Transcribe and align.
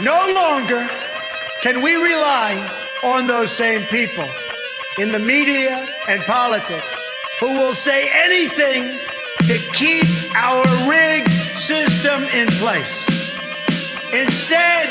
No 0.00 0.32
longer 0.34 0.88
can 1.60 1.82
we 1.82 1.94
rely 1.96 2.56
on 3.04 3.26
those 3.26 3.52
same 3.52 3.84
people 3.86 4.28
in 4.98 5.12
the 5.12 5.18
media 5.18 5.86
and 6.08 6.22
politics 6.22 6.94
who 7.38 7.48
will 7.48 7.74
say 7.74 8.08
anything 8.10 8.98
to 9.46 9.58
keep 9.74 10.06
our 10.34 10.64
rigged 10.88 11.30
system 11.30 12.24
in 12.24 12.46
place. 12.56 13.04
Instead, 14.14 14.90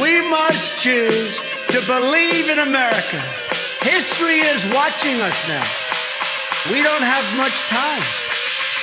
we 0.00 0.20
must 0.28 0.78
choose 0.78 1.40
to 1.68 1.80
believe 1.86 2.50
in 2.50 2.58
America. 2.58 3.20
History 3.80 4.40
is 4.44 4.62
watching 4.74 5.18
us 5.22 5.48
now. 5.48 5.64
We 6.70 6.82
don't 6.82 7.02
have 7.02 7.24
much 7.38 7.56
time, 7.70 8.04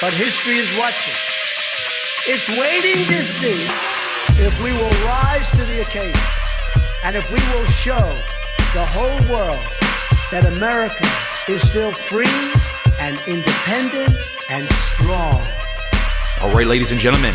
but 0.02 0.12
history 0.12 0.55
is 0.55 0.75
watching. 0.80 1.14
It's 2.34 2.50
waiting 2.57 3.05
to 3.05 3.23
see 3.23 3.95
if 4.38 4.61
we 4.63 4.71
will 4.71 4.89
rise 5.05 5.49
to 5.51 5.63
the 5.63 5.81
occasion 5.81 6.20
and 7.04 7.15
if 7.15 7.29
we 7.32 7.39
will 7.55 7.65
show 7.65 8.19
the 8.73 8.86
whole 8.86 9.19
world 9.32 9.60
that 10.32 10.46
America 10.46 11.05
is 11.47 11.61
still 11.68 11.91
free 11.91 12.25
and 13.00 13.21
independent 13.27 14.15
and 14.50 14.68
strong. 14.71 15.46
All 16.41 16.51
right, 16.54 16.68
ladies 16.68 16.91
and 16.91 17.00
gentlemen, 17.00 17.33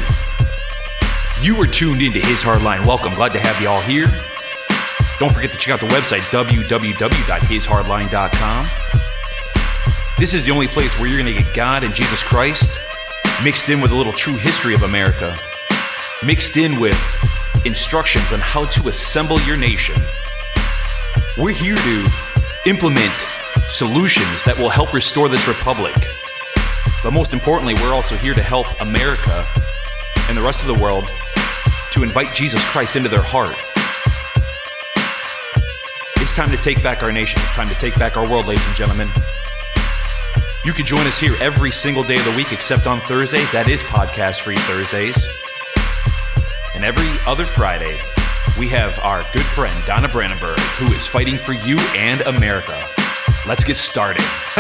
you 1.41 1.59
are 1.61 1.67
tuned 1.67 2.03
into 2.03 2.21
His 2.21 2.43
Hardline. 2.43 2.87
Welcome. 2.87 3.15
Glad 3.15 3.33
to 3.33 3.41
have 3.41 3.59
you 3.63 3.69
all 3.69 3.81
here. 3.81 4.07
Don't 5.19 5.33
forget 5.33 5.51
to 5.53 5.59
check 5.59 5.73
out 5.73 5.81
the 5.81 5.87
website, 5.87 6.21
www.hishardline.com. 6.31 8.67
This 10.19 10.35
is 10.35 10.45
the 10.45 10.51
only 10.51 10.69
place 10.69 10.99
where 10.99 11.09
you're 11.09 11.23
going 11.23 11.35
to 11.35 11.43
get 11.43 11.55
God 11.55 11.83
and 11.83 11.95
Jesus 11.95 12.23
Christ 12.23 12.71
mixed 13.43 13.71
in 13.71 13.81
with 13.81 13.91
a 13.91 13.95
little 13.95 14.13
true 14.13 14.37
history 14.37 14.75
of 14.75 14.83
America, 14.83 15.35
mixed 16.25 16.57
in 16.57 16.79
with 16.79 16.99
instructions 17.65 18.31
on 18.33 18.41
how 18.41 18.67
to 18.67 18.89
assemble 18.89 19.41
your 19.43 19.57
nation. 19.57 19.97
We're 21.39 21.53
here 21.53 21.77
to 21.77 22.09
implement 22.67 23.13
solutions 23.69 24.45
that 24.45 24.57
will 24.59 24.69
help 24.69 24.93
restore 24.93 25.29
this 25.29 25.49
republic. 25.49 25.95
But 27.03 27.13
most 27.13 27.33
importantly, 27.33 27.75
we're 27.75 27.95
also 27.95 28.17
here 28.17 28.35
to 28.35 28.43
help 28.43 28.67
America 28.81 29.47
and 30.29 30.37
the 30.37 30.43
rest 30.43 30.61
of 30.61 30.67
the 30.67 30.83
world 30.83 31.11
to 31.93 32.03
invite 32.03 32.35
Jesus 32.35 32.63
Christ 32.67 32.97
into 32.97 33.09
their 33.09 33.23
heart. 33.23 33.57
It's 36.17 36.35
time 36.35 36.51
to 36.51 36.59
take 36.59 36.83
back 36.83 37.03
our 37.03 37.13
nation. 37.13 37.41
It's 37.43 37.53
time 37.53 37.69
to 37.69 37.75
take 37.77 37.99
back 37.99 38.17
our 38.19 38.29
world, 38.29 38.47
ladies 38.47 38.67
and 38.67 38.77
gentlemen. 38.77 39.09
You 40.65 40.75
can 40.75 40.85
join 40.85 41.07
us 41.07 41.19
here 41.19 41.35
every 41.41 41.73
single 41.73 42.05
day 42.05 42.17
of 42.17 42.25
the 42.27 42.37
week 42.37 42.53
except 42.53 42.87
on 42.87 43.01
Thursdays. 43.01 43.51
That 43.53 43.69
is 43.69 43.83
podcast 43.83 44.41
free 44.43 44.57
Thursdays. 44.59 45.27
And 46.75 46.85
every 46.85 47.09
other 47.27 47.47
Friday, 47.47 47.99
we 48.59 48.69
have 48.69 48.99
our 49.01 49.25
good 49.33 49.45
friend 49.45 49.75
Donna 49.87 50.09
Brandenburg, 50.09 50.59
who 50.79 50.87
is 50.95 51.07
fighting 51.07 51.37
for 51.37 51.53
you 51.53 51.77
and 51.97 52.21
America. 52.23 52.87
Let's 53.47 53.65
get 53.65 53.77
started. 53.77 54.23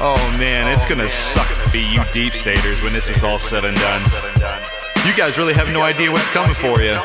oh 0.00 0.16
man, 0.38 0.68
it's 0.68 0.84
oh, 0.84 0.88
gonna 0.88 1.08
suck 1.08 1.48
to 1.64 1.70
be 1.70 1.80
you 1.80 2.02
deep 2.12 2.34
staters 2.34 2.82
when 2.82 2.92
this 2.92 3.08
is 3.08 3.24
all 3.24 3.38
said 3.38 3.64
and 3.64 3.76
done. 3.76 4.02
You 5.06 5.14
guys 5.16 5.38
really 5.38 5.54
have 5.54 5.70
no 5.70 5.82
idea 5.82 6.10
what's 6.10 6.28
coming 6.28 6.54
for 6.54 6.82
you. 6.82 6.92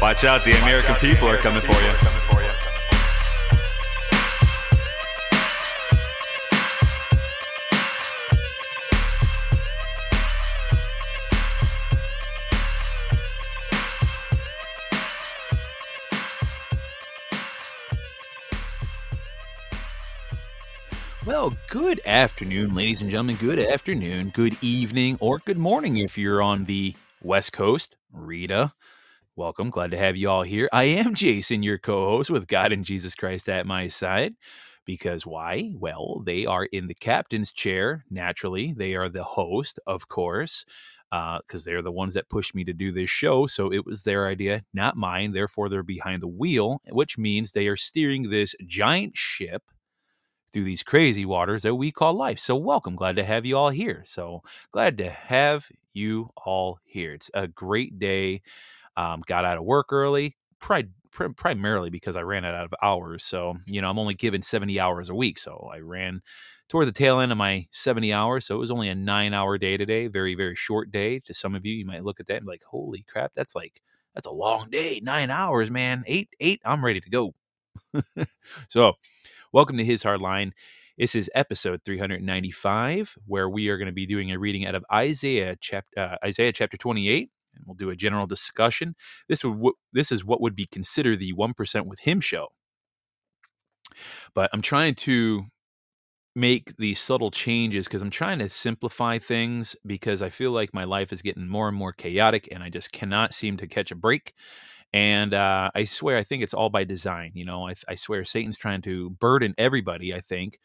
Watch 0.00 0.24
out, 0.24 0.44
the 0.44 0.52
American 0.62 0.94
people 0.96 1.28
are 1.28 1.36
coming 1.36 1.62
for 1.62 1.74
you. 1.74 1.92
Afternoon, 22.06 22.74
ladies 22.74 23.00
and 23.00 23.10
gentlemen. 23.10 23.36
Good 23.36 23.58
afternoon, 23.58 24.30
good 24.30 24.56
evening, 24.62 25.16
or 25.20 25.38
good 25.38 25.58
morning 25.58 25.96
if 25.96 26.18
you're 26.18 26.42
on 26.42 26.64
the 26.64 26.94
West 27.22 27.52
Coast. 27.52 27.96
Rita, 28.12 28.72
welcome. 29.36 29.70
Glad 29.70 29.90
to 29.92 29.96
have 29.96 30.16
you 30.16 30.28
all 30.28 30.42
here. 30.42 30.68
I 30.72 30.84
am 30.84 31.14
Jason, 31.14 31.62
your 31.62 31.78
co 31.78 32.10
host 32.10 32.30
with 32.30 32.46
God 32.46 32.72
and 32.72 32.84
Jesus 32.84 33.14
Christ 33.14 33.48
at 33.48 33.66
my 33.66 33.88
side. 33.88 34.34
Because 34.84 35.26
why? 35.26 35.72
Well, 35.76 36.22
they 36.26 36.44
are 36.44 36.66
in 36.66 36.88
the 36.88 36.94
captain's 36.94 37.52
chair, 37.52 38.04
naturally. 38.10 38.74
They 38.76 38.94
are 38.94 39.08
the 39.08 39.24
host, 39.24 39.80
of 39.86 40.08
course, 40.08 40.66
uh, 41.10 41.38
because 41.38 41.64
they're 41.64 41.80
the 41.80 41.90
ones 41.90 42.14
that 42.14 42.28
pushed 42.28 42.54
me 42.54 42.64
to 42.64 42.74
do 42.74 42.92
this 42.92 43.08
show. 43.08 43.46
So 43.46 43.72
it 43.72 43.86
was 43.86 44.02
their 44.02 44.26
idea, 44.26 44.62
not 44.74 44.96
mine. 44.96 45.32
Therefore, 45.32 45.70
they're 45.70 45.82
behind 45.82 46.22
the 46.22 46.28
wheel, 46.28 46.82
which 46.90 47.16
means 47.16 47.52
they 47.52 47.66
are 47.66 47.76
steering 47.76 48.28
this 48.28 48.54
giant 48.66 49.16
ship 49.16 49.62
through 50.54 50.64
these 50.64 50.84
crazy 50.84 51.26
waters 51.26 51.64
that 51.64 51.76
we 51.76 51.92
call 51.92 52.14
life. 52.14 52.40
So, 52.40 52.56
welcome. 52.56 52.96
Glad 52.96 53.16
to 53.18 53.24
have 53.24 53.46
you 53.46 53.58
all 53.58 53.70
here. 53.70 54.04
So, 54.06 54.42
glad 54.72 54.98
to 55.00 55.10
have 55.10 55.68
you 55.94 56.30
all 56.38 56.78
here. 56.84 57.14
It's 57.14 57.30
a 57.34 57.48
great 57.48 57.98
day. 58.00 58.42
Um, 58.96 59.22
got 59.26 59.44
out 59.44 59.58
of 59.58 59.64
work 59.64 59.92
early, 59.92 60.36
pri- 60.60 60.88
prim- 61.12 61.34
primarily 61.34 61.90
because 61.90 62.16
I 62.16 62.22
ran 62.22 62.44
out 62.44 62.54
of 62.64 62.74
hours. 62.82 63.24
So, 63.24 63.56
you 63.66 63.80
know, 63.82 63.90
I'm 63.90 63.98
only 63.98 64.14
given 64.14 64.42
70 64.42 64.80
hours 64.80 65.08
a 65.10 65.14
week. 65.14 65.38
So, 65.38 65.70
I 65.72 65.78
ran 65.80 66.22
toward 66.68 66.88
the 66.88 66.92
tail 66.92 67.20
end 67.20 67.32
of 67.32 67.38
my 67.38 67.66
70 67.72 68.12
hours. 68.12 68.46
So, 68.46 68.56
it 68.56 68.60
was 68.60 68.70
only 68.70 68.88
a 68.88 68.94
nine 68.94 69.34
hour 69.34 69.58
day 69.58 69.76
today. 69.76 70.06
Very, 70.08 70.34
very 70.34 70.54
short 70.54 70.90
day. 70.92 71.20
To 71.20 71.34
some 71.34 71.54
of 71.54 71.66
you, 71.66 71.74
you 71.74 71.86
might 71.86 72.04
look 72.04 72.20
at 72.20 72.26
that 72.28 72.38
and 72.38 72.46
be 72.46 72.52
like, 72.52 72.64
holy 72.64 73.04
crap, 73.08 73.32
that's 73.34 73.54
like, 73.54 73.80
that's 74.14 74.26
a 74.26 74.32
long 74.32 74.70
day. 74.70 75.00
Nine 75.02 75.30
hours, 75.30 75.70
man. 75.70 76.04
Eight, 76.06 76.30
eight, 76.40 76.60
I'm 76.64 76.84
ready 76.84 77.00
to 77.00 77.10
go. 77.10 77.34
so, 78.68 78.94
Welcome 79.54 79.76
to 79.76 79.84
His 79.84 80.02
Hard 80.02 80.20
Line. 80.20 80.52
This 80.98 81.14
is 81.14 81.30
episode 81.32 81.82
395, 81.84 83.14
where 83.24 83.48
we 83.48 83.68
are 83.68 83.78
going 83.78 83.86
to 83.86 83.92
be 83.92 84.04
doing 84.04 84.32
a 84.32 84.38
reading 84.40 84.66
out 84.66 84.74
of 84.74 84.84
Isaiah 84.92 85.54
chapter 85.60 85.96
uh, 85.96 86.16
Isaiah 86.24 86.52
chapter 86.52 86.76
28, 86.76 87.30
and 87.54 87.64
we'll 87.64 87.76
do 87.76 87.90
a 87.90 87.94
general 87.94 88.26
discussion. 88.26 88.96
This 89.28 89.44
would 89.44 89.74
this 89.92 90.10
is 90.10 90.24
what 90.24 90.40
would 90.40 90.56
be 90.56 90.66
considered 90.66 91.20
the 91.20 91.34
one 91.34 91.54
percent 91.54 91.86
with 91.86 92.00
him 92.00 92.20
show. 92.20 92.48
But 94.34 94.50
I'm 94.52 94.60
trying 94.60 94.96
to 94.96 95.44
make 96.34 96.76
these 96.76 96.98
subtle 96.98 97.30
changes 97.30 97.86
because 97.86 98.02
I'm 98.02 98.10
trying 98.10 98.40
to 98.40 98.48
simplify 98.48 99.20
things 99.20 99.76
because 99.86 100.20
I 100.20 100.30
feel 100.30 100.50
like 100.50 100.74
my 100.74 100.82
life 100.82 101.12
is 101.12 101.22
getting 101.22 101.46
more 101.46 101.68
and 101.68 101.76
more 101.76 101.92
chaotic, 101.92 102.48
and 102.50 102.60
I 102.64 102.70
just 102.70 102.90
cannot 102.90 103.32
seem 103.32 103.56
to 103.58 103.68
catch 103.68 103.92
a 103.92 103.94
break. 103.94 104.34
And 104.94 105.34
uh, 105.34 105.72
I 105.74 105.84
swear, 105.84 106.16
I 106.16 106.22
think 106.22 106.44
it's 106.44 106.54
all 106.54 106.70
by 106.70 106.84
design. 106.84 107.32
You 107.34 107.44
know, 107.44 107.66
I, 107.66 107.74
I 107.88 107.96
swear 107.96 108.24
Satan's 108.24 108.56
trying 108.56 108.80
to 108.82 109.10
burden 109.10 109.52
everybody, 109.58 110.14
I 110.14 110.20
think, 110.20 110.60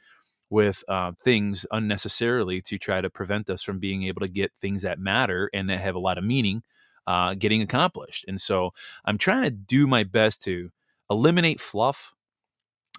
with 0.52 0.84
uh, 0.88 1.14
things 1.20 1.66
unnecessarily 1.72 2.62
to 2.62 2.78
try 2.78 3.02
to 3.02 3.10
prevent 3.10 3.50
us 3.50 3.64
from 3.64 3.80
being 3.80 4.04
able 4.04 4.22
to 4.22 4.28
get 4.28 4.52
things 4.54 4.84
that 4.84 5.00
matter 5.00 5.50
and 5.52 5.68
that 5.72 5.80
have 5.80 5.96
a 5.96 6.00
lot 6.00 6.20
of 6.20 6.24
meaning 6.24 6.62
uh, 7.08 7.34
getting 7.34 7.64
accomplished. 7.64 8.24
And 8.28 8.40
so 8.40 8.70
I'm 9.04 9.18
trying 9.18 9.46
to 9.46 9.50
do 9.50 9.88
my 9.88 10.04
best 10.04 10.44
to 10.44 10.70
eliminate 11.10 11.60
fluff 11.60 12.14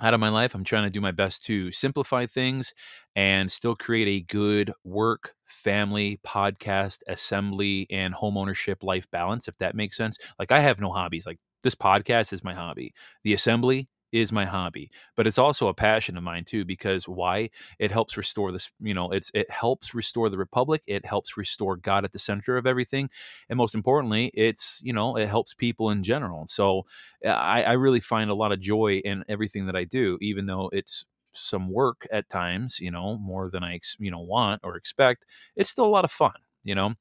out 0.00 0.15
of 0.15 0.21
my 0.21 0.28
life. 0.28 0.55
I'm 0.55 0.65
trying 0.65 0.84
to 0.84 0.91
do 0.91 1.00
my 1.00 1.11
best 1.11 1.44
to 1.47 1.71
simplify 1.72 2.27
things 2.27 2.72
and 3.16 3.50
still 3.50 3.75
create 3.77 4.09
a 4.09 4.25
good 4.33 4.72
work, 4.84 5.34
family, 5.47 6.21
podcast, 6.27 6.99
assembly, 7.09 7.87
and 7.91 8.15
home 8.15 8.37
ownership 8.37 8.83
life 8.83 9.11
balance, 9.11 9.49
if 9.49 9.56
that 9.59 9.75
makes 9.75 9.97
sense. 9.97 10.16
Like, 10.38 10.53
I 10.53 10.61
have 10.61 10.81
no 10.81 10.93
hobbies. 10.93 11.27
Like, 11.27 11.38
this 11.62 11.75
podcast 11.75 12.33
is 12.33 12.44
my 12.44 12.55
hobby. 12.55 12.94
The 13.25 13.34
assembly 13.34 13.88
is 14.12 14.32
my 14.32 14.44
hobby 14.44 14.91
but 15.16 15.26
it's 15.26 15.38
also 15.38 15.69
a 15.69 15.75
passion 15.75 16.16
of 16.16 16.22
mine 16.22 16.44
too 16.44 16.65
because 16.65 17.09
why? 17.09 17.50
It 17.78 17.91
helps 17.91 18.16
restore 18.16 18.53
this 18.53 18.71
you 18.81 18.94
know 18.94 19.10
it's 19.10 19.31
it 19.34 19.48
helps 19.50 19.94
restore 19.94 20.28
the 20.28 20.38
republic 20.38 20.82
it 20.87 21.04
helps 21.06 21.37
restore 21.37 21.76
god 21.76 22.04
at 22.04 22.12
the 22.12 22.19
center 22.19 22.56
of 22.56 22.66
everything 22.66 23.09
and 23.49 23.56
most 23.56 23.75
importantly 23.75 24.31
it's 24.35 24.81
you 24.82 24.93
know 24.93 25.17
it 25.17 25.29
helps 25.29 25.55
people 25.55 25.90
in 25.90 26.02
general 26.02 26.46
so 26.46 26.85
i, 27.25 27.62
I 27.62 27.73
really 27.73 28.00
find 28.00 28.31
a 28.31 28.35
lot 28.35 28.52
of 28.52 28.61
joy 28.61 29.00
in 29.05 29.25
everything 29.29 29.67
that 29.67 29.76
i 29.76 29.85
do 29.85 30.19
even 30.20 30.46
though 30.46 30.70
it's 30.73 31.05
some 31.32 31.70
work 31.70 32.06
at 32.12 32.29
times 32.29 32.81
you 32.81 32.90
know 32.90 33.17
more 33.19 33.50
than 33.50 33.62
i 33.62 33.79
you 33.99 34.11
know 34.11 34.20
want 34.20 34.61
or 34.64 34.76
expect 34.76 35.26
it's 35.56 35.70
still 35.70 35.87
a 35.87 35.87
lot 35.87 36.05
of 36.05 36.11
fun 36.11 36.32
you 36.64 36.75
know 36.75 36.94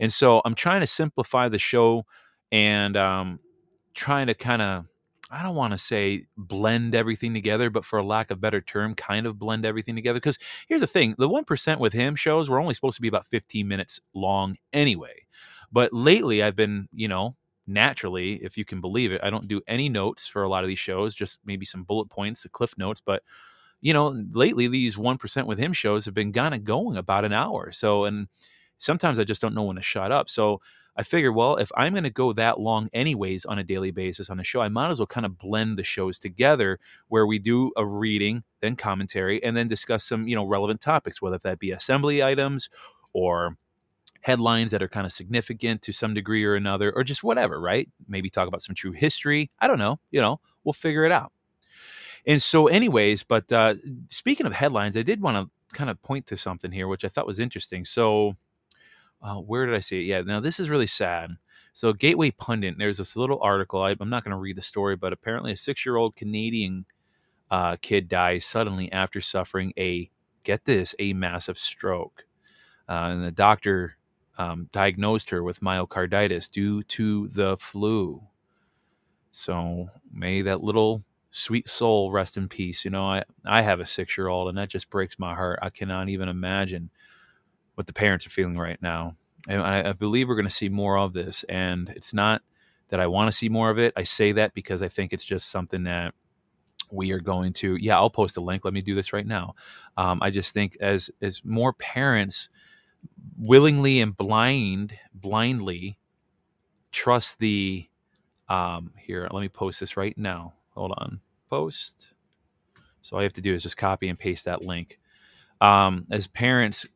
and 0.00 0.12
so 0.12 0.42
i'm 0.44 0.54
trying 0.54 0.80
to 0.80 0.86
simplify 0.86 1.48
the 1.48 1.58
show 1.58 2.04
and 2.52 2.96
um 2.96 3.38
trying 3.94 4.26
to 4.26 4.34
kind 4.34 4.62
of 4.62 4.86
I 5.30 5.42
don't 5.42 5.56
want 5.56 5.72
to 5.72 5.78
say 5.78 6.26
blend 6.36 6.94
everything 6.94 7.34
together, 7.34 7.68
but 7.68 7.84
for 7.84 7.98
a 7.98 8.04
lack 8.04 8.30
of 8.30 8.40
better 8.40 8.60
term, 8.60 8.94
kind 8.94 9.26
of 9.26 9.38
blend 9.38 9.66
everything 9.66 9.96
together. 9.96 10.18
Because 10.18 10.38
here's 10.68 10.80
the 10.80 10.86
thing 10.86 11.14
the 11.18 11.28
1% 11.28 11.80
with 11.80 11.92
him 11.92 12.14
shows 12.14 12.48
were 12.48 12.60
only 12.60 12.74
supposed 12.74 12.96
to 12.96 13.02
be 13.02 13.08
about 13.08 13.26
15 13.26 13.66
minutes 13.66 14.00
long 14.14 14.56
anyway. 14.72 15.26
But 15.72 15.92
lately, 15.92 16.42
I've 16.42 16.54
been, 16.54 16.88
you 16.92 17.08
know, 17.08 17.34
naturally, 17.66 18.34
if 18.34 18.56
you 18.56 18.64
can 18.64 18.80
believe 18.80 19.10
it, 19.10 19.20
I 19.24 19.30
don't 19.30 19.48
do 19.48 19.60
any 19.66 19.88
notes 19.88 20.28
for 20.28 20.44
a 20.44 20.48
lot 20.48 20.62
of 20.62 20.68
these 20.68 20.78
shows, 20.78 21.12
just 21.12 21.40
maybe 21.44 21.66
some 21.66 21.82
bullet 21.82 22.08
points, 22.08 22.44
the 22.44 22.48
cliff 22.48 22.74
notes. 22.78 23.00
But, 23.04 23.24
you 23.80 23.92
know, 23.92 24.08
lately, 24.32 24.68
these 24.68 24.96
1% 24.96 25.46
with 25.46 25.58
him 25.58 25.72
shows 25.72 26.04
have 26.04 26.14
been 26.14 26.32
kind 26.32 26.54
of 26.54 26.62
going 26.62 26.96
about 26.96 27.24
an 27.24 27.32
hour. 27.32 27.72
So, 27.72 28.04
and 28.04 28.28
sometimes 28.78 29.18
I 29.18 29.24
just 29.24 29.42
don't 29.42 29.54
know 29.54 29.64
when 29.64 29.76
to 29.76 29.82
shut 29.82 30.12
up. 30.12 30.30
So, 30.30 30.60
I 30.96 31.02
figured, 31.02 31.34
well, 31.34 31.56
if 31.56 31.70
I'm 31.76 31.92
going 31.92 32.04
to 32.04 32.10
go 32.10 32.32
that 32.32 32.58
long 32.58 32.88
anyways 32.92 33.44
on 33.44 33.58
a 33.58 33.64
daily 33.64 33.90
basis 33.90 34.30
on 34.30 34.38
the 34.38 34.44
show, 34.44 34.62
I 34.62 34.68
might 34.68 34.90
as 34.90 34.98
well 34.98 35.06
kind 35.06 35.26
of 35.26 35.38
blend 35.38 35.78
the 35.78 35.82
shows 35.82 36.18
together 36.18 36.78
where 37.08 37.26
we 37.26 37.38
do 37.38 37.72
a 37.76 37.86
reading, 37.86 38.44
then 38.60 38.76
commentary, 38.76 39.42
and 39.44 39.56
then 39.56 39.68
discuss 39.68 40.04
some, 40.04 40.26
you 40.26 40.34
know, 40.34 40.44
relevant 40.44 40.80
topics, 40.80 41.20
whether 41.20 41.38
that 41.38 41.58
be 41.58 41.70
assembly 41.70 42.22
items 42.22 42.70
or 43.12 43.56
headlines 44.22 44.70
that 44.72 44.82
are 44.82 44.88
kind 44.88 45.06
of 45.06 45.12
significant 45.12 45.82
to 45.82 45.92
some 45.92 46.14
degree 46.14 46.44
or 46.44 46.54
another, 46.54 46.92
or 46.92 47.04
just 47.04 47.22
whatever, 47.22 47.60
right? 47.60 47.88
Maybe 48.08 48.30
talk 48.30 48.48
about 48.48 48.62
some 48.62 48.74
true 48.74 48.92
history. 48.92 49.50
I 49.58 49.68
don't 49.68 49.78
know. 49.78 50.00
You 50.10 50.20
know, 50.20 50.40
we'll 50.64 50.72
figure 50.72 51.04
it 51.04 51.12
out. 51.12 51.30
And 52.26 52.42
so, 52.42 52.66
anyways, 52.66 53.22
but 53.22 53.52
uh, 53.52 53.74
speaking 54.08 54.46
of 54.46 54.52
headlines, 54.52 54.96
I 54.96 55.02
did 55.02 55.20
want 55.20 55.36
to 55.36 55.76
kind 55.76 55.90
of 55.90 56.02
point 56.02 56.26
to 56.26 56.36
something 56.36 56.72
here, 56.72 56.88
which 56.88 57.04
I 57.04 57.08
thought 57.08 57.26
was 57.26 57.38
interesting. 57.38 57.84
So, 57.84 58.34
uh, 59.22 59.36
where 59.36 59.66
did 59.66 59.74
I 59.74 59.80
see 59.80 60.00
it? 60.00 60.04
Yeah, 60.04 60.22
now 60.22 60.40
this 60.40 60.60
is 60.60 60.70
really 60.70 60.86
sad. 60.86 61.30
So, 61.72 61.92
Gateway 61.92 62.30
Pundit, 62.30 62.76
there's 62.78 62.98
this 62.98 63.16
little 63.16 63.40
article. 63.42 63.82
I, 63.82 63.94
am 64.00 64.08
not 64.08 64.24
going 64.24 64.30
to 64.30 64.38
read 64.38 64.56
the 64.56 64.62
story, 64.62 64.96
but 64.96 65.12
apparently 65.12 65.52
a 65.52 65.56
six 65.56 65.84
year 65.84 65.96
old 65.96 66.16
Canadian 66.16 66.86
uh, 67.50 67.76
kid 67.82 68.08
dies 68.08 68.46
suddenly 68.46 68.90
after 68.92 69.20
suffering 69.20 69.72
a, 69.78 70.10
get 70.42 70.64
this, 70.64 70.94
a 70.98 71.12
massive 71.12 71.58
stroke. 71.58 72.24
Uh, 72.88 73.10
and 73.12 73.24
the 73.24 73.32
doctor 73.32 73.96
um, 74.38 74.68
diagnosed 74.72 75.30
her 75.30 75.42
with 75.42 75.60
myocarditis 75.60 76.50
due 76.50 76.82
to 76.84 77.28
the 77.28 77.56
flu. 77.58 78.22
So, 79.32 79.90
may 80.10 80.42
that 80.42 80.62
little 80.62 81.04
sweet 81.36 81.68
soul 81.68 82.10
rest 82.10 82.38
in 82.38 82.48
peace. 82.48 82.84
You 82.84 82.90
know, 82.90 83.04
I, 83.04 83.24
I 83.44 83.60
have 83.60 83.80
a 83.80 83.86
six 83.86 84.16
year 84.16 84.28
old, 84.28 84.48
and 84.48 84.56
that 84.56 84.70
just 84.70 84.88
breaks 84.88 85.18
my 85.18 85.34
heart. 85.34 85.58
I 85.60 85.68
cannot 85.68 86.08
even 86.08 86.28
imagine 86.28 86.90
what 87.76 87.86
the 87.86 87.92
parents 87.92 88.26
are 88.26 88.30
feeling 88.30 88.58
right 88.58 88.80
now. 88.82 89.16
And 89.48 89.62
I, 89.62 89.90
I 89.90 89.92
believe 89.92 90.28
we're 90.28 90.34
going 90.34 90.48
to 90.48 90.50
see 90.50 90.68
more 90.68 90.98
of 90.98 91.12
this. 91.12 91.44
And 91.48 91.88
it's 91.90 92.12
not 92.12 92.42
that 92.88 93.00
I 93.00 93.06
want 93.06 93.30
to 93.30 93.36
see 93.36 93.48
more 93.48 93.70
of 93.70 93.78
it. 93.78 93.92
I 93.96 94.02
say 94.02 94.32
that 94.32 94.54
because 94.54 94.82
I 94.82 94.88
think 94.88 95.12
it's 95.12 95.24
just 95.24 95.50
something 95.50 95.84
that 95.84 96.14
we 96.90 97.12
are 97.12 97.20
going 97.20 97.52
to. 97.54 97.76
Yeah, 97.76 97.96
I'll 97.96 98.10
post 98.10 98.36
a 98.36 98.40
link. 98.40 98.64
Let 98.64 98.74
me 98.74 98.82
do 98.82 98.94
this 98.94 99.12
right 99.12 99.26
now. 99.26 99.54
Um, 99.96 100.20
I 100.22 100.30
just 100.30 100.52
think 100.52 100.76
as 100.80 101.10
as 101.22 101.44
more 101.44 101.72
parents 101.72 102.48
willingly 103.38 104.00
and 104.00 104.16
blind 104.16 104.96
blindly 105.14 105.98
trust 106.92 107.38
the 107.38 107.86
um 108.48 108.92
here 108.98 109.28
let 109.30 109.40
me 109.40 109.48
post 109.48 109.80
this 109.80 109.96
right 109.96 110.16
now 110.16 110.54
hold 110.70 110.92
on 110.96 111.20
post 111.50 112.14
so 113.02 113.16
all 113.16 113.22
you 113.22 113.26
have 113.26 113.32
to 113.32 113.40
do 113.40 113.54
is 113.54 113.62
just 113.62 113.76
copy 113.76 114.08
and 114.08 114.18
paste 114.18 114.44
that 114.46 114.62
link 114.64 114.98
um 115.60 116.04
as 116.10 116.26
parents 116.26 116.86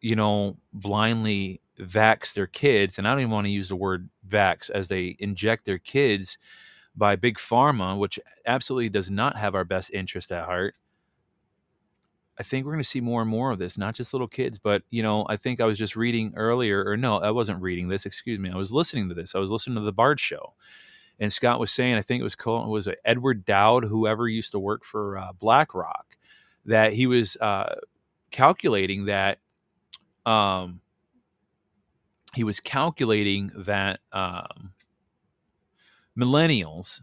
you 0.00 0.16
know, 0.16 0.56
blindly 0.72 1.60
vax 1.78 2.34
their 2.34 2.46
kids, 2.46 2.98
and 2.98 3.06
I 3.06 3.12
don't 3.12 3.20
even 3.20 3.30
want 3.30 3.46
to 3.46 3.52
use 3.52 3.68
the 3.68 3.76
word 3.76 4.08
vax 4.28 4.70
as 4.70 4.88
they 4.88 5.16
inject 5.18 5.64
their 5.64 5.78
kids 5.78 6.38
by 6.96 7.16
big 7.16 7.36
pharma, 7.36 7.96
which 7.96 8.18
absolutely 8.46 8.88
does 8.88 9.10
not 9.10 9.36
have 9.36 9.54
our 9.54 9.64
best 9.64 9.92
interest 9.92 10.32
at 10.32 10.44
heart. 10.44 10.74
I 12.38 12.44
think 12.44 12.64
we're 12.64 12.72
going 12.72 12.82
to 12.82 12.88
see 12.88 13.00
more 13.00 13.20
and 13.20 13.30
more 13.30 13.50
of 13.50 13.58
this, 13.58 13.76
not 13.76 13.94
just 13.94 14.14
little 14.14 14.28
kids, 14.28 14.58
but 14.58 14.82
you 14.90 15.02
know, 15.02 15.26
I 15.28 15.36
think 15.36 15.60
I 15.60 15.64
was 15.64 15.78
just 15.78 15.96
reading 15.96 16.32
earlier, 16.36 16.84
or 16.84 16.96
no, 16.96 17.18
I 17.18 17.30
wasn't 17.30 17.62
reading 17.62 17.88
this. 17.88 18.06
Excuse 18.06 18.38
me, 18.38 18.50
I 18.50 18.56
was 18.56 18.72
listening 18.72 19.08
to 19.08 19.14
this. 19.14 19.34
I 19.34 19.38
was 19.38 19.50
listening 19.50 19.76
to 19.76 19.82
the 19.82 19.92
Bard 19.92 20.20
Show, 20.20 20.54
and 21.18 21.32
Scott 21.32 21.58
was 21.58 21.72
saying, 21.72 21.96
I 21.96 22.02
think 22.02 22.20
it 22.20 22.24
was 22.24 22.36
called 22.36 22.68
was 22.68 22.88
Edward 23.04 23.44
Dowd, 23.44 23.84
whoever 23.84 24.28
used 24.28 24.52
to 24.52 24.58
work 24.58 24.84
for 24.84 25.18
uh, 25.18 25.32
BlackRock, 25.32 26.16
that 26.64 26.92
he 26.92 27.06
was 27.08 27.36
uh, 27.40 27.74
calculating 28.30 29.06
that 29.06 29.38
um, 30.26 30.80
he 32.34 32.44
was 32.44 32.60
calculating 32.60 33.50
that 33.56 34.00
um, 34.12 34.72
millennials, 36.18 37.00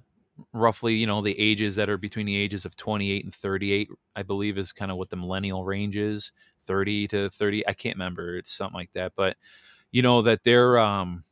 roughly, 0.53 0.95
you 0.95 1.07
know, 1.07 1.21
the 1.21 1.37
ages 1.39 1.75
that 1.75 1.89
are 1.89 1.97
between 1.97 2.25
the 2.25 2.35
ages 2.35 2.65
of 2.65 2.75
28 2.75 3.23
and 3.23 3.33
38, 3.33 3.89
I 4.15 4.23
believe 4.23 4.57
is 4.57 4.73
kind 4.73 4.91
of 4.91 4.97
what 4.97 5.09
the 5.09 5.15
millennial 5.15 5.63
range 5.63 5.95
is 5.97 6.31
30 6.61 7.07
to 7.09 7.29
30. 7.29 7.67
I 7.67 7.73
can't 7.73 7.95
remember. 7.95 8.37
It's 8.37 8.51
something 8.51 8.75
like 8.75 8.91
that. 8.93 9.13
But, 9.15 9.37
you 9.91 10.01
know, 10.01 10.21
that 10.23 10.43
they're, 10.43 10.77
um, 10.77 11.23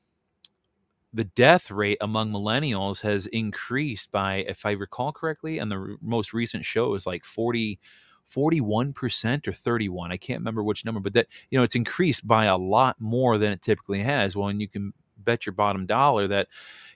the 1.14 1.24
death 1.26 1.70
rate 1.70 1.98
among 2.02 2.32
millennials 2.32 3.02
has 3.02 3.28
increased 3.28 4.12
by, 4.12 4.38
if 4.48 4.66
I 4.66 4.72
recall 4.72 5.12
correctly, 5.12 5.60
and 5.60 5.72
the 5.72 5.96
most 6.02 6.34
recent 6.34 6.66
show 6.66 6.94
is 6.96 7.06
like 7.06 7.24
40, 7.24 7.80
41% 8.26 9.48
or 9.48 9.54
31 9.54 10.12
i 10.12 10.18
can't 10.18 10.40
remember 10.40 10.64
which 10.64 10.86
number 10.86 11.00
but 11.00 11.14
that 11.14 11.28
you 11.50 11.58
know 11.58 11.64
it's 11.64 11.76
increased 11.76 12.28
by 12.28 12.46
a 12.46 12.58
lot 12.58 12.96
more 13.00 13.38
than 13.38 13.52
it 13.52 13.62
typically 13.62 14.02
has. 14.02 14.36
Well 14.36 14.48
and 14.48 14.62
you 14.62 14.68
can 14.68 14.94
bet 15.18 15.46
your 15.46 15.54
bottom 15.54 15.86
dollar 15.86 16.28
that 16.28 16.48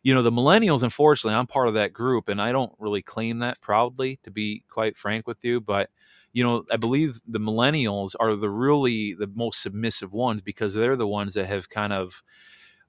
you 0.03 0.13
know 0.13 0.21
the 0.21 0.31
millennials 0.31 0.83
unfortunately 0.83 1.37
i'm 1.37 1.47
part 1.47 1.67
of 1.67 1.73
that 1.75 1.93
group 1.93 2.29
and 2.29 2.41
i 2.41 2.51
don't 2.51 2.73
really 2.79 3.01
claim 3.01 3.39
that 3.39 3.61
proudly 3.61 4.19
to 4.23 4.31
be 4.31 4.63
quite 4.67 4.97
frank 4.97 5.27
with 5.27 5.43
you 5.43 5.61
but 5.61 5.89
you 6.33 6.43
know 6.43 6.65
i 6.71 6.77
believe 6.77 7.21
the 7.27 7.39
millennials 7.39 8.15
are 8.19 8.35
the 8.35 8.49
really 8.49 9.13
the 9.13 9.27
most 9.33 9.61
submissive 9.61 10.13
ones 10.13 10.41
because 10.41 10.73
they're 10.73 10.95
the 10.95 11.07
ones 11.07 11.33
that 11.33 11.45
have 11.45 11.69
kind 11.69 11.93
of 11.93 12.21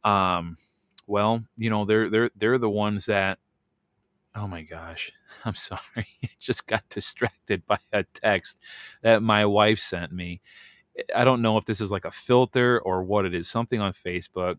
um 0.05 0.57
well 1.07 1.45
you 1.57 1.71
know 1.71 1.85
they're 1.85 2.11
they're 2.11 2.31
they're 2.37 2.59
the 2.59 2.71
ones 2.71 3.07
that 3.07 3.39
Oh 4.39 4.47
my 4.47 4.63
gosh. 4.63 5.11
I'm 5.45 5.55
sorry. 5.55 5.81
I 5.97 6.29
just 6.39 6.67
got 6.67 6.89
distracted 6.89 7.67
by 7.67 7.79
a 7.93 8.05
text 8.15 8.59
that 9.03 9.23
my 9.23 9.45
wife 9.45 9.81
sent 9.81 10.13
me. 10.13 10.41
Eh, 10.97 11.03
I 11.15 11.25
don't 11.25 11.43
know 11.43 11.57
if 11.59 11.65
this 11.65 11.81
is 11.81 11.91
like 11.91 12.05
a 12.05 12.11
filter 12.11 12.81
or 12.81 13.03
what 13.03 13.25
it 13.25 13.35
is, 13.35 13.49
something 13.49 13.81
on 13.81 13.93
Facebook. 13.93 14.57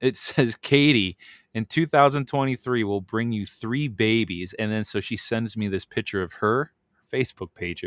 It 0.00 0.16
says, 0.18 0.54
Katie, 0.56 1.16
in 1.54 1.64
2023, 1.64 2.84
will 2.84 3.00
bring 3.00 3.32
you 3.32 3.46
three 3.46 3.88
babies. 3.88 4.54
And 4.58 4.70
then 4.70 4.84
so 4.84 5.00
she 5.00 5.16
sends 5.16 5.56
me 5.56 5.68
this 5.68 5.84
picture 5.84 6.22
of 6.22 6.34
her 6.34 6.72
Facebook 7.12 7.52
page 7.54 7.84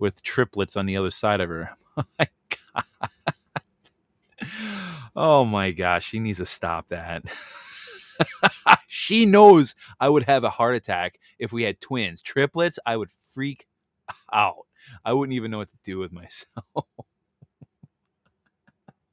with 0.00 0.22
triplets 0.22 0.76
on 0.76 0.86
the 0.86 0.96
other 0.96 1.10
side 1.10 1.40
of 1.40 1.48
her. 1.48 1.70
Oh 1.96 2.04
my 2.18 2.28
God. 2.74 2.84
Oh 5.14 5.44
my 5.44 5.70
gosh. 5.70 6.06
She 6.08 6.18
needs 6.18 6.38
to 6.38 6.46
stop 6.46 6.88
that. 6.88 7.22
she 8.88 9.26
knows 9.26 9.74
I 10.00 10.08
would 10.08 10.24
have 10.24 10.44
a 10.44 10.50
heart 10.50 10.74
attack 10.76 11.18
if 11.38 11.52
we 11.52 11.62
had 11.62 11.80
twins. 11.80 12.20
Triplets, 12.20 12.78
I 12.86 12.96
would 12.96 13.10
freak 13.32 13.66
out. 14.32 14.66
I 15.04 15.12
wouldn't 15.12 15.34
even 15.34 15.50
know 15.50 15.58
what 15.58 15.68
to 15.70 15.78
do 15.84 15.98
with 15.98 16.12
myself. 16.12 16.86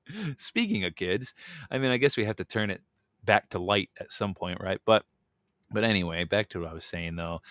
Speaking 0.38 0.84
of 0.84 0.96
kids, 0.96 1.34
I 1.70 1.78
mean, 1.78 1.92
I 1.92 1.98
guess 1.98 2.18
we 2.18 2.26
have 2.26 2.36
to 2.38 2.44
turn 2.44 2.70
it 2.70 2.82
back 3.24 3.50
to 3.50 3.60
light 3.60 3.90
at 4.00 4.12
some 4.12 4.34
point, 4.34 4.60
right? 4.62 4.80
But 4.86 5.06
but 5.72 5.84
anyway, 5.84 6.26
back 6.26 6.50
to 6.50 6.60
what 6.62 6.70
I 6.70 6.74
was 6.74 6.86
saying 6.86 7.16
though. 7.16 7.42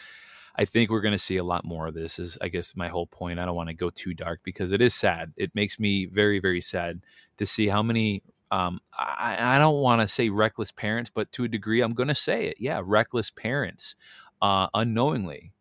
I 0.56 0.64
think 0.64 0.90
we're 0.90 1.00
going 1.00 1.12
to 1.12 1.18
see 1.18 1.36
a 1.36 1.44
lot 1.44 1.64
more 1.64 1.86
of 1.86 1.94
this. 1.94 2.18
Is 2.18 2.36
I 2.42 2.48
guess 2.48 2.76
my 2.76 2.88
whole 2.88 3.06
point. 3.06 3.38
I 3.38 3.44
don't 3.46 3.54
want 3.54 3.68
to 3.68 3.74
go 3.74 3.88
too 3.88 4.14
dark 4.14 4.40
because 4.44 4.72
it 4.72 4.82
is 4.82 4.94
sad. 4.94 5.32
It 5.36 5.54
makes 5.54 5.78
me 5.78 6.06
very 6.06 6.38
very 6.40 6.60
sad 6.60 7.00
to 7.38 7.46
see 7.46 7.68
how 7.68 7.82
many 7.82 8.22
um, 8.50 8.80
I, 8.96 9.56
I 9.56 9.58
don't 9.58 9.80
want 9.80 10.00
to 10.00 10.08
say 10.08 10.28
reckless 10.30 10.72
parents, 10.72 11.10
but 11.14 11.30
to 11.32 11.44
a 11.44 11.48
degree, 11.48 11.80
I'm 11.80 11.94
going 11.94 12.08
to 12.08 12.14
say 12.14 12.46
it. 12.46 12.56
Yeah, 12.58 12.80
reckless 12.84 13.30
parents, 13.30 13.94
uh, 14.42 14.68
unknowingly, 14.74 15.52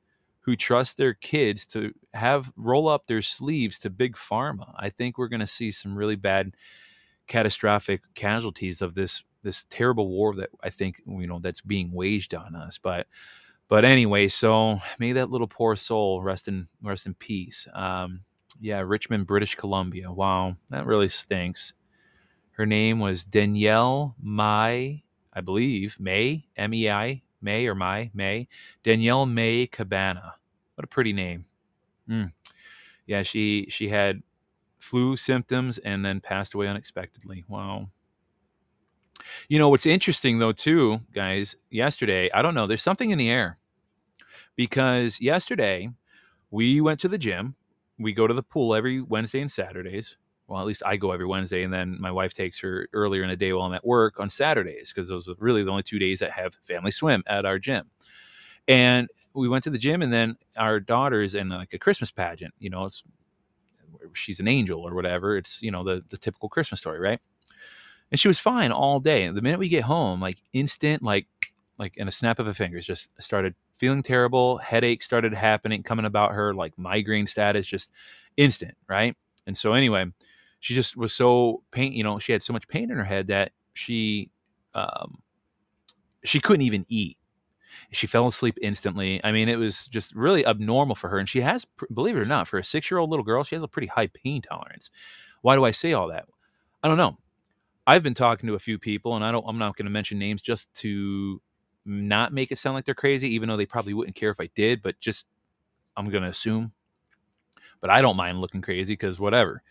who 0.42 0.56
trust 0.56 0.98
their 0.98 1.14
kids 1.14 1.66
to 1.68 1.94
have 2.14 2.52
roll 2.56 2.88
up 2.88 3.08
their 3.08 3.22
sleeves 3.22 3.80
to 3.80 3.90
big 3.90 4.16
pharma. 4.16 4.74
I 4.78 4.90
think 4.90 5.18
we're 5.18 5.28
going 5.28 5.40
to 5.42 5.48
see 5.48 5.72
some 5.72 5.96
really 5.96 6.16
bad, 6.16 6.54
catastrophic 7.28 8.02
casualties 8.16 8.82
of 8.82 8.96
this 8.96 9.24
this 9.42 9.64
terrible 9.70 10.10
war 10.10 10.36
that 10.36 10.50
I 10.62 10.70
think 10.70 11.02
you 11.08 11.28
know 11.28 11.40
that's 11.40 11.62
being 11.62 11.94
waged 11.94 12.36
on 12.36 12.56
us. 12.56 12.78
But 12.78 13.08
but 13.70 13.86
anyway, 13.86 14.28
so 14.28 14.80
may 14.98 15.14
that 15.14 15.30
little 15.30 15.48
poor 15.48 15.78
soul 15.78 16.22
rest 16.22 16.50
in 16.50 16.68
rest 16.84 17.06
in 17.06 17.14
peace. 17.14 17.68
Um, 17.74 18.22
yeah, 18.60 18.82
Richmond, 18.82 19.28
British 19.28 19.56
Columbia. 19.56 20.12
Wow, 20.12 20.58
that 20.70 20.86
really 20.86 21.08
stinks. 21.08 21.74
Her 22.60 22.66
name 22.66 23.00
was 23.00 23.24
Danielle 23.24 24.18
Mai, 24.22 25.02
I 25.32 25.40
believe, 25.40 25.96
May, 25.98 26.46
M 26.58 26.74
E 26.74 26.90
I, 26.90 27.22
May 27.42 27.66
or 27.68 27.74
Mai, 27.74 28.12
May. 28.14 28.50
Danielle 28.84 29.26
May 29.26 29.66
Cabana. 29.66 30.34
What 30.76 30.84
a 30.84 30.88
pretty 30.88 31.14
name. 31.14 31.46
Mm. 32.10 32.34
Yeah, 33.08 33.22
she 33.22 33.68
she 33.70 33.88
had 33.88 34.22
flu 34.78 35.16
symptoms 35.16 35.78
and 35.78 36.04
then 36.04 36.20
passed 36.20 36.54
away 36.54 36.68
unexpectedly. 36.68 37.46
Wow. 37.48 37.92
You 39.48 39.58
know 39.58 39.70
what's 39.70 39.86
interesting 39.86 40.40
though 40.40 40.52
too, 40.52 41.00
guys, 41.14 41.56
yesterday, 41.70 42.30
I 42.34 42.42
don't 42.42 42.56
know, 42.56 42.68
there's 42.68 42.84
something 42.84 43.12
in 43.12 43.18
the 43.18 43.30
air. 43.30 43.58
Because 44.58 45.22
yesterday 45.22 45.88
we 46.52 46.82
went 46.82 47.00
to 47.00 47.08
the 47.08 47.18
gym. 47.18 47.56
We 47.98 48.12
go 48.12 48.28
to 48.28 48.34
the 48.34 48.44
pool 48.44 48.76
every 48.76 49.00
Wednesday 49.00 49.40
and 49.40 49.50
Saturdays 49.50 50.18
well, 50.50 50.60
at 50.60 50.68
least 50.68 50.84
I 50.86 50.98
go 50.98 51.12
every 51.12 51.28
Wednesday, 51.28 51.64
and 51.64 51.74
then 51.74 51.98
my 52.00 52.12
wife 52.12 52.34
takes 52.34 52.60
her 52.60 52.88
earlier 52.94 53.24
in 53.24 53.30
the 53.30 53.38
day 53.38 53.54
while 53.54 53.68
I'm 53.68 53.74
at 53.74 53.86
work 53.86 54.20
on 54.20 54.30
Saturdays 54.30 54.92
because 54.92 55.08
those 55.08 55.30
are 55.30 55.36
really 55.40 55.64
the 55.64 55.72
only 55.72 55.84
two 55.84 56.00
days 56.00 56.20
that 56.20 56.32
have 56.32 56.56
family 56.64 56.92
swim 56.92 57.24
at 57.28 57.46
our 57.46 57.60
gym. 57.60 57.90
And 58.68 59.08
we 59.34 59.48
went 59.48 59.64
to 59.66 59.70
the 59.70 59.78
gym, 59.78 60.02
and 60.02 60.12
then 60.12 60.38
our 60.58 60.80
daughter's 60.80 61.36
in 61.36 61.50
like 61.50 61.74
a 61.74 61.80
Christmas 61.80 62.12
pageant. 62.12 62.54
You 62.60 62.72
know, 62.72 62.86
it's 62.86 63.04
she's 64.14 64.40
an 64.40 64.48
angel 64.48 64.82
or 64.82 64.96
whatever. 64.96 65.38
It's 65.38 65.62
you 65.62 65.72
know 65.72 65.84
the 65.84 66.04
the 66.10 66.18
typical 66.18 66.50
Christmas 66.50 66.80
story, 66.80 67.00
right? 67.00 67.20
and 68.12 68.20
she 68.20 68.28
was 68.28 68.40
fine 68.40 68.72
all 68.72 69.00
day. 69.00 69.28
The 69.30 69.42
minute 69.42 69.60
we 69.60 69.70
get 69.70 69.84
home, 69.84 70.22
like 70.22 70.38
instant, 70.54 71.04
like 71.04 71.28
like 71.78 71.96
in 71.98 72.08
a 72.08 72.12
snap 72.12 72.40
of 72.40 72.48
a 72.48 72.54
fingers, 72.54 72.86
just 72.86 73.10
started 73.20 73.56
feeling 73.78 74.04
terrible. 74.04 74.58
Headache 74.58 75.04
started 75.04 75.34
happening, 75.34 75.84
coming 75.84 76.06
about 76.06 76.34
her, 76.34 76.54
like 76.54 76.78
migraine 76.78 77.28
status, 77.28 77.68
just 77.68 77.90
instant, 78.36 78.76
right? 78.88 79.16
And 79.48 79.58
so 79.58 79.74
anyway, 79.74 80.06
she 80.60 80.76
just 80.76 80.98
was 80.98 81.14
so 81.14 81.64
pain. 81.72 81.94
You 81.94 82.04
know, 82.04 82.20
she 82.20 82.32
had 82.32 82.44
so 82.44 82.54
much 82.54 82.68
pain 82.68 82.92
in 82.92 82.98
her 82.98 83.04
head 83.04 83.28
that 83.28 83.52
she 83.74 84.30
um, 84.74 85.20
she 86.24 86.40
couldn't 86.40 86.64
even 86.64 86.86
eat. 86.90 87.18
She 87.92 88.08
fell 88.08 88.28
asleep 88.28 88.58
instantly. 88.62 89.22
I 89.24 89.32
mean, 89.32 89.48
it 89.48 89.58
was 89.58 89.86
just 89.88 90.14
really 90.16 90.46
abnormal 90.46 90.96
for 90.96 91.10
her. 91.10 91.18
And 91.18 91.30
she 91.30 91.42
has, 91.42 91.66
believe 91.94 92.16
it 92.16 92.22
or 92.22 92.26
not, 92.26 92.48
for 92.48 92.60
a 92.60 92.64
six 92.64 92.90
year 92.90 92.98
old 92.98 93.10
little 93.10 93.24
girl, 93.24 93.44
she 93.44 93.56
has 93.56 93.64
a 93.64 93.68
pretty 93.68 93.88
high 93.88 94.08
pain 94.08 94.42
tolerance. 94.42 94.90
Why 95.42 95.56
do 95.56 95.64
I 95.64 95.72
say 95.72 95.94
all 95.94 96.08
that? 96.10 96.26
I 96.84 96.88
don't 96.88 96.98
know. 96.98 97.18
I've 97.88 98.04
been 98.04 98.14
talking 98.14 98.48
to 98.48 98.54
a 98.54 98.60
few 98.60 98.78
people, 98.78 99.16
and 99.16 99.26
I 99.26 99.32
don't. 99.32 99.46
I'm 99.48 99.58
not 99.58 99.76
going 99.76 99.86
to 99.86 99.92
mention 99.92 100.20
names 100.20 100.42
just 100.42 100.72
to 100.76 101.42
not 101.86 102.34
make 102.34 102.52
it 102.52 102.60
sound 102.60 102.76
like 102.76 102.86
they're 102.86 102.94
crazy, 102.94 103.30
even 103.34 103.50
though 103.50 103.58
they 103.58 103.66
probably 103.66 103.94
wouldn't 103.94 104.16
care 104.16 104.30
if 104.30 104.40
I 104.40 104.50
did. 104.54 104.82
But 104.84 105.00
just 105.00 105.26
I'm 105.98 106.10
going 106.10 106.24
to 106.24 106.30
assume. 106.30 106.72
But 107.82 107.90
I 107.90 108.02
don't 108.02 108.18
mind 108.18 108.42
looking 108.42 108.62
crazy 108.62 108.94
because 108.94 109.20
whatever. 109.20 109.64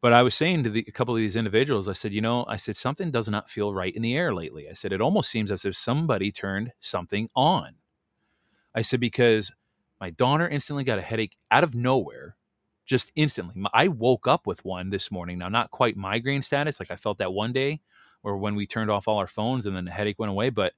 But 0.00 0.12
I 0.12 0.22
was 0.22 0.34
saying 0.34 0.62
to 0.64 0.70
the, 0.70 0.84
a 0.86 0.92
couple 0.92 1.14
of 1.14 1.18
these 1.18 1.34
individuals, 1.36 1.88
I 1.88 1.92
said, 1.92 2.12
you 2.12 2.20
know, 2.20 2.44
I 2.48 2.56
said 2.56 2.76
something 2.76 3.10
does 3.10 3.28
not 3.28 3.50
feel 3.50 3.74
right 3.74 3.94
in 3.94 4.02
the 4.02 4.16
air 4.16 4.32
lately. 4.32 4.68
I 4.68 4.74
said 4.74 4.92
it 4.92 5.00
almost 5.00 5.30
seems 5.30 5.50
as 5.50 5.64
if 5.64 5.76
somebody 5.76 6.30
turned 6.30 6.72
something 6.78 7.28
on. 7.34 7.74
I 8.74 8.82
said 8.82 9.00
because 9.00 9.50
my 10.00 10.10
daughter 10.10 10.48
instantly 10.48 10.84
got 10.84 10.98
a 10.98 11.02
headache 11.02 11.36
out 11.50 11.64
of 11.64 11.74
nowhere 11.74 12.36
just 12.86 13.10
instantly. 13.16 13.60
I 13.74 13.88
woke 13.88 14.26
up 14.28 14.46
with 14.46 14.64
one 14.64 14.90
this 14.90 15.10
morning. 15.10 15.38
Now, 15.38 15.48
not 15.48 15.70
quite 15.70 15.96
migraine 15.96 16.42
status, 16.42 16.80
like 16.80 16.90
I 16.90 16.96
felt 16.96 17.18
that 17.18 17.32
one 17.32 17.52
day, 17.52 17.80
or 18.22 18.38
when 18.38 18.54
we 18.54 18.66
turned 18.66 18.90
off 18.90 19.08
all 19.08 19.18
our 19.18 19.26
phones 19.26 19.66
and 19.66 19.76
then 19.76 19.84
the 19.84 19.90
headache 19.90 20.18
went 20.18 20.30
away, 20.30 20.50
but 20.50 20.74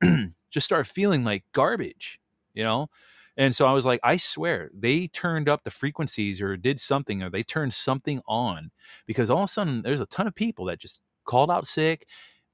just 0.50 0.64
started 0.64 0.90
feeling 0.90 1.24
like 1.24 1.44
garbage, 1.52 2.20
you 2.54 2.64
know? 2.64 2.88
And 3.36 3.54
so 3.54 3.66
I 3.66 3.72
was 3.72 3.86
like, 3.86 4.00
I 4.02 4.16
swear 4.18 4.68
they 4.74 5.06
turned 5.08 5.48
up 5.48 5.64
the 5.64 5.70
frequencies 5.70 6.40
or 6.40 6.56
did 6.56 6.78
something 6.78 7.22
or 7.22 7.30
they 7.30 7.42
turned 7.42 7.72
something 7.72 8.20
on 8.26 8.70
because 9.06 9.30
all 9.30 9.38
of 9.38 9.44
a 9.44 9.48
sudden 9.48 9.82
there's 9.82 10.00
a 10.00 10.06
ton 10.06 10.26
of 10.26 10.34
people 10.34 10.66
that 10.66 10.78
just 10.78 11.00
called 11.24 11.50
out 11.50 11.66
sick. 11.66 12.06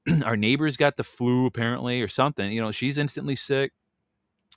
Our 0.25 0.37
neighbors 0.37 0.77
got 0.77 0.97
the 0.97 1.05
flu 1.05 1.47
apparently 1.47 2.01
or 2.01 2.09
something. 2.09 2.53
You 2.53 2.61
know, 2.61 2.71
she's 2.71 2.99
instantly 2.99 3.37
sick. 3.37 3.73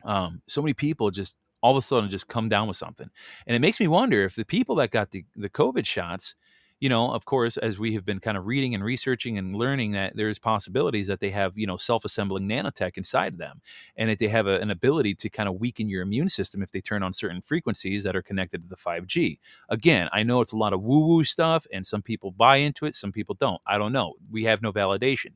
Um, 0.04 0.42
so 0.48 0.62
many 0.62 0.74
people 0.74 1.12
just 1.12 1.36
all 1.62 1.72
of 1.72 1.78
a 1.78 1.82
sudden 1.82 2.10
just 2.10 2.28
come 2.28 2.50
down 2.50 2.68
with 2.68 2.78
something. 2.78 3.10
And 3.46 3.56
it 3.56 3.60
makes 3.60 3.80
me 3.80 3.88
wonder 3.88 4.24
if 4.24 4.36
the 4.36 4.46
people 4.46 4.75
that 4.75 4.92
got 4.92 5.12
the, 5.12 5.25
the 5.36 5.50
COVID 5.50 5.86
shots, 5.86 6.36
you 6.82 6.90
know, 6.90 7.12
of 7.12 7.26
course, 7.26 7.56
as 7.58 7.80
we 7.80 7.94
have 7.94 8.06
been 8.06 8.20
kind 8.20 8.38
of 8.38 8.46
reading 8.48 8.76
and 8.76 8.84
researching 8.84 9.38
and 9.38 9.56
learning 9.56 9.94
that 9.94 10.18
there's 10.18 10.40
possibilities 10.40 11.08
that 11.08 11.22
they 11.22 11.30
have, 11.30 11.58
you 11.58 11.66
know, 11.68 11.78
self-assembling 11.78 12.50
nanotech 12.50 12.98
inside 12.98 13.38
them, 13.38 13.62
and 13.96 14.10
that 14.10 14.20
they 14.20 14.28
have 14.28 14.48
a, 14.48 14.60
an 14.60 14.70
ability 14.72 15.16
to 15.16 15.30
kind 15.30 15.48
of 15.48 15.56
weaken 15.56 15.88
your 15.90 16.02
immune 16.02 16.28
system 16.30 16.62
if 16.62 16.72
they 16.72 16.82
turn 16.82 17.04
on 17.04 17.14
certain 17.14 17.42
frequencies 17.42 18.04
that 18.04 18.16
are 18.18 18.22
connected 18.22 18.64
to 18.64 18.68
the 18.70 18.76
5G. 18.76 19.40
Again, 19.70 20.10
I 20.12 20.24
know 20.24 20.42
it's 20.42 20.52
a 20.54 20.58
lot 20.58 20.74
of 20.74 20.82
woo-woo 20.82 21.24
stuff, 21.24 21.66
and 21.72 21.88
some 21.88 22.02
people 22.02 22.32
buy 22.32 22.58
into 22.58 22.86
it, 22.86 22.96
some 22.96 23.14
people 23.14 23.36
don't. 23.36 23.62
I 23.66 23.78
don't 23.78 23.94
know. 23.94 24.16
We 24.30 24.44
have 24.46 24.62
no 24.62 24.74
validation. 24.74 25.34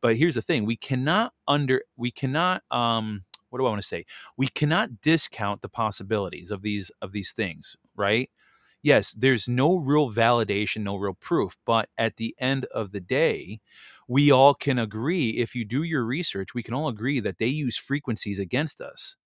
But 0.00 0.16
here's 0.16 0.34
the 0.34 0.42
thing: 0.42 0.64
we 0.66 0.76
cannot 0.76 1.32
under 1.46 1.82
we 1.96 2.10
cannot 2.10 2.62
um 2.70 3.24
what 3.50 3.58
do 3.60 3.66
I 3.66 3.70
want 3.70 3.80
to 3.80 3.88
say? 3.88 4.04
We 4.36 4.48
cannot 4.48 5.00
discount 5.00 5.62
the 5.62 5.70
possibilities 5.70 6.50
of 6.50 6.60
these 6.62 6.90
of 7.00 7.12
these 7.12 7.32
things, 7.32 7.76
right? 7.96 8.30
Yes, 8.82 9.12
there's 9.12 9.48
no 9.48 9.76
real 9.76 10.10
validation, 10.12 10.82
no 10.82 10.96
real 10.96 11.14
proof, 11.14 11.56
but 11.66 11.88
at 11.98 12.16
the 12.16 12.34
end 12.38 12.64
of 12.66 12.92
the 12.92 13.00
day, 13.00 13.60
we 14.08 14.30
all 14.30 14.54
can 14.54 14.78
agree 14.78 15.30
if 15.30 15.54
you 15.54 15.64
do 15.64 15.82
your 15.82 16.04
research, 16.04 16.54
we 16.54 16.62
can 16.62 16.74
all 16.74 16.88
agree 16.88 17.20
that 17.20 17.38
they 17.38 17.46
use 17.46 17.76
frequencies 17.76 18.38
against 18.38 18.80
us 18.80 19.16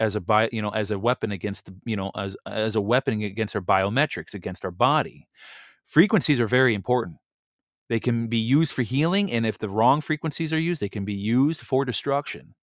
as 0.00 0.14
a 0.14 0.20
bio, 0.20 0.48
you 0.52 0.62
know, 0.62 0.70
as 0.70 0.90
a 0.90 0.98
weapon 0.98 1.32
against, 1.32 1.70
you 1.84 1.96
know, 1.96 2.10
as 2.16 2.36
as 2.46 2.76
a 2.76 2.80
weapon 2.80 3.20
against 3.22 3.56
our 3.56 3.62
biometrics, 3.62 4.34
against 4.34 4.64
our 4.64 4.70
body. 4.70 5.26
Frequencies 5.86 6.40
are 6.40 6.48
very 6.48 6.74
important. 6.74 7.18
They 7.88 8.00
can 8.00 8.28
be 8.28 8.38
used 8.38 8.72
for 8.72 8.82
healing, 8.82 9.32
and 9.32 9.46
if 9.46 9.58
the 9.58 9.68
wrong 9.70 10.00
frequencies 10.00 10.52
are 10.52 10.60
used, 10.60 10.80
they 10.82 10.88
can 10.90 11.04
be 11.04 11.14
used 11.14 11.60
for 11.60 11.84
destruction. 11.84 12.54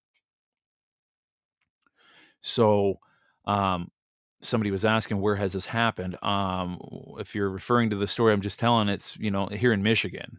So, 2.40 2.98
um, 3.46 3.90
somebody 4.42 4.70
was 4.70 4.84
asking 4.84 5.20
where 5.20 5.36
has 5.36 5.52
this 5.52 5.66
happened. 5.66 6.22
Um, 6.22 6.78
if 7.18 7.34
you're 7.34 7.50
referring 7.50 7.90
to 7.90 7.96
the 7.96 8.06
story 8.06 8.32
I'm 8.32 8.40
just 8.42 8.58
telling, 8.58 8.88
it's 8.88 9.16
you 9.16 9.30
know 9.30 9.46
here 9.46 9.72
in 9.72 9.82
Michigan. 9.82 10.38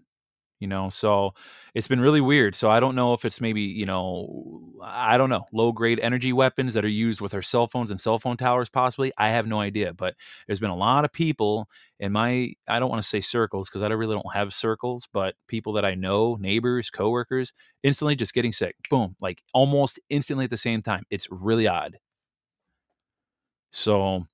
You 0.60 0.68
know, 0.68 0.90
so 0.90 1.36
it's 1.76 1.88
been 1.88 2.00
really 2.00 2.20
weird. 2.22 2.56
So 2.56 2.72
I 2.72 2.80
don't 2.80 2.96
know 2.96 3.14
if 3.14 3.26
it's 3.26 3.40
maybe 3.40 3.62
you 3.62 3.86
know 3.86 4.74
I 4.84 5.18
don't 5.18 5.30
know 5.30 5.46
low 5.54 5.72
grade 5.72 6.00
energy 6.00 6.34
weapons 6.34 6.74
that 6.74 6.84
are 6.84 6.88
used 6.90 7.22
with 7.22 7.36
our 7.36 7.44
cell 7.44 7.68
phones 7.68 7.92
and 7.92 8.02
cell 8.02 8.18
phone 8.18 8.38
towers 8.38 8.70
possibly. 8.70 9.12
I 9.20 9.30
have 9.30 9.46
no 9.46 9.60
idea, 9.60 9.94
but 9.94 10.16
there's 10.48 10.60
been 10.60 10.72
a 10.72 10.76
lot 10.76 11.06
of 11.06 11.14
people 11.14 11.70
in 12.00 12.12
my 12.12 12.54
I 12.68 12.80
don't 12.80 12.90
want 12.90 13.04
to 13.04 13.08
say 13.08 13.22
circles 13.22 13.70
because 13.70 13.84
I 13.84 13.88
really 13.90 14.16
don't 14.16 14.34
have 14.34 14.52
circles, 14.54 15.08
but 15.14 15.36
people 15.48 15.74
that 15.74 15.86
I 15.86 15.94
know, 15.94 16.38
neighbors, 16.40 16.90
coworkers, 16.90 17.54
instantly 17.84 18.16
just 18.16 18.34
getting 18.34 18.54
sick. 18.54 18.76
Boom, 18.90 19.16
like 19.22 19.44
almost 19.54 20.00
instantly 20.10 20.46
at 20.46 20.50
the 20.50 20.58
same 20.58 20.82
time. 20.82 21.04
It's 21.12 21.28
really 21.30 21.68
odd. 21.68 21.98
So, 23.72 24.26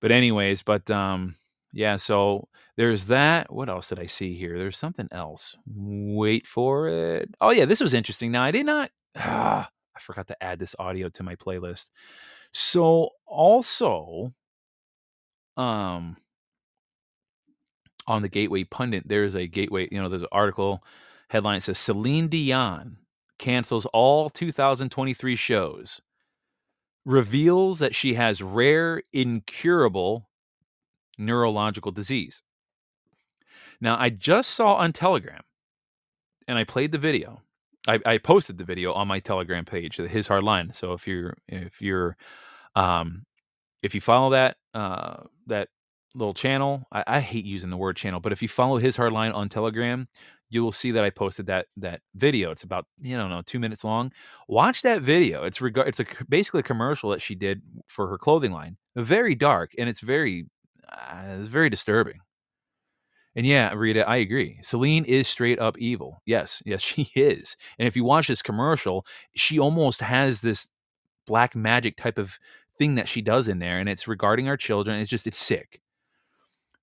but 0.00 0.12
anyways, 0.12 0.62
but 0.62 0.90
um, 0.90 1.34
yeah. 1.72 1.96
So 1.96 2.48
there's 2.76 3.06
that. 3.06 3.52
What 3.52 3.68
else 3.68 3.88
did 3.88 3.98
I 3.98 4.06
see 4.06 4.34
here? 4.34 4.58
There's 4.58 4.78
something 4.78 5.08
else. 5.12 5.56
Wait 5.66 6.46
for 6.46 6.88
it. 6.88 7.34
Oh 7.40 7.50
yeah, 7.50 7.64
this 7.64 7.80
was 7.80 7.94
interesting. 7.94 8.32
Now 8.32 8.44
I 8.44 8.50
did 8.50 8.66
not. 8.66 8.90
Ah, 9.16 9.68
I 9.96 10.00
forgot 10.00 10.28
to 10.28 10.42
add 10.42 10.58
this 10.58 10.74
audio 10.78 11.08
to 11.10 11.22
my 11.22 11.36
playlist. 11.36 11.90
So 12.52 13.10
also, 13.26 14.32
um, 15.56 16.16
on 18.06 18.22
the 18.22 18.28
Gateway 18.28 18.64
Pundit, 18.64 19.06
there's 19.06 19.34
a 19.34 19.46
Gateway. 19.46 19.88
You 19.90 20.00
know, 20.00 20.08
there's 20.08 20.22
an 20.22 20.28
article 20.32 20.82
headline 21.30 21.60
says 21.60 21.78
Celine 21.78 22.28
Dion 22.28 22.96
cancels 23.38 23.86
all 23.86 24.28
2023 24.28 25.36
shows 25.36 26.00
reveals 27.10 27.80
that 27.80 27.94
she 27.94 28.14
has 28.14 28.40
rare, 28.40 29.02
incurable 29.12 30.28
neurological 31.18 31.92
disease. 31.92 32.40
Now, 33.80 33.96
I 33.98 34.10
just 34.10 34.50
saw 34.50 34.74
on 34.74 34.92
Telegram 34.92 35.42
and 36.46 36.56
I 36.58 36.64
played 36.64 36.92
the 36.92 36.98
video. 36.98 37.42
I, 37.88 37.98
I 38.04 38.18
posted 38.18 38.58
the 38.58 38.64
video 38.64 38.92
on 38.92 39.08
my 39.08 39.20
Telegram 39.20 39.64
page, 39.64 39.96
his 39.96 40.28
hard 40.28 40.44
line. 40.44 40.72
So 40.72 40.92
if 40.92 41.06
you're 41.08 41.34
if 41.48 41.80
you're 41.80 42.16
um 42.76 43.24
if 43.82 43.94
you 43.94 44.00
follow 44.00 44.30
that 44.30 44.56
uh 44.74 45.24
that 45.46 45.68
little 46.14 46.34
channel, 46.34 46.84
I, 46.92 47.04
I 47.06 47.20
hate 47.20 47.44
using 47.44 47.70
the 47.70 47.76
word 47.76 47.96
channel, 47.96 48.20
but 48.20 48.32
if 48.32 48.42
you 48.42 48.48
follow 48.48 48.76
his 48.76 48.96
hard 48.96 49.12
line 49.12 49.32
on 49.32 49.48
Telegram, 49.48 50.08
you 50.50 50.62
will 50.62 50.72
see 50.72 50.90
that 50.90 51.04
I 51.04 51.10
posted 51.10 51.46
that 51.46 51.66
that 51.78 52.02
video. 52.14 52.50
It's 52.50 52.64
about 52.64 52.86
you 53.00 53.16
know, 53.16 53.28
know 53.28 53.42
two 53.46 53.60
minutes 53.60 53.84
long. 53.84 54.12
Watch 54.48 54.82
that 54.82 55.00
video. 55.00 55.44
It's 55.44 55.60
regard 55.60 55.88
it's 55.88 56.00
a 56.00 56.06
basically 56.28 56.60
a 56.60 56.64
commercial 56.64 57.10
that 57.10 57.22
she 57.22 57.34
did 57.34 57.62
for 57.86 58.08
her 58.08 58.18
clothing 58.18 58.52
line. 58.52 58.76
Very 58.96 59.34
dark 59.34 59.72
and 59.78 59.88
it's 59.88 60.00
very 60.00 60.46
uh, 60.90 61.36
it's 61.38 61.48
very 61.48 61.70
disturbing. 61.70 62.20
And 63.36 63.46
yeah, 63.46 63.72
Rita, 63.74 64.08
I 64.08 64.16
agree. 64.16 64.58
Celine 64.62 65.04
is 65.04 65.28
straight 65.28 65.60
up 65.60 65.78
evil. 65.78 66.20
Yes, 66.26 66.62
yes, 66.66 66.82
she 66.82 67.10
is. 67.14 67.56
And 67.78 67.86
if 67.86 67.96
you 67.96 68.04
watch 68.04 68.28
this 68.28 68.42
commercial, 68.42 69.06
she 69.34 69.58
almost 69.58 70.00
has 70.00 70.40
this 70.40 70.66
black 71.26 71.54
magic 71.54 71.96
type 71.96 72.18
of 72.18 72.38
thing 72.76 72.96
that 72.96 73.08
she 73.08 73.22
does 73.22 73.46
in 73.46 73.60
there, 73.60 73.78
and 73.78 73.88
it's 73.88 74.08
regarding 74.08 74.48
our 74.48 74.56
children. 74.56 74.98
It's 74.98 75.10
just 75.10 75.26
it's 75.26 75.38
sick. 75.38 75.80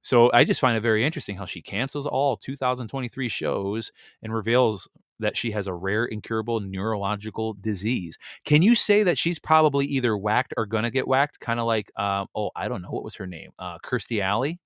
So 0.02 0.32
I 0.34 0.44
just 0.44 0.62
find 0.62 0.78
it 0.78 0.82
very 0.82 1.06
interesting 1.06 1.36
how 1.38 1.46
she 1.46 1.62
cancels 1.62 2.06
all 2.06 2.38
2023 2.38 3.30
shows 3.30 3.92
and 4.22 4.34
reveals 4.34 4.88
that 5.20 5.36
she 5.36 5.52
has 5.52 5.68
a 5.68 5.74
rare 5.74 6.06
incurable 6.06 6.60
neurological 6.60 7.56
disease. 7.60 8.18
Can 8.46 8.62
you 8.62 8.76
say 8.76 9.04
that 9.04 9.18
she's 9.18 9.40
probably 9.40 9.86
either 9.88 10.16
whacked 10.16 10.54
or 10.58 10.66
gonna 10.66 10.92
get 10.92 11.08
whacked? 11.08 11.40
Kind 11.40 11.60
of 11.60 11.66
like, 11.66 11.92
um, 12.00 12.28
oh, 12.36 12.52
I 12.56 12.68
don't 12.68 12.82
know 12.82 12.92
what 12.92 13.04
was 13.04 13.16
her 13.16 13.28
name, 13.28 13.52
uh, 13.60 13.80
Kirstie 13.80 14.22
Alley, 14.22 14.60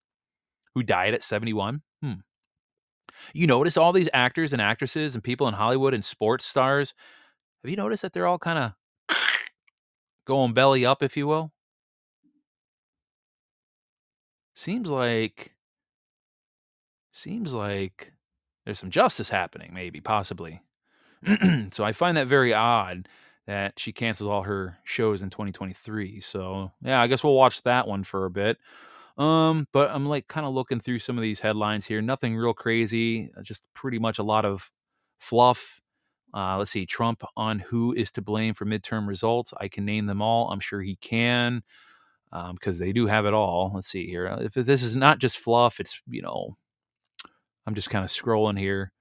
who 0.76 0.84
died 0.84 1.14
at 1.14 1.24
71. 1.24 1.82
Hmm. 2.02 2.14
You 3.34 3.48
notice 3.48 3.78
all 3.78 3.94
these 3.94 4.10
actors 4.14 4.54
and 4.54 4.62
actresses 4.62 5.16
and 5.16 5.24
people 5.24 5.48
in 5.48 5.54
Hollywood 5.54 5.94
and 5.94 6.04
sports 6.04 6.46
stars. 6.46 6.94
Have 7.64 7.70
you 7.70 7.78
noticed 7.78 8.02
that 8.02 8.14
they're 8.14 8.28
all 8.28 8.40
kind 8.40 8.74
of 9.10 9.18
going 10.26 10.54
belly 10.54 10.86
up, 10.86 11.04
if 11.04 11.16
you 11.18 11.28
will? 11.28 11.52
Seems 14.62 14.92
like 14.92 15.54
seems 17.14 17.54
like 17.54 18.14
there's 18.66 18.80
some 18.80 18.92
justice 18.92 19.30
happening 19.30 19.72
maybe 19.74 20.00
possibly 20.02 20.62
so 21.72 21.84
i 21.84 21.92
find 21.92 22.18
that 22.18 22.28
very 22.28 22.54
odd 22.54 23.08
that 23.48 23.80
she 23.80 23.92
cancels 23.92 24.30
all 24.30 24.44
her 24.44 24.78
shows 24.86 25.22
in 25.22 25.30
2023 25.30 26.22
so 26.22 26.72
yeah 26.84 27.02
i 27.02 27.08
guess 27.08 27.24
we'll 27.24 27.36
watch 27.36 27.64
that 27.64 27.88
one 27.88 28.04
for 28.04 28.26
a 28.26 28.32
bit 28.32 28.58
Um, 29.18 29.68
but 29.74 29.92
I'm 29.92 30.06
like 30.08 30.28
kind 30.28 30.46
of 30.48 30.54
looking 30.54 30.80
through 30.80 31.00
some 31.00 31.18
of 31.18 31.22
these 31.22 31.42
headlines 31.42 31.86
here. 31.86 32.02
Nothing 32.02 32.36
real 32.36 32.54
crazy, 32.54 33.32
uh, 33.38 33.44
just 33.44 33.66
pretty 33.76 34.00
much 34.00 34.20
a 34.20 34.24
lot 34.24 34.46
of 34.46 34.72
fluff. 35.20 35.82
Uh, 36.34 36.58
let's 36.58 36.72
see, 36.72 36.86
Trump 36.86 37.24
on 37.38 37.60
who 37.60 37.94
is 37.94 38.12
to 38.14 38.22
blame 38.22 38.54
for 38.56 38.66
midterm 38.66 39.08
results. 39.08 39.54
I 39.60 39.68
can 39.68 39.86
name 39.86 40.08
them 40.08 40.22
all. 40.22 40.50
I'm 40.50 40.62
sure 40.62 40.82
he 40.82 40.96
can 40.98 41.62
because 42.32 42.82
um, 42.82 42.86
they 42.86 42.94
do 42.94 43.08
have 43.08 43.26
it 43.26 43.34
all. 43.34 43.72
Let's 43.74 43.88
see 43.88 44.08
here. 44.08 44.26
If 44.40 44.54
this 44.54 44.84
is 44.84 44.96
not 44.96 45.20
just 45.20 45.38
fluff, 45.38 45.80
it's, 45.80 46.02
you 46.08 46.22
know, 46.22 46.56
I'm 47.66 47.76
just 47.76 47.90
kind 47.90 48.04
of 48.04 48.10
scrolling 48.12 48.58
here. 48.58 48.92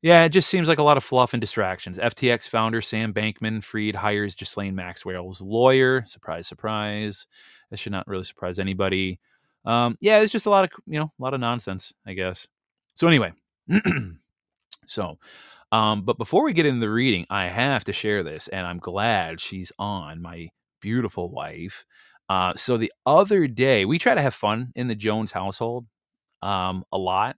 Yeah, 0.00 0.24
it 0.24 0.28
just 0.28 0.48
seems 0.48 0.68
like 0.68 0.78
a 0.78 0.82
lot 0.84 0.96
of 0.96 1.02
fluff 1.02 1.34
and 1.34 1.40
distractions. 1.40 1.98
FTX 1.98 2.48
founder 2.48 2.80
Sam 2.80 3.12
Bankman 3.12 3.62
Fried 3.64 3.96
hires 3.96 4.36
Ghislaine 4.36 4.76
Maxwell's 4.76 5.40
lawyer. 5.40 6.04
Surprise, 6.06 6.46
surprise. 6.46 7.26
That 7.70 7.78
should 7.78 7.92
not 7.92 8.06
really 8.06 8.22
surprise 8.22 8.60
anybody. 8.60 9.18
Um, 9.64 9.96
yeah, 10.00 10.20
it's 10.20 10.32
just 10.32 10.46
a 10.46 10.50
lot 10.50 10.64
of 10.64 10.70
you 10.86 11.00
know 11.00 11.12
a 11.18 11.22
lot 11.22 11.34
of 11.34 11.40
nonsense, 11.40 11.92
I 12.06 12.12
guess. 12.12 12.46
So 12.94 13.08
anyway, 13.08 13.32
so 14.86 15.18
um, 15.72 16.02
but 16.02 16.16
before 16.16 16.44
we 16.44 16.52
get 16.52 16.66
into 16.66 16.80
the 16.80 16.90
reading, 16.90 17.26
I 17.28 17.48
have 17.48 17.84
to 17.84 17.92
share 17.92 18.22
this, 18.22 18.48
and 18.48 18.66
I'm 18.66 18.78
glad 18.78 19.40
she's 19.40 19.72
on. 19.78 20.22
My 20.22 20.48
beautiful 20.80 21.30
wife. 21.30 21.84
Uh, 22.28 22.52
so 22.56 22.76
the 22.76 22.92
other 23.06 23.46
day, 23.46 23.84
we 23.84 23.98
try 23.98 24.14
to 24.14 24.22
have 24.22 24.34
fun 24.34 24.72
in 24.74 24.88
the 24.88 24.94
Jones 24.94 25.32
household 25.32 25.86
um, 26.42 26.84
a 26.92 26.98
lot. 26.98 27.36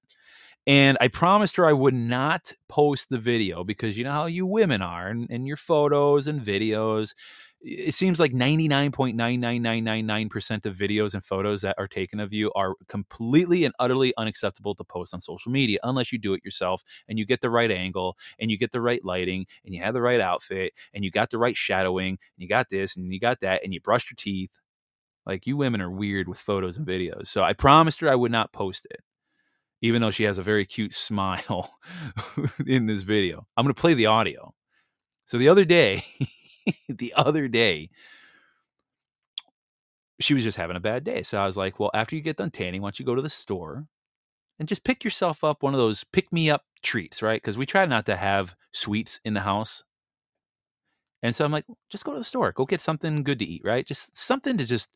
And 0.67 0.99
I 1.01 1.09
promised 1.09 1.57
her 1.57 1.67
I 1.67 1.73
would 1.73 1.95
not 1.95 2.53
post 2.69 3.09
the 3.09 3.19
video 3.19 3.65
because 3.65 3.97
you 3.97 4.05
know 4.05 4.13
how 4.13 4.27
you 4.27 4.45
women 4.47 4.83
are 4.83 5.09
and, 5.09 5.27
and 5.31 5.49
your 5.49 5.57
photos 5.57 6.27
and 6.27 6.41
videos. 6.41 7.15
It 7.63 7.95
seems 7.95 8.21
like 8.21 8.33
99.99999% 8.33 10.67
of 10.67 10.77
videos 10.77 11.15
and 11.15 11.25
photos 11.25 11.63
that 11.63 11.77
are 11.79 11.89
taken 11.89 12.21
of 12.21 12.33
you 12.33 12.53
are 12.55 12.75
completely 12.89 13.65
and 13.65 13.75
utterly 13.79 14.15
unacceptable 14.17 14.75
to 14.77 14.85
post 14.85 15.13
on 15.13 15.21
social 15.21 15.53
media 15.53 15.79
unless 15.83 16.13
you 16.13 16.19
do 16.19 16.35
it 16.35 16.45
yourself 16.45 16.83
and 17.09 17.19
you 17.19 17.27
get 17.27 17.41
the 17.41 17.51
right 17.51 17.71
angle 17.71 18.17
and 18.39 18.51
you 18.51 18.59
get 18.59 18.73
the 18.73 18.81
right 18.81 19.05
lighting 19.05 19.47
and 19.65 19.75
you 19.75 19.83
have 19.83 19.95
the 19.95 20.03
right 20.03 20.21
outfit 20.21 20.73
and 20.95 21.05
you 21.05 21.11
got 21.11 21.31
the 21.31 21.39
right 21.39 21.57
shadowing 21.57 22.11
and 22.11 22.19
you 22.39 22.49
got 22.49 22.69
this 22.71 22.97
and 22.97 23.13
you 23.13 23.21
got 23.21 23.41
that 23.41 23.63
and 23.65 23.75
you 23.75 23.81
brushed 23.81 24.11
your 24.11 24.17
teeth. 24.17 24.61
Like 25.27 25.47
you 25.47 25.57
women 25.57 25.81
are 25.81 25.91
weird 25.91 26.29
with 26.29 26.39
photos 26.39 26.77
and 26.77 26.87
videos. 26.87 27.27
So 27.27 27.43
I 27.43 27.53
promised 27.53 28.01
her 28.01 28.11
I 28.11 28.15
would 28.15 28.33
not 28.33 28.53
post 28.53 28.87
it 28.91 29.01
even 29.83 30.03
though 30.03 30.11
she 30.11 30.25
has 30.25 30.39
a 30.39 30.43
very 30.43 30.67
cute 30.67 30.93
smile 30.95 31.73
in 32.67 32.87
this 32.87 33.03
video. 33.03 33.47
I'm 33.57 33.65
going 33.65 33.75
to 33.75 33.81
play 33.81 33.95
the 33.95 34.07
audio. 34.07 34.55
So 35.27 35.39
the 35.39 35.49
other 35.49 35.65
day, 35.65 36.05
the 36.89 37.13
other 37.17 37.49
day, 37.49 37.91
she 40.19 40.35
was 40.35 40.45
just 40.45 40.59
having 40.59 40.77
a 40.77 40.81
bad 40.81 41.05
day. 41.05 41.23
So 41.23 41.39
I 41.39 41.47
was 41.47 41.57
like, 41.57 41.79
well, 41.81 41.91
after 41.95 42.15
you 42.15 42.23
get 42.23 42.37
done 42.37 42.51
tanning, 42.51 42.83
why 42.83 42.87
don't 42.87 42.99
you 42.99 43.07
go 43.07 43.15
to 43.15 43.23
the 43.23 43.31
store 43.31 43.87
and 44.59 44.69
just 44.69 44.85
pick 44.85 45.03
yourself 45.03 45.43
up 45.43 45.63
one 45.63 45.73
of 45.73 45.79
those 45.79 46.05
pick 46.05 46.31
me 46.33 46.51
up 46.51 46.65
treats, 46.83 47.23
right? 47.23 47.41
Because 47.41 47.57
we 47.57 47.65
try 47.65 47.87
not 47.87 48.07
to 48.07 48.17
have 48.17 48.55
sweets 48.73 49.21
in 49.25 49.35
the 49.35 49.41
house. 49.41 49.83
And 51.23 51.35
so 51.35 51.45
I'm 51.45 51.53
like, 51.53 51.67
just 51.91 52.05
go 52.05 52.13
to 52.13 52.19
the 52.19 52.25
store, 52.25 52.53
go 52.53 52.67
get 52.67 52.81
something 52.81 53.23
good 53.23 53.39
to 53.39 53.45
eat, 53.45 53.63
right? 53.65 53.87
Just 53.87 54.17
something 54.17 54.59
to 54.59 54.67
just 54.67 54.91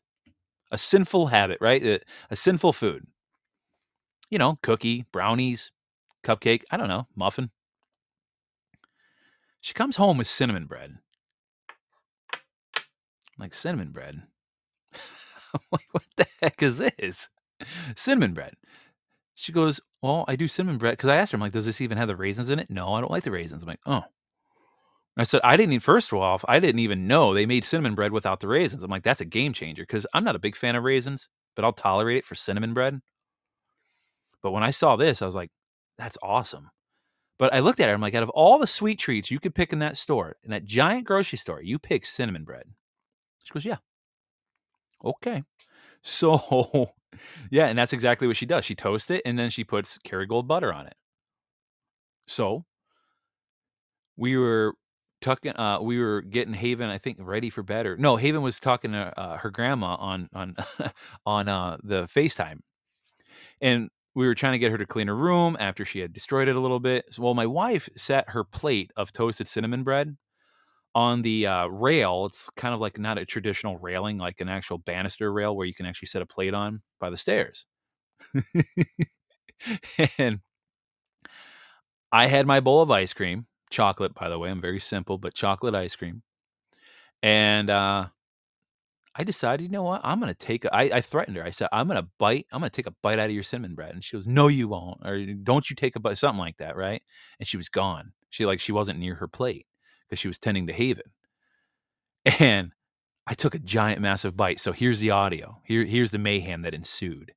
a 0.71 0.77
sinful 0.77 1.27
habit, 1.27 1.57
right? 1.61 1.83
A, 1.83 1.99
a 2.29 2.35
sinful 2.35 2.73
food 2.73 3.05
you 4.29 4.37
know, 4.37 4.57
cookie, 4.61 5.05
brownies, 5.11 5.71
cupcake, 6.23 6.63
I 6.71 6.77
don't 6.77 6.87
know, 6.87 7.07
muffin. 7.15 7.51
She 9.61 9.73
comes 9.73 9.95
home 9.95 10.17
with 10.17 10.27
cinnamon 10.27 10.65
bread. 10.65 10.97
I'm 12.33 13.39
like, 13.39 13.53
cinnamon 13.53 13.91
bread? 13.91 14.23
I'm 15.53 15.61
like, 15.71 15.87
what 15.91 16.03
the 16.15 16.27
heck 16.41 16.61
is 16.61 16.77
this? 16.77 17.29
Cinnamon 17.95 18.33
bread. 18.33 18.53
She 19.33 19.51
goes, 19.51 19.81
Well, 20.01 20.23
I 20.27 20.35
do 20.35 20.47
cinnamon 20.47 20.77
bread 20.77 20.93
because 20.93 21.09
I 21.09 21.17
asked 21.17 21.31
her, 21.31 21.37
I'm 21.37 21.41
like, 21.41 21.51
does 21.51 21.65
this 21.65 21.81
even 21.81 21.97
have 21.97 22.07
the 22.07 22.15
raisins 22.15 22.49
in 22.49 22.59
it? 22.59 22.69
No, 22.69 22.93
I 22.93 23.01
don't 23.01 23.11
like 23.11 23.23
the 23.23 23.31
raisins. 23.31 23.63
I'm 23.63 23.67
like, 23.69 23.79
oh. 23.85 24.03
I 25.17 25.23
said, 25.23 25.41
I 25.43 25.55
didn't 25.55 25.73
even, 25.73 25.79
first 25.81 26.11
of 26.11 26.17
all, 26.19 26.41
I 26.47 26.59
didn't 26.59 26.79
even 26.79 27.07
know 27.07 27.33
they 27.33 27.45
made 27.45 27.63
cinnamon 27.63 27.95
bread 27.95 28.11
without 28.11 28.41
the 28.41 28.47
raisins. 28.47 28.83
I'm 28.83 28.91
like, 28.91 29.03
that's 29.03 29.21
a 29.21 29.25
game 29.25 29.53
changer 29.53 29.83
because 29.83 30.05
I'm 30.13 30.25
not 30.25 30.35
a 30.35 30.39
big 30.39 30.55
fan 30.55 30.75
of 30.75 30.83
raisins, 30.83 31.29
but 31.55 31.63
I'll 31.63 31.73
tolerate 31.73 32.17
it 32.17 32.25
for 32.25 32.35
cinnamon 32.35 32.73
bread. 32.73 32.99
But 34.41 34.51
when 34.51 34.63
I 34.63 34.71
saw 34.71 34.95
this, 34.95 35.21
I 35.21 35.25
was 35.25 35.35
like, 35.35 35.51
that's 35.97 36.17
awesome. 36.21 36.69
But 37.39 37.53
I 37.53 37.59
looked 37.59 37.79
at 37.81 37.89
it, 37.89 37.93
I'm 37.93 38.01
like, 38.01 38.15
out 38.15 38.23
of 38.23 38.29
all 38.31 38.59
the 38.59 38.67
sweet 38.67 38.99
treats 38.99 39.31
you 39.31 39.39
could 39.39 39.55
pick 39.55 39.73
in 39.73 39.79
that 39.79 39.97
store, 39.97 40.35
in 40.43 40.51
that 40.51 40.65
giant 40.65 41.05
grocery 41.05 41.37
store, 41.37 41.61
you 41.61 41.79
pick 41.79 42.05
cinnamon 42.05 42.43
bread. 42.45 42.65
She 43.45 43.53
goes, 43.53 43.65
yeah. 43.65 43.77
Okay. 45.03 45.43
So, 46.07 46.91
yeah, 47.49 47.65
and 47.65 47.77
that's 47.77 47.91
exactly 47.93 48.27
what 48.27 48.37
she 48.37 48.45
does. 48.45 48.63
She 48.63 48.75
toasts 48.75 49.09
it 49.09 49.23
and 49.25 49.39
then 49.39 49.49
she 49.49 49.63
puts 49.63 49.97
Kerrygold 49.99 50.47
butter 50.47 50.71
on 50.71 50.85
it. 50.85 50.95
So, 52.27 52.65
we 54.17 54.37
were 54.37 54.75
tucking 55.25 55.57
uh 55.57 55.79
we 55.81 55.99
were 55.99 56.21
getting 56.21 56.53
haven 56.53 56.89
i 56.89 56.97
think 56.99 57.17
ready 57.19 57.49
for 57.49 57.63
bed 57.63 57.85
or 57.87 57.97
no 57.97 58.15
haven 58.15 58.41
was 58.43 58.59
talking 58.59 58.91
to 58.91 59.19
uh, 59.19 59.37
her 59.37 59.49
grandma 59.49 59.95
on 59.99 60.29
on 60.33 60.55
on 61.25 61.47
uh 61.49 61.77
the 61.83 62.03
facetime 62.03 62.59
and 63.61 63.89
we 64.15 64.25
were 64.27 64.35
trying 64.35 64.53
to 64.53 64.59
get 64.59 64.71
her 64.71 64.77
to 64.77 64.85
clean 64.85 65.07
her 65.07 65.15
room 65.15 65.57
after 65.59 65.83
she 65.85 65.99
had 65.99 66.13
destroyed 66.13 66.47
it 66.47 66.55
a 66.55 66.59
little 66.59 66.79
bit. 66.79 67.05
So, 67.11 67.23
well, 67.23 67.33
my 67.33 67.45
wife 67.45 67.89
set 67.97 68.29
her 68.29 68.43
plate 68.43 68.91
of 68.95 69.11
toasted 69.11 69.47
cinnamon 69.47 69.83
bread 69.83 70.15
on 70.95 71.23
the 71.23 71.47
uh, 71.47 71.67
rail. 71.67 72.25
It's 72.27 72.49
kind 72.51 72.73
of 72.73 72.81
like 72.81 72.99
not 72.99 73.17
a 73.17 73.25
traditional 73.25 73.77
railing, 73.79 74.17
like 74.17 74.41
an 74.41 74.49
actual 74.49 74.79
banister 74.79 75.31
rail 75.33 75.55
where 75.55 75.67
you 75.67 75.73
can 75.75 75.85
actually 75.87 76.07
set 76.07 76.21
a 76.23 76.25
plate 76.27 76.53
on 76.53 76.81
by 76.99 77.09
the 77.09 77.17
stairs. 77.17 77.65
and 80.17 80.39
I 82.11 82.27
had 82.27 82.47
my 82.47 82.59
bowl 82.61 82.81
of 82.81 82.89
ice 82.91 83.13
cream, 83.13 83.45
chocolate, 83.69 84.13
by 84.13 84.29
the 84.29 84.39
way. 84.39 84.49
I'm 84.49 84.61
very 84.61 84.79
simple, 84.79 85.17
but 85.17 85.33
chocolate 85.33 85.75
ice 85.75 85.95
cream. 85.95 86.21
And 87.23 87.69
uh, 87.69 88.07
I 89.15 89.23
decided, 89.23 89.63
you 89.63 89.69
know 89.69 89.83
what? 89.83 90.01
I'm 90.03 90.19
gonna 90.19 90.33
take. 90.33 90.65
A, 90.65 90.75
I, 90.75 90.81
I 90.97 91.01
threatened 91.01 91.37
her. 91.37 91.43
I 91.43 91.49
said, 91.49 91.69
I'm 91.71 91.87
gonna 91.87 92.07
bite. 92.19 92.45
I'm 92.51 92.59
gonna 92.59 92.69
take 92.69 92.87
a 92.87 92.95
bite 93.01 93.19
out 93.19 93.29
of 93.29 93.35
your 93.35 93.43
cinnamon 93.43 93.75
bread. 93.75 93.93
And 93.93 94.03
she 94.03 94.15
goes, 94.15 94.27
No, 94.27 94.47
you 94.47 94.67
won't. 94.67 95.05
Or 95.05 95.25
don't 95.25 95.69
you 95.69 95.75
take 95.75 95.95
a 95.95 95.99
bite? 95.99 96.17
Something 96.17 96.39
like 96.39 96.57
that, 96.57 96.75
right? 96.75 97.01
And 97.39 97.47
she 97.47 97.57
was 97.57 97.69
gone. 97.69 98.11
She 98.29 98.45
like 98.45 98.59
she 98.59 98.71
wasn't 98.71 98.99
near 98.99 99.15
her 99.15 99.27
plate 99.27 99.65
because 100.07 100.19
she 100.19 100.27
was 100.27 100.39
tending 100.39 100.67
to 100.67 100.73
Haven. 100.73 101.03
And 102.39 102.71
I 103.27 103.35
took 103.35 103.53
a 103.55 103.59
giant, 103.59 104.01
massive 104.01 104.35
bite. 104.35 104.59
So 104.59 104.71
here's 104.71 104.99
the 104.99 105.11
audio. 105.11 105.61
Here, 105.63 105.85
here's 105.85 106.11
the 106.11 106.17
mayhem 106.17 106.63
that 106.63 106.73
ensued. 106.73 107.33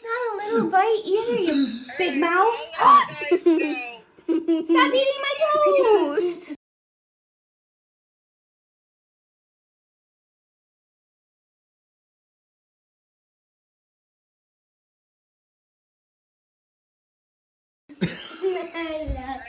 not 0.03 0.21
a 0.29 0.31
little 0.53 0.69
bite 0.71 1.01
either, 1.07 1.39
you 1.41 1.67
big 1.97 2.19
mouth. 2.21 2.55
I'll 2.81 3.07
let 3.09 3.31
you 3.31 3.59
guys 3.59 4.03
go. 4.27 4.65
Stop 4.65 4.95
eating 4.95 5.23
my 5.23 5.35
toast. 5.41 6.55
Bye, 18.01 18.07
Ava. 18.77 19.41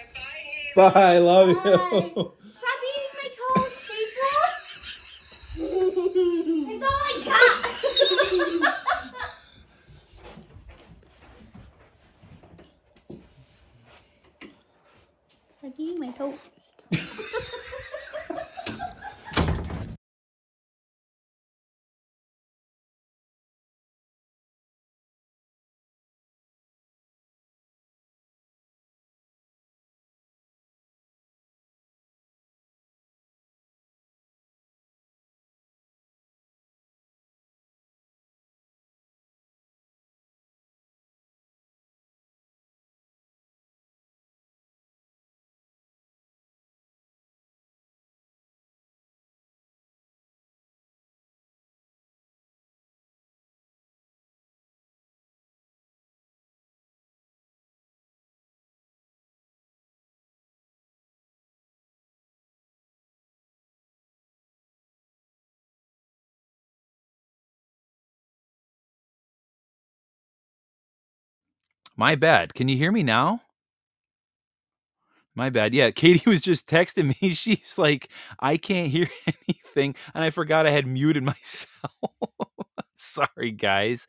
Bye, 0.76 1.18
love 1.20 1.50
you. 1.50 1.56
Bye. 1.56 1.62
Stop 1.64 2.80
eating 2.90 3.14
my 3.16 3.30
toast, 3.38 3.82
people. 3.88 4.44
It's 6.72 6.84
all 6.84 7.02
I 7.06 7.08
got. 7.26 7.50
Stop 15.60 15.74
eating 15.90 16.00
my 16.00 16.12
toast. 16.12 17.26
My 72.00 72.16
bad. 72.16 72.54
Can 72.54 72.70
you 72.70 72.78
hear 72.78 72.94
me 72.94 73.04
now? 73.04 73.42
My 75.36 75.50
bad. 75.50 75.74
Yeah, 75.74 75.92
Katie 75.96 76.30
was 76.30 76.40
just 76.40 76.66
texting 76.66 77.14
me. 77.22 77.30
She's 77.34 77.78
like, 77.78 78.10
I 78.40 78.56
can't 78.56 78.88
hear 78.88 79.10
anything. 79.28 79.96
And 80.16 80.24
I 80.24 80.30
forgot 80.30 80.66
I 80.66 80.70
had 80.70 80.88
muted 80.88 81.24
myself. 81.24 81.68
Sorry, 82.96 83.52
guys. 83.52 84.08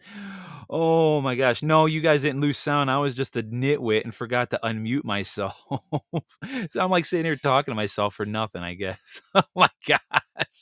Oh 0.68 1.20
my 1.20 1.34
gosh. 1.34 1.64
No, 1.64 1.86
you 1.86 2.00
guys 2.00 2.22
didn't 2.22 2.40
lose 2.40 2.58
sound. 2.58 2.92
I 2.92 2.98
was 2.98 3.12
just 3.12 3.36
a 3.36 3.42
nitwit 3.42 4.04
and 4.04 4.14
forgot 4.14 4.50
to 4.50 4.60
unmute 4.62 5.02
myself. 5.02 5.60
so 6.70 6.80
I'm 6.80 6.90
like 6.92 7.04
sitting 7.04 7.26
here 7.26 7.34
talking 7.34 7.72
to 7.72 7.76
myself 7.76 8.14
for 8.14 8.24
nothing, 8.24 8.62
I 8.62 8.74
guess. 8.74 9.20
oh 9.34 9.42
my 9.56 9.68
gosh. 9.84 10.00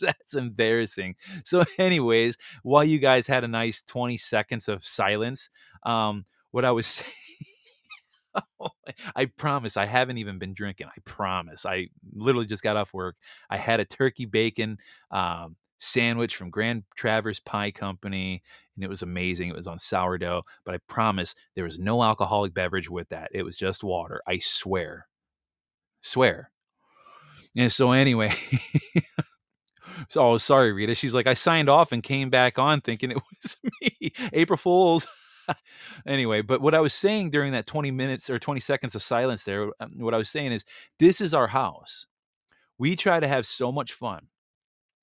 That's 0.01 0.35
embarrassing. 0.35 1.17
So, 1.45 1.63
anyways, 1.79 2.39
while 2.63 2.85
you 2.85 2.99
guys 2.99 3.27
had 3.27 3.45
a 3.45 3.49
nice 3.49 3.83
20 3.83 4.17
seconds 4.17 4.67
of 4.69 4.83
silence, 4.83 5.51
um, 5.85 6.25
what 6.51 6.65
I 6.65 6.71
was 6.71 6.87
saying. 6.87 7.13
I 9.17 9.27
promise 9.27 9.77
I 9.77 9.87
haven't 9.87 10.19
even 10.19 10.39
been 10.39 10.55
drinking. 10.55 10.89
I 10.89 11.01
promise. 11.05 11.67
I 11.67 11.89
literally 12.15 12.47
just 12.47 12.63
got 12.63 12.77
off 12.77 12.95
work. 12.95 13.17
I 13.51 13.57
had 13.57 13.81
a 13.81 13.85
turkey 13.85 14.27
bacon 14.27 14.79
um, 15.11 15.57
sandwich 15.79 16.37
from 16.37 16.51
Grand 16.51 16.85
Traverse 16.97 17.41
Pie 17.41 17.73
Company, 17.73 18.43
and 18.77 18.85
it 18.85 18.89
was 18.89 19.03
amazing. 19.03 19.49
It 19.49 19.57
was 19.57 19.67
on 19.67 19.79
sourdough, 19.79 20.45
but 20.65 20.75
I 20.75 20.79
promise 20.89 21.35
there 21.55 21.65
was 21.65 21.79
no 21.79 22.03
alcoholic 22.03 22.55
beverage 22.55 22.91
with 22.91 23.09
that. 23.09 23.31
It 23.33 23.45
was 23.45 23.57
just 23.57 23.83
water. 23.83 24.23
I 24.27 24.39
swear. 24.39 25.07
Swear. 26.01 26.51
And 27.57 27.73
so, 27.73 27.93
anyway. 27.93 28.33
so, 30.11 30.21
oh, 30.21 30.39
sorry, 30.39 30.73
Rita. 30.73 30.95
She's 30.95 31.15
like, 31.15 31.27
I 31.27 31.35
signed 31.35 31.69
off 31.69 31.93
and 31.93 32.03
came 32.03 32.31
back 32.31 32.59
on 32.59 32.81
thinking 32.81 33.11
it 33.11 33.19
was 33.43 33.57
me. 33.81 34.13
April 34.33 34.57
Fools. 34.57 35.07
anyway, 36.07 36.43
but 36.43 36.61
what 36.61 36.75
I 36.75 36.81
was 36.81 36.95
saying 36.95 37.31
during 37.31 37.53
that 37.53 37.67
20 37.67 37.91
minutes 37.91 38.31
or 38.31 38.39
20 38.39 38.61
seconds 38.61 38.95
of 38.95 39.03
silence 39.03 39.45
there, 39.45 39.71
um, 39.81 39.93
what 39.99 40.15
I 40.15 40.19
was 40.19 40.29
saying 40.29 40.53
is 40.53 40.65
this 40.99 41.21
is 41.21 41.35
our 41.35 41.47
house. 41.49 42.07
We 42.79 42.97
try 42.97 43.21
to 43.21 43.29
have 43.29 43.47
so 43.47 43.73
much 43.73 43.93
fun. 43.93 44.29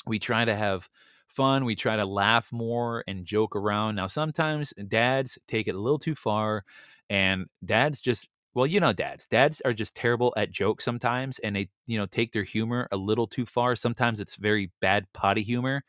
We 0.07 0.19
try 0.19 0.45
to 0.45 0.55
have 0.55 0.89
fun. 1.27 1.65
We 1.65 1.75
try 1.75 1.95
to 1.97 2.05
laugh 2.05 2.51
more 2.51 3.03
and 3.07 3.25
joke 3.25 3.55
around. 3.55 3.95
Now, 3.95 4.07
sometimes 4.07 4.73
dads 4.87 5.37
take 5.47 5.67
it 5.67 5.75
a 5.75 5.79
little 5.79 5.99
too 5.99 6.15
far, 6.15 6.63
and 7.09 7.47
dads 7.63 7.99
just 8.01 8.27
well, 8.53 8.67
you 8.67 8.79
know, 8.79 8.93
dads. 8.93 9.27
Dads 9.27 9.61
are 9.65 9.73
just 9.73 9.95
terrible 9.95 10.33
at 10.37 10.49
jokes 10.51 10.85
sometimes, 10.85 11.39
and 11.39 11.55
they, 11.57 11.69
you 11.87 11.97
know, 11.97 12.05
take 12.05 12.31
their 12.31 12.43
humor 12.43 12.87
a 12.91 12.97
little 12.97 13.27
too 13.27 13.45
far. 13.45 13.75
Sometimes 13.75 14.19
it's 14.21 14.37
very 14.37 14.71
bad 14.79 15.07
potty 15.13 15.43
humor. 15.43 15.83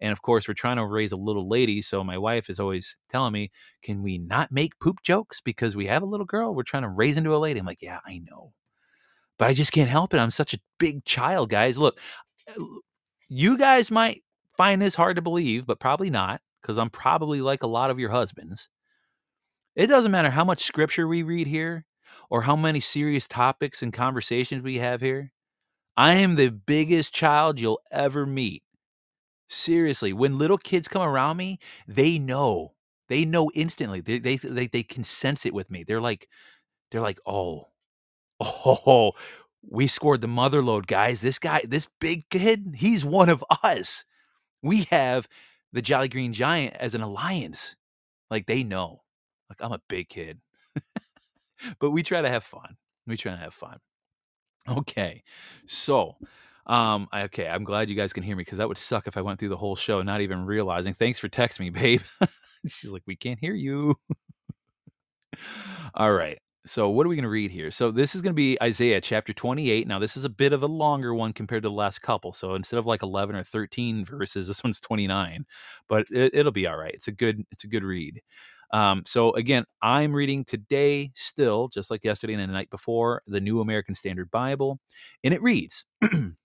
And 0.00 0.12
of 0.12 0.22
course, 0.22 0.48
we're 0.48 0.54
trying 0.54 0.76
to 0.76 0.86
raise 0.86 1.12
a 1.12 1.16
little 1.16 1.48
lady. 1.48 1.82
So 1.82 2.02
my 2.02 2.16
wife 2.18 2.48
is 2.48 2.58
always 2.58 2.96
telling 3.08 3.32
me, 3.32 3.50
can 3.82 4.02
we 4.02 4.18
not 4.18 4.50
make 4.50 4.78
poop 4.78 5.02
jokes 5.02 5.40
because 5.40 5.76
we 5.76 5.86
have 5.86 6.02
a 6.02 6.06
little 6.06 6.26
girl? 6.26 6.54
We're 6.54 6.62
trying 6.62 6.84
to 6.84 6.88
raise 6.88 7.16
into 7.16 7.34
a 7.34 7.38
lady. 7.38 7.60
I'm 7.60 7.66
like, 7.66 7.82
yeah, 7.82 8.00
I 8.06 8.18
know. 8.18 8.52
But 9.38 9.48
I 9.48 9.54
just 9.54 9.72
can't 9.72 9.90
help 9.90 10.14
it. 10.14 10.18
I'm 10.18 10.30
such 10.30 10.54
a 10.54 10.60
big 10.78 11.04
child, 11.04 11.50
guys. 11.50 11.78
Look, 11.78 11.98
uh, 12.48 12.62
you 13.28 13.58
guys 13.58 13.90
might 13.90 14.22
find 14.56 14.80
this 14.80 14.94
hard 14.94 15.16
to 15.16 15.22
believe, 15.22 15.66
but 15.66 15.80
probably 15.80 16.10
not 16.10 16.40
because 16.60 16.78
I'm 16.78 16.90
probably 16.90 17.40
like 17.40 17.62
a 17.62 17.68
lot 17.68 17.90
of 17.90 17.98
your 17.98 18.10
husbands. 18.10 18.68
It 19.76 19.86
doesn't 19.86 20.10
matter 20.10 20.30
how 20.30 20.44
much 20.44 20.64
scripture 20.64 21.06
we 21.08 21.22
read 21.22 21.46
here 21.46 21.86
or 22.28 22.42
how 22.42 22.56
many 22.56 22.80
serious 22.80 23.28
topics 23.28 23.82
and 23.82 23.92
conversations 23.92 24.62
we 24.62 24.78
have 24.78 25.00
here. 25.00 25.32
I 25.96 26.14
am 26.14 26.36
the 26.36 26.50
biggest 26.50 27.14
child 27.14 27.60
you'll 27.60 27.80
ever 27.90 28.26
meet. 28.26 28.62
Seriously, 29.52 30.12
when 30.12 30.38
little 30.38 30.58
kids 30.58 30.86
come 30.86 31.02
around 31.02 31.36
me, 31.36 31.58
they 31.88 32.20
know. 32.20 32.74
They 33.08 33.24
know 33.24 33.50
instantly. 33.52 34.00
They 34.00 34.20
they 34.20 34.36
they, 34.36 34.68
they 34.68 34.84
can 34.84 35.02
sense 35.02 35.44
it 35.44 35.52
with 35.52 35.72
me. 35.72 35.82
They're 35.82 36.00
like, 36.00 36.28
they're 36.90 37.00
like, 37.00 37.18
oh, 37.26 37.66
oh, 38.40 39.10
we 39.68 39.88
scored 39.88 40.20
the 40.20 40.28
mother 40.28 40.62
load, 40.62 40.86
guys. 40.86 41.20
This 41.20 41.40
guy, 41.40 41.62
this 41.66 41.88
big 42.00 42.28
kid, 42.30 42.74
he's 42.76 43.04
one 43.04 43.28
of 43.28 43.44
us. 43.64 44.04
We 44.62 44.82
have 44.92 45.26
the 45.72 45.82
Jolly 45.82 46.08
Green 46.08 46.32
Giant 46.32 46.76
as 46.76 46.94
an 46.94 47.02
alliance. 47.02 47.74
Like 48.30 48.46
they 48.46 48.62
know. 48.62 49.02
Like 49.48 49.58
I'm 49.60 49.72
a 49.72 49.80
big 49.88 50.08
kid. 50.08 50.38
but 51.80 51.90
we 51.90 52.04
try 52.04 52.20
to 52.20 52.30
have 52.30 52.44
fun. 52.44 52.76
We 53.04 53.16
try 53.16 53.32
to 53.32 53.38
have 53.38 53.54
fun. 53.54 53.80
Okay. 54.68 55.24
So 55.66 56.18
um, 56.70 57.08
okay, 57.12 57.48
I'm 57.48 57.64
glad 57.64 57.90
you 57.90 57.96
guys 57.96 58.12
can 58.12 58.22
hear 58.22 58.36
me 58.36 58.42
because 58.42 58.58
that 58.58 58.68
would 58.68 58.78
suck 58.78 59.08
if 59.08 59.16
I 59.16 59.22
went 59.22 59.40
through 59.40 59.48
the 59.48 59.56
whole 59.56 59.74
show 59.74 60.02
not 60.02 60.20
even 60.20 60.46
realizing. 60.46 60.94
Thanks 60.94 61.18
for 61.18 61.28
texting 61.28 61.60
me, 61.60 61.70
babe. 61.70 62.00
She's 62.66 62.92
like, 62.92 63.02
we 63.06 63.16
can't 63.16 63.40
hear 63.40 63.54
you. 63.54 63.96
All 65.94 66.12
right. 66.12 66.38
So, 66.66 66.88
what 66.90 67.06
are 67.06 67.08
we 67.08 67.16
going 67.16 67.24
to 67.24 67.30
read 67.30 67.50
here? 67.50 67.72
So, 67.72 67.90
this 67.90 68.14
is 68.14 68.22
going 68.22 68.32
to 68.32 68.36
be 68.36 68.56
Isaiah 68.62 69.00
chapter 69.00 69.32
28. 69.32 69.88
Now, 69.88 69.98
this 69.98 70.16
is 70.16 70.24
a 70.24 70.28
bit 70.28 70.52
of 70.52 70.62
a 70.62 70.66
longer 70.66 71.12
one 71.12 71.32
compared 71.32 71.64
to 71.64 71.68
the 71.68 71.74
last 71.74 72.02
couple. 72.02 72.32
So, 72.32 72.54
instead 72.54 72.78
of 72.78 72.86
like 72.86 73.02
11 73.02 73.34
or 73.34 73.42
13 73.42 74.04
verses, 74.04 74.46
this 74.46 74.62
one's 74.62 74.78
29, 74.78 75.44
but 75.88 76.06
it, 76.10 76.44
will 76.44 76.52
be 76.52 76.68
all 76.68 76.76
right. 76.76 76.94
It's 76.94 77.08
a 77.08 77.12
good, 77.12 77.42
it's 77.50 77.64
a 77.64 77.68
good 77.68 77.82
read. 77.82 78.20
Um, 78.72 79.02
so 79.04 79.32
again, 79.32 79.64
I'm 79.82 80.12
reading 80.12 80.44
today 80.44 81.10
still, 81.14 81.66
just 81.68 81.90
like 81.90 82.04
yesterday 82.04 82.34
and 82.34 82.42
the 82.42 82.46
night 82.46 82.70
before, 82.70 83.22
the 83.26 83.40
New 83.40 83.60
American 83.60 83.96
Standard 83.96 84.30
Bible, 84.30 84.78
and 85.24 85.34
it 85.34 85.42
reads, 85.42 85.86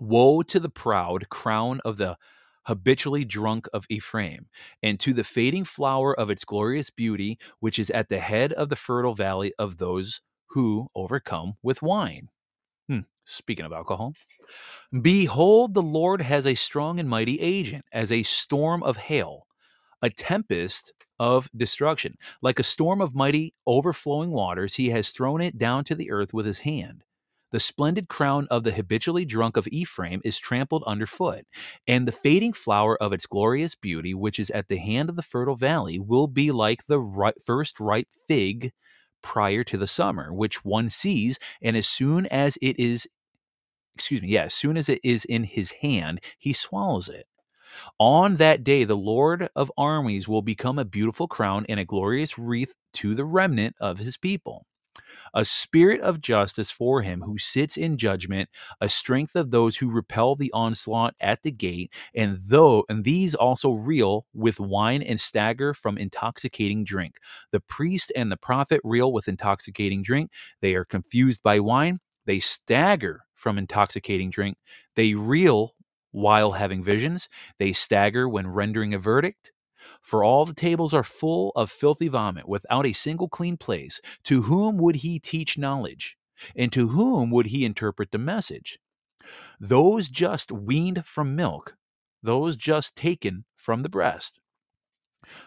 Woe 0.00 0.42
to 0.42 0.58
the 0.58 0.70
proud 0.70 1.28
crown 1.28 1.80
of 1.84 1.98
the 1.98 2.16
habitually 2.64 3.24
drunk 3.24 3.68
of 3.72 3.86
Ephraim, 3.88 4.48
and 4.82 4.98
to 5.00 5.12
the 5.12 5.24
fading 5.24 5.64
flower 5.64 6.18
of 6.18 6.30
its 6.30 6.44
glorious 6.44 6.90
beauty, 6.90 7.38
which 7.60 7.78
is 7.78 7.90
at 7.90 8.08
the 8.08 8.18
head 8.18 8.52
of 8.52 8.68
the 8.68 8.76
fertile 8.76 9.14
valley 9.14 9.52
of 9.58 9.78
those 9.78 10.20
who 10.48 10.88
overcome 10.94 11.54
with 11.62 11.82
wine. 11.82 12.28
Hmm. 12.88 13.00
Speaking 13.24 13.64
of 13.64 13.72
alcohol, 13.72 14.14
behold, 15.02 15.74
the 15.74 15.82
Lord 15.82 16.22
has 16.22 16.46
a 16.46 16.54
strong 16.54 16.98
and 16.98 17.08
mighty 17.08 17.40
agent, 17.40 17.84
as 17.92 18.10
a 18.10 18.22
storm 18.22 18.82
of 18.82 18.96
hail, 18.96 19.46
a 20.02 20.10
tempest 20.10 20.92
of 21.18 21.48
destruction. 21.56 22.16
Like 22.42 22.58
a 22.58 22.64
storm 22.64 23.00
of 23.00 23.14
mighty 23.14 23.54
overflowing 23.66 24.30
waters, 24.30 24.76
he 24.76 24.88
has 24.88 25.10
thrown 25.10 25.40
it 25.40 25.58
down 25.58 25.84
to 25.84 25.94
the 25.94 26.10
earth 26.10 26.32
with 26.32 26.46
his 26.46 26.60
hand. 26.60 27.04
The 27.50 27.60
splendid 27.60 28.08
crown 28.08 28.46
of 28.50 28.62
the 28.62 28.72
habitually 28.72 29.24
drunk 29.24 29.56
of 29.56 29.66
Ephraim 29.68 30.20
is 30.24 30.38
trampled 30.38 30.84
underfoot, 30.86 31.46
and 31.86 32.06
the 32.06 32.12
fading 32.12 32.52
flower 32.52 32.96
of 33.02 33.12
its 33.12 33.26
glorious 33.26 33.74
beauty, 33.74 34.14
which 34.14 34.38
is 34.38 34.50
at 34.50 34.68
the 34.68 34.78
hand 34.78 35.10
of 35.10 35.16
the 35.16 35.22
fertile 35.22 35.56
valley, 35.56 35.98
will 35.98 36.28
be 36.28 36.52
like 36.52 36.86
the 36.86 37.32
first 37.44 37.80
ripe 37.80 38.08
fig 38.28 38.72
prior 39.22 39.64
to 39.64 39.76
the 39.76 39.86
summer, 39.86 40.32
which 40.32 40.64
one 40.64 40.90
sees, 40.90 41.38
and 41.60 41.76
as 41.76 41.88
soon 41.88 42.26
as 42.26 42.56
it 42.62 42.78
is, 42.78 43.08
excuse 43.96 44.22
me, 44.22 44.28
yeah, 44.28 44.44
as 44.44 44.54
soon 44.54 44.76
as 44.76 44.88
it 44.88 45.00
is 45.02 45.24
in 45.24 45.44
his 45.44 45.72
hand, 45.72 46.20
he 46.38 46.52
swallows 46.52 47.08
it. 47.08 47.26
On 47.98 48.36
that 48.36 48.64
day, 48.64 48.84
the 48.84 48.96
Lord 48.96 49.48
of 49.56 49.72
armies 49.76 50.28
will 50.28 50.42
become 50.42 50.78
a 50.78 50.84
beautiful 50.84 51.28
crown 51.28 51.66
and 51.68 51.80
a 51.80 51.84
glorious 51.84 52.38
wreath 52.38 52.74
to 52.94 53.14
the 53.14 53.24
remnant 53.24 53.76
of 53.80 53.98
his 53.98 54.16
people 54.16 54.66
a 55.34 55.44
spirit 55.44 56.00
of 56.00 56.20
justice 56.20 56.70
for 56.70 57.02
him 57.02 57.22
who 57.22 57.38
sits 57.38 57.76
in 57.76 57.96
judgment, 57.96 58.48
a 58.80 58.88
strength 58.88 59.36
of 59.36 59.50
those 59.50 59.76
who 59.76 59.90
repel 59.90 60.36
the 60.36 60.52
onslaught 60.52 61.14
at 61.20 61.42
the 61.42 61.50
gate, 61.52 61.92
and 62.14 62.38
though 62.48 62.84
and 62.88 63.04
these 63.04 63.34
also 63.34 63.72
reel 63.72 64.26
with 64.34 64.60
wine 64.60 65.02
and 65.02 65.20
stagger 65.20 65.74
from 65.74 65.98
intoxicating 65.98 66.84
drink. 66.84 67.16
The 67.52 67.60
priest 67.60 68.12
and 68.16 68.30
the 68.30 68.36
prophet 68.36 68.80
reel 68.84 69.12
with 69.12 69.28
intoxicating 69.28 70.02
drink. 70.02 70.30
They 70.60 70.74
are 70.74 70.84
confused 70.84 71.42
by 71.42 71.60
wine. 71.60 71.98
They 72.26 72.40
stagger 72.40 73.22
from 73.34 73.58
intoxicating 73.58 74.30
drink. 74.30 74.58
They 74.96 75.14
reel 75.14 75.72
while 76.12 76.52
having 76.52 76.82
visions. 76.82 77.28
They 77.58 77.72
stagger 77.72 78.28
when 78.28 78.48
rendering 78.48 78.94
a 78.94 78.98
verdict. 78.98 79.52
For 80.00 80.24
all 80.24 80.44
the 80.44 80.54
tables 80.54 80.94
are 80.94 81.02
full 81.02 81.52
of 81.56 81.70
filthy 81.70 82.08
vomit, 82.08 82.48
without 82.48 82.86
a 82.86 82.92
single 82.92 83.28
clean 83.28 83.56
place. 83.56 84.00
To 84.24 84.42
whom 84.42 84.78
would 84.78 84.96
he 84.96 85.18
teach 85.18 85.58
knowledge? 85.58 86.16
And 86.56 86.72
to 86.72 86.88
whom 86.88 87.30
would 87.30 87.46
he 87.46 87.64
interpret 87.64 88.12
the 88.12 88.18
message? 88.18 88.78
Those 89.58 90.08
just 90.08 90.50
weaned 90.50 91.04
from 91.04 91.36
milk, 91.36 91.76
those 92.22 92.56
just 92.56 92.96
taken 92.96 93.44
from 93.56 93.82
the 93.82 93.88
breast. 93.88 94.40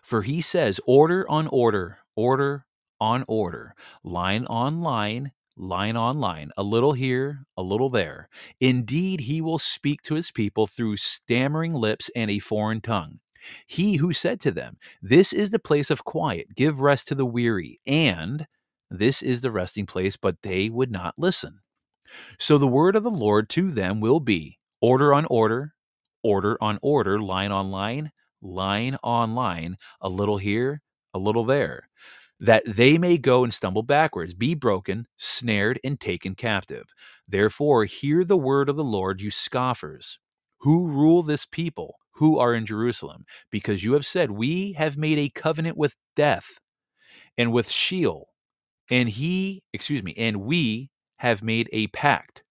For 0.01 0.21
he 0.21 0.41
says, 0.41 0.79
Order 0.85 1.29
on 1.29 1.47
order, 1.47 1.99
order 2.15 2.65
on 2.99 3.25
order, 3.27 3.75
line 4.03 4.45
on 4.45 4.81
line, 4.81 5.31
line 5.57 5.95
on 5.95 6.19
line, 6.19 6.51
a 6.57 6.63
little 6.63 6.93
here, 6.93 7.45
a 7.57 7.63
little 7.63 7.89
there. 7.89 8.29
Indeed, 8.59 9.21
he 9.21 9.41
will 9.41 9.59
speak 9.59 10.01
to 10.03 10.15
his 10.15 10.31
people 10.31 10.67
through 10.67 10.97
stammering 10.97 11.73
lips 11.73 12.09
and 12.15 12.29
a 12.29 12.39
foreign 12.39 12.81
tongue. 12.81 13.19
He 13.67 13.97
who 13.97 14.13
said 14.13 14.39
to 14.41 14.51
them, 14.51 14.77
This 15.01 15.33
is 15.33 15.51
the 15.51 15.59
place 15.59 15.91
of 15.91 16.05
quiet, 16.05 16.55
give 16.55 16.81
rest 16.81 17.07
to 17.09 17.15
the 17.15 17.25
weary, 17.25 17.79
and 17.87 18.47
this 18.91 19.21
is 19.21 19.41
the 19.41 19.51
resting 19.51 19.85
place, 19.87 20.17
but 20.17 20.41
they 20.43 20.69
would 20.69 20.91
not 20.91 21.15
listen. 21.17 21.59
So 22.39 22.57
the 22.57 22.67
word 22.67 22.95
of 22.95 23.03
the 23.03 23.11
Lord 23.11 23.49
to 23.51 23.71
them 23.71 24.01
will 24.01 24.19
be 24.21 24.59
order 24.81 25.13
on 25.13 25.25
order, 25.25 25.75
order 26.23 26.57
on 26.61 26.79
order, 26.81 27.21
line 27.21 27.51
on 27.51 27.71
line, 27.71 28.11
line 28.41 28.97
on 29.03 29.35
line, 29.35 29.77
a 30.01 30.09
little 30.09 30.37
here, 30.37 30.81
a 31.13 31.19
little 31.19 31.45
there. 31.45 31.83
that 32.39 32.63
they 32.67 32.99
may 32.99 33.17
go 33.17 33.43
and 33.45 33.53
stumble 33.55 33.83
backwards, 33.83 34.35
be 34.35 34.55
broken, 34.55 35.07
snared, 35.17 35.81
and 35.83 35.99
taken 35.99 36.35
captive. 36.35 36.87
Therefore, 37.27 37.85
hear 37.85 38.25
the 38.25 38.37
word 38.37 38.69
of 38.69 38.77
the 38.77 38.85
Lord, 38.85 39.21
you 39.23 39.31
scoffers, 39.31 40.19
who 40.61 40.89
rule 40.91 41.23
this 41.23 41.47
people, 41.47 41.97
who 42.23 42.39
are 42.39 42.53
in 42.53 42.65
Jerusalem, 42.65 43.25
because 43.51 43.83
you 43.83 43.91
have 43.95 44.05
said, 44.05 44.31
We 44.31 44.71
have 44.77 44.95
made 44.97 45.19
a 45.19 45.27
covenant 45.27 45.75
with 45.75 45.97
death 46.15 46.61
and 47.37 47.51
with 47.51 47.69
Sheol, 47.69 48.29
and 48.89 49.09
he, 49.09 49.61
excuse 49.73 50.03
me, 50.03 50.13
and 50.17 50.37
we 50.37 50.89
have 51.17 51.43
made 51.43 51.69
a 51.73 51.87
pact. 51.87 52.41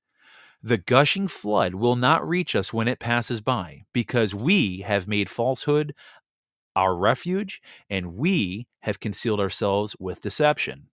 The 0.63 0.77
gushing 0.77 1.27
flood 1.27 1.75
will 1.75 1.97
not 1.97 2.29
reach 2.29 2.55
us 2.55 2.75
when 2.75 2.87
it 2.87 3.01
passes 3.01 3.41
by, 3.41 3.85
because 3.95 4.35
we 4.35 4.83
have 4.83 5.09
made 5.09 5.31
falsehood 5.31 5.95
our 6.77 6.95
refuge, 6.95 7.63
and 7.89 8.15
we 8.15 8.67
have 8.83 9.01
concealed 9.01 9.41
ourselves 9.41 9.97
with 9.99 10.21
deception. 10.21 10.89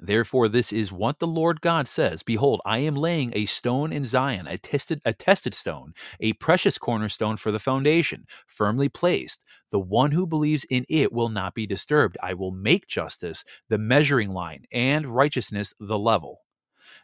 Therefore, 0.00 0.48
this 0.48 0.72
is 0.72 0.92
what 0.92 1.18
the 1.20 1.26
Lord 1.26 1.60
God 1.60 1.88
says 1.88 2.22
Behold, 2.22 2.62
I 2.66 2.78
am 2.78 2.96
laying 2.96 3.32
a 3.34 3.46
stone 3.46 3.92
in 3.92 4.04
Zion, 4.04 4.46
a 4.46 4.58
tested, 4.58 5.02
a 5.04 5.12
tested 5.14 5.54
stone, 5.54 5.94
a 6.20 6.34
precious 6.34 6.78
cornerstone 6.78 7.36
for 7.38 7.52
the 7.52 7.58
foundation, 7.60 8.26
firmly 8.46 8.88
placed. 8.88 9.44
The 9.70 9.80
one 9.80 10.12
who 10.12 10.26
believes 10.26 10.64
in 10.70 10.86
it 10.88 11.12
will 11.12 11.30
not 11.30 11.54
be 11.54 11.66
disturbed. 11.66 12.18
I 12.22 12.34
will 12.34 12.52
make 12.52 12.86
justice 12.88 13.44
the 13.68 13.78
measuring 13.78 14.30
line, 14.30 14.66
and 14.72 15.08
righteousness 15.08 15.74
the 15.80 15.98
level. 15.98 16.43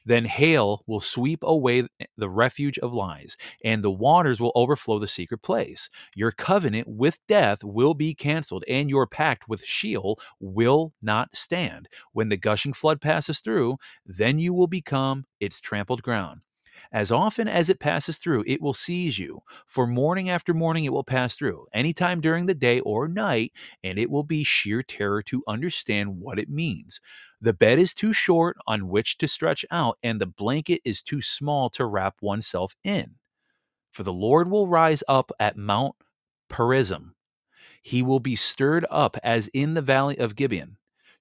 Then 0.04 0.24
hail 0.24 0.82
will 0.86 1.00
sweep 1.00 1.40
away 1.42 1.86
the 2.16 2.30
refuge 2.30 2.78
of 2.78 2.94
lies, 2.94 3.36
and 3.64 3.82
the 3.82 3.90
waters 3.90 4.40
will 4.40 4.52
overflow 4.54 4.98
the 4.98 5.08
secret 5.08 5.42
place. 5.42 5.88
Your 6.14 6.32
covenant 6.32 6.88
with 6.88 7.18
death 7.28 7.62
will 7.62 7.94
be 7.94 8.14
canceled, 8.14 8.64
and 8.68 8.88
your 8.88 9.06
pact 9.06 9.48
with 9.48 9.64
Sheol 9.64 10.18
will 10.38 10.92
not 11.02 11.34
stand. 11.34 11.88
When 12.12 12.28
the 12.28 12.36
gushing 12.36 12.72
flood 12.72 13.00
passes 13.00 13.40
through, 13.40 13.76
then 14.06 14.38
you 14.38 14.54
will 14.54 14.66
become 14.66 15.24
its 15.40 15.60
trampled 15.60 16.02
ground. 16.02 16.42
As 16.92 17.12
often 17.12 17.48
as 17.48 17.68
it 17.68 17.80
passes 17.80 18.18
through, 18.18 18.44
it 18.46 18.60
will 18.60 18.72
seize 18.72 19.18
you. 19.18 19.40
For 19.66 19.86
morning 19.86 20.28
after 20.28 20.54
morning, 20.54 20.84
it 20.84 20.92
will 20.92 21.04
pass 21.04 21.34
through, 21.36 21.66
anytime 21.72 22.20
during 22.20 22.46
the 22.46 22.54
day 22.54 22.80
or 22.80 23.08
night, 23.08 23.52
and 23.82 23.98
it 23.98 24.10
will 24.10 24.24
be 24.24 24.44
sheer 24.44 24.82
terror 24.82 25.22
to 25.24 25.44
understand 25.46 26.20
what 26.20 26.38
it 26.38 26.48
means. 26.48 27.00
The 27.40 27.52
bed 27.52 27.78
is 27.78 27.94
too 27.94 28.12
short 28.12 28.56
on 28.66 28.88
which 28.88 29.18
to 29.18 29.28
stretch 29.28 29.64
out, 29.70 29.98
and 30.02 30.20
the 30.20 30.26
blanket 30.26 30.80
is 30.84 31.02
too 31.02 31.22
small 31.22 31.70
to 31.70 31.86
wrap 31.86 32.16
oneself 32.20 32.74
in. 32.84 33.16
For 33.92 34.02
the 34.02 34.12
Lord 34.12 34.50
will 34.50 34.68
rise 34.68 35.02
up 35.08 35.32
at 35.40 35.56
Mount 35.56 35.96
Perazim. 36.48 37.14
He 37.82 38.02
will 38.02 38.20
be 38.20 38.36
stirred 38.36 38.86
up 38.90 39.16
as 39.22 39.48
in 39.48 39.74
the 39.74 39.82
valley 39.82 40.18
of 40.18 40.36
Gibeon 40.36 40.76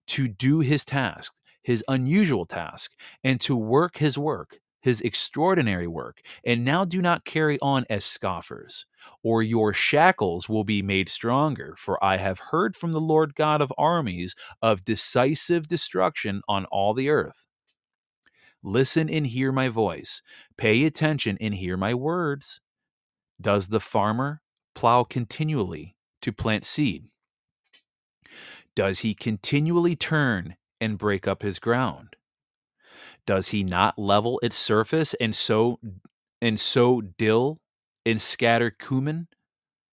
to 0.07 0.27
do 0.27 0.59
his 0.59 0.83
task, 0.83 1.33
his 1.61 1.83
unusual 1.87 2.45
task, 2.45 2.91
and 3.23 3.39
to 3.41 3.55
work 3.55 3.97
his 3.97 4.17
work, 4.17 4.59
his 4.81 5.01
extraordinary 5.01 5.87
work. 5.87 6.21
And 6.45 6.63
now 6.65 6.85
do 6.85 7.01
not 7.01 7.25
carry 7.25 7.59
on 7.61 7.85
as 7.89 8.05
scoffers, 8.05 8.85
or 9.23 9.41
your 9.41 9.73
shackles 9.73 10.47
will 10.47 10.63
be 10.63 10.81
made 10.81 11.09
stronger. 11.09 11.75
For 11.77 12.03
I 12.03 12.17
have 12.17 12.39
heard 12.51 12.75
from 12.75 12.91
the 12.91 13.01
Lord 13.01 13.35
God 13.35 13.61
of 13.61 13.73
armies 13.77 14.35
of 14.61 14.85
decisive 14.85 15.67
destruction 15.67 16.41
on 16.47 16.65
all 16.65 16.93
the 16.93 17.09
earth. 17.09 17.47
Listen 18.61 19.09
and 19.09 19.25
hear 19.25 19.51
my 19.51 19.69
voice. 19.69 20.21
Pay 20.57 20.83
attention 20.83 21.37
and 21.39 21.55
hear 21.55 21.77
my 21.77 21.93
words. 21.93 22.59
Does 23.39 23.69
the 23.69 23.79
farmer 23.79 24.41
plow 24.75 25.03
continually 25.03 25.95
to 26.21 26.33
plant 26.33 26.65
seed? 26.65 27.05
Does 28.75 28.99
he 28.99 29.13
continually 29.13 29.95
turn 29.95 30.55
and 30.81 30.97
break 30.97 31.27
up 31.27 31.41
his 31.41 31.59
ground? 31.59 32.15
Does 33.29 33.49
he 33.49 33.63
not 33.63 33.99
level 33.99 34.39
its 34.41 34.55
surface 34.55 35.13
and 35.13 35.35
sow 35.35 35.79
and 36.41 36.59
sow 36.59 36.99
dill 36.99 37.59
and 38.03 38.19
scatter 38.19 38.71
cumin 38.71 39.27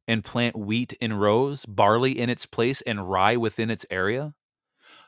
and 0.09 0.25
plant 0.25 0.57
wheat 0.57 0.95
in 1.03 1.13
rows, 1.13 1.67
barley 1.67 2.19
in 2.19 2.31
its 2.31 2.47
place, 2.47 2.81
and 2.81 3.11
rye 3.11 3.37
within 3.37 3.71
its 3.71 3.85
area? 3.91 4.33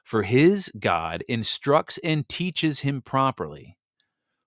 For 0.04 0.24
his 0.24 0.70
God 0.78 1.24
instructs 1.26 1.98
and 2.04 2.28
teaches 2.28 2.80
him 2.80 3.00
properly. 3.00 3.78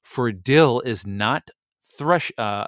For 0.04 0.32
dill 0.32 0.82
is 0.82 1.08
not 1.08 1.50
thresh. 1.84 2.32
Uh, 2.38 2.67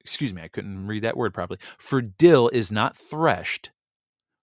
excuse 0.00 0.34
me, 0.34 0.42
I 0.42 0.48
couldn't 0.48 0.88
read 0.88 1.04
that 1.04 1.16
word 1.16 1.32
properly. 1.32 1.60
For 1.78 2.02
dill 2.02 2.48
is 2.48 2.72
not 2.72 2.96
threshed 2.96 3.70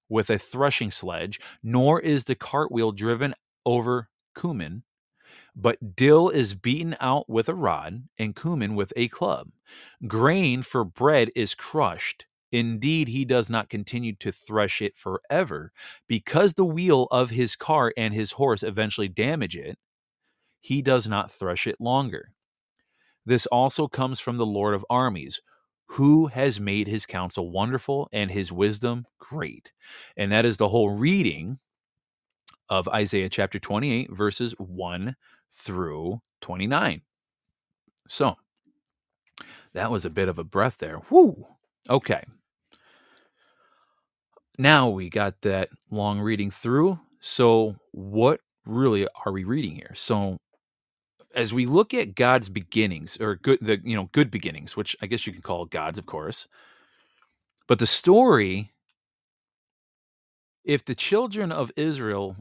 with 0.07 0.29
a 0.29 0.39
threshing 0.39 0.91
sledge, 0.91 1.41
nor 1.61 1.99
is 1.99 2.23
the 2.23 2.35
cartwheel 2.35 2.93
driven 2.93 3.33
over 3.65 4.07
cumin, 4.33 4.83
but 5.59 5.95
dill 5.95 6.29
is 6.29 6.53
beaten 6.53 6.95
out 6.99 7.27
with 7.27 7.49
a 7.49 7.55
rod, 7.55 8.03
and 8.19 8.35
cumin 8.35 8.75
with 8.75 8.93
a 8.95 9.07
club. 9.07 9.49
Grain 10.05 10.61
for 10.61 10.85
bread 10.85 11.31
is 11.35 11.55
crushed. 11.55 12.25
Indeed, 12.51 13.07
he 13.07 13.25
does 13.25 13.49
not 13.49 13.67
continue 13.67 14.15
to 14.17 14.31
thresh 14.31 14.83
it 14.83 14.95
forever, 14.95 15.71
because 16.07 16.53
the 16.53 16.63
wheel 16.63 17.07
of 17.09 17.31
his 17.31 17.55
cart 17.55 17.95
and 17.97 18.13
his 18.13 18.33
horse 18.33 18.61
eventually 18.61 19.07
damage 19.07 19.57
it. 19.57 19.79
He 20.61 20.83
does 20.83 21.07
not 21.07 21.31
thresh 21.31 21.65
it 21.65 21.81
longer. 21.81 22.33
This 23.25 23.47
also 23.47 23.87
comes 23.87 24.19
from 24.19 24.37
the 24.37 24.45
Lord 24.45 24.75
of 24.75 24.85
armies, 24.91 25.41
who 25.87 26.27
has 26.27 26.59
made 26.59 26.87
his 26.87 27.05
counsel 27.07 27.49
wonderful 27.49 28.09
and 28.13 28.29
his 28.29 28.51
wisdom 28.51 29.07
great. 29.19 29.71
And 30.15 30.31
that 30.31 30.45
is 30.45 30.57
the 30.57 30.69
whole 30.69 30.91
reading 30.91 31.59
of 32.69 32.87
Isaiah 32.89 33.29
chapter 33.29 33.59
28, 33.59 34.11
verses 34.11 34.53
1 34.57 35.15
through 35.51 36.21
29. 36.41 37.01
So 38.07 38.35
that 39.73 39.91
was 39.91 40.05
a 40.05 40.09
bit 40.09 40.29
of 40.29 40.39
a 40.39 40.43
breath 40.43 40.77
there. 40.77 41.01
Whoo! 41.09 41.45
Okay. 41.89 42.23
Now 44.57 44.89
we 44.89 45.09
got 45.09 45.41
that 45.41 45.69
long 45.91 46.19
reading 46.19 46.49
through. 46.49 46.99
So, 47.21 47.75
what 47.91 48.41
really 48.65 49.07
are 49.25 49.31
we 49.31 49.43
reading 49.43 49.75
here? 49.75 49.91
So, 49.95 50.37
as 51.35 51.53
we 51.53 51.65
look 51.65 51.93
at 51.93 52.15
God's 52.15 52.49
beginnings, 52.49 53.17
or 53.19 53.35
good, 53.35 53.59
the 53.61 53.79
you 53.83 53.95
know 53.95 54.09
good 54.11 54.31
beginnings, 54.31 54.75
which 54.75 54.95
I 55.01 55.05
guess 55.07 55.27
you 55.27 55.33
can 55.33 55.41
call 55.41 55.65
God's, 55.65 55.99
of 55.99 56.05
course, 56.05 56.47
but 57.67 57.79
the 57.79 57.87
story, 57.87 58.71
if 60.63 60.83
the 60.83 60.95
children 60.95 61.51
of 61.51 61.71
Israel 61.75 62.37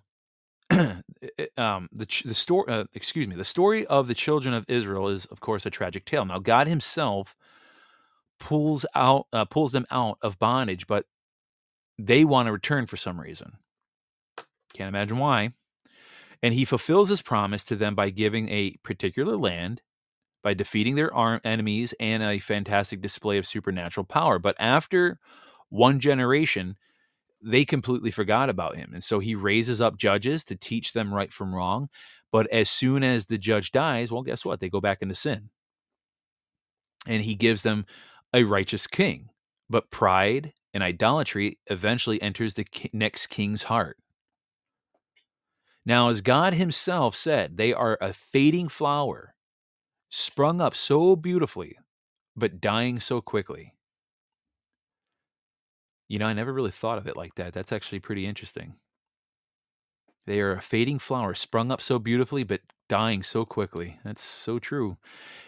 um, 1.56 1.88
the 1.92 2.22
the 2.24 2.34
story. 2.34 2.64
Uh, 2.72 2.84
excuse 2.94 3.26
me. 3.26 3.36
The 3.36 3.44
story 3.44 3.86
of 3.86 4.08
the 4.08 4.14
children 4.14 4.54
of 4.54 4.64
Israel 4.68 5.08
is, 5.08 5.26
of 5.26 5.40
course, 5.40 5.66
a 5.66 5.70
tragic 5.70 6.04
tale. 6.04 6.24
Now, 6.24 6.38
God 6.38 6.66
Himself 6.66 7.36
pulls 8.40 8.84
out 8.94 9.26
uh, 9.32 9.44
pulls 9.44 9.72
them 9.72 9.86
out 9.90 10.18
of 10.22 10.38
bondage, 10.38 10.86
but 10.86 11.06
they 11.98 12.24
want 12.24 12.46
to 12.46 12.52
return 12.52 12.86
for 12.86 12.96
some 12.96 13.20
reason. 13.20 13.52
Can't 14.74 14.88
imagine 14.88 15.18
why. 15.18 15.52
And 16.42 16.52
He 16.52 16.64
fulfills 16.64 17.08
His 17.08 17.22
promise 17.22 17.64
to 17.64 17.76
them 17.76 17.94
by 17.94 18.10
giving 18.10 18.48
a 18.48 18.76
particular 18.82 19.36
land, 19.36 19.82
by 20.42 20.54
defeating 20.54 20.96
their 20.96 21.14
arm 21.14 21.40
enemies, 21.44 21.94
and 22.00 22.22
a 22.22 22.38
fantastic 22.38 23.00
display 23.00 23.38
of 23.38 23.46
supernatural 23.46 24.04
power. 24.04 24.38
But 24.38 24.56
after 24.58 25.18
one 25.70 26.00
generation, 26.00 26.76
they 27.42 27.64
completely 27.64 28.10
forgot 28.10 28.48
about 28.48 28.76
him. 28.76 28.92
And 28.92 29.04
so 29.04 29.18
he 29.18 29.34
raises 29.34 29.80
up 29.80 29.96
judges 29.96 30.44
to 30.44 30.56
teach 30.56 30.92
them 30.92 31.12
right 31.12 31.32
from 31.32 31.54
wrong. 31.54 31.88
But 32.32 32.50
as 32.50 32.68
soon 32.68 33.02
as 33.02 33.26
the 33.26 33.38
judge 33.38 33.72
dies, 33.72 34.10
well, 34.10 34.22
guess 34.22 34.44
what? 34.44 34.60
They 34.60 34.68
go 34.68 34.80
back 34.80 35.02
into 35.02 35.14
sin. 35.14 35.50
And 37.06 37.22
he 37.22 37.34
gives 37.34 37.62
them 37.62 37.86
a 38.34 38.44
righteous 38.44 38.86
king. 38.86 39.30
But 39.70 39.90
pride 39.90 40.52
and 40.74 40.82
idolatry 40.82 41.58
eventually 41.68 42.20
enters 42.20 42.54
the 42.54 42.66
next 42.92 43.28
king's 43.28 43.64
heart. 43.64 43.96
Now, 45.84 46.08
as 46.08 46.20
God 46.20 46.54
himself 46.54 47.14
said, 47.14 47.56
they 47.56 47.72
are 47.72 47.96
a 48.00 48.12
fading 48.12 48.68
flower, 48.68 49.34
sprung 50.10 50.60
up 50.60 50.74
so 50.74 51.14
beautifully, 51.14 51.78
but 52.34 52.60
dying 52.60 52.98
so 52.98 53.20
quickly. 53.20 53.75
You 56.08 56.18
know, 56.18 56.26
I 56.26 56.32
never 56.32 56.52
really 56.52 56.70
thought 56.70 56.98
of 56.98 57.06
it 57.06 57.16
like 57.16 57.34
that. 57.34 57.52
That's 57.52 57.72
actually 57.72 58.00
pretty 58.00 58.26
interesting. 58.26 58.74
They 60.26 60.40
are 60.40 60.52
a 60.52 60.60
fading 60.60 60.98
flower, 60.98 61.34
sprung 61.34 61.70
up 61.70 61.80
so 61.80 61.98
beautifully, 61.98 62.42
but 62.42 62.60
dying 62.88 63.22
so 63.22 63.44
quickly. 63.44 63.98
That's 64.04 64.24
so 64.24 64.58
true. 64.58 64.96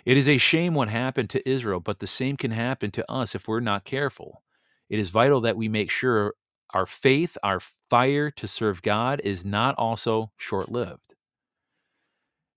It 0.04 0.16
is 0.16 0.28
a 0.28 0.38
shame 0.38 0.74
what 0.74 0.88
happened 0.88 1.30
to 1.30 1.48
Israel, 1.48 1.80
but 1.80 1.98
the 1.98 2.06
same 2.06 2.36
can 2.36 2.52
happen 2.52 2.90
to 2.92 3.10
us 3.10 3.34
if 3.34 3.48
we're 3.48 3.60
not 3.60 3.84
careful. 3.84 4.42
It 4.88 4.98
is 4.98 5.10
vital 5.10 5.40
that 5.42 5.56
we 5.56 5.68
make 5.68 5.90
sure 5.90 6.34
our 6.74 6.86
faith, 6.86 7.36
our 7.42 7.60
fire 7.90 8.30
to 8.32 8.46
serve 8.46 8.82
God 8.82 9.20
is 9.24 9.44
not 9.44 9.74
also 9.76 10.32
short 10.36 10.70
lived. 10.70 11.14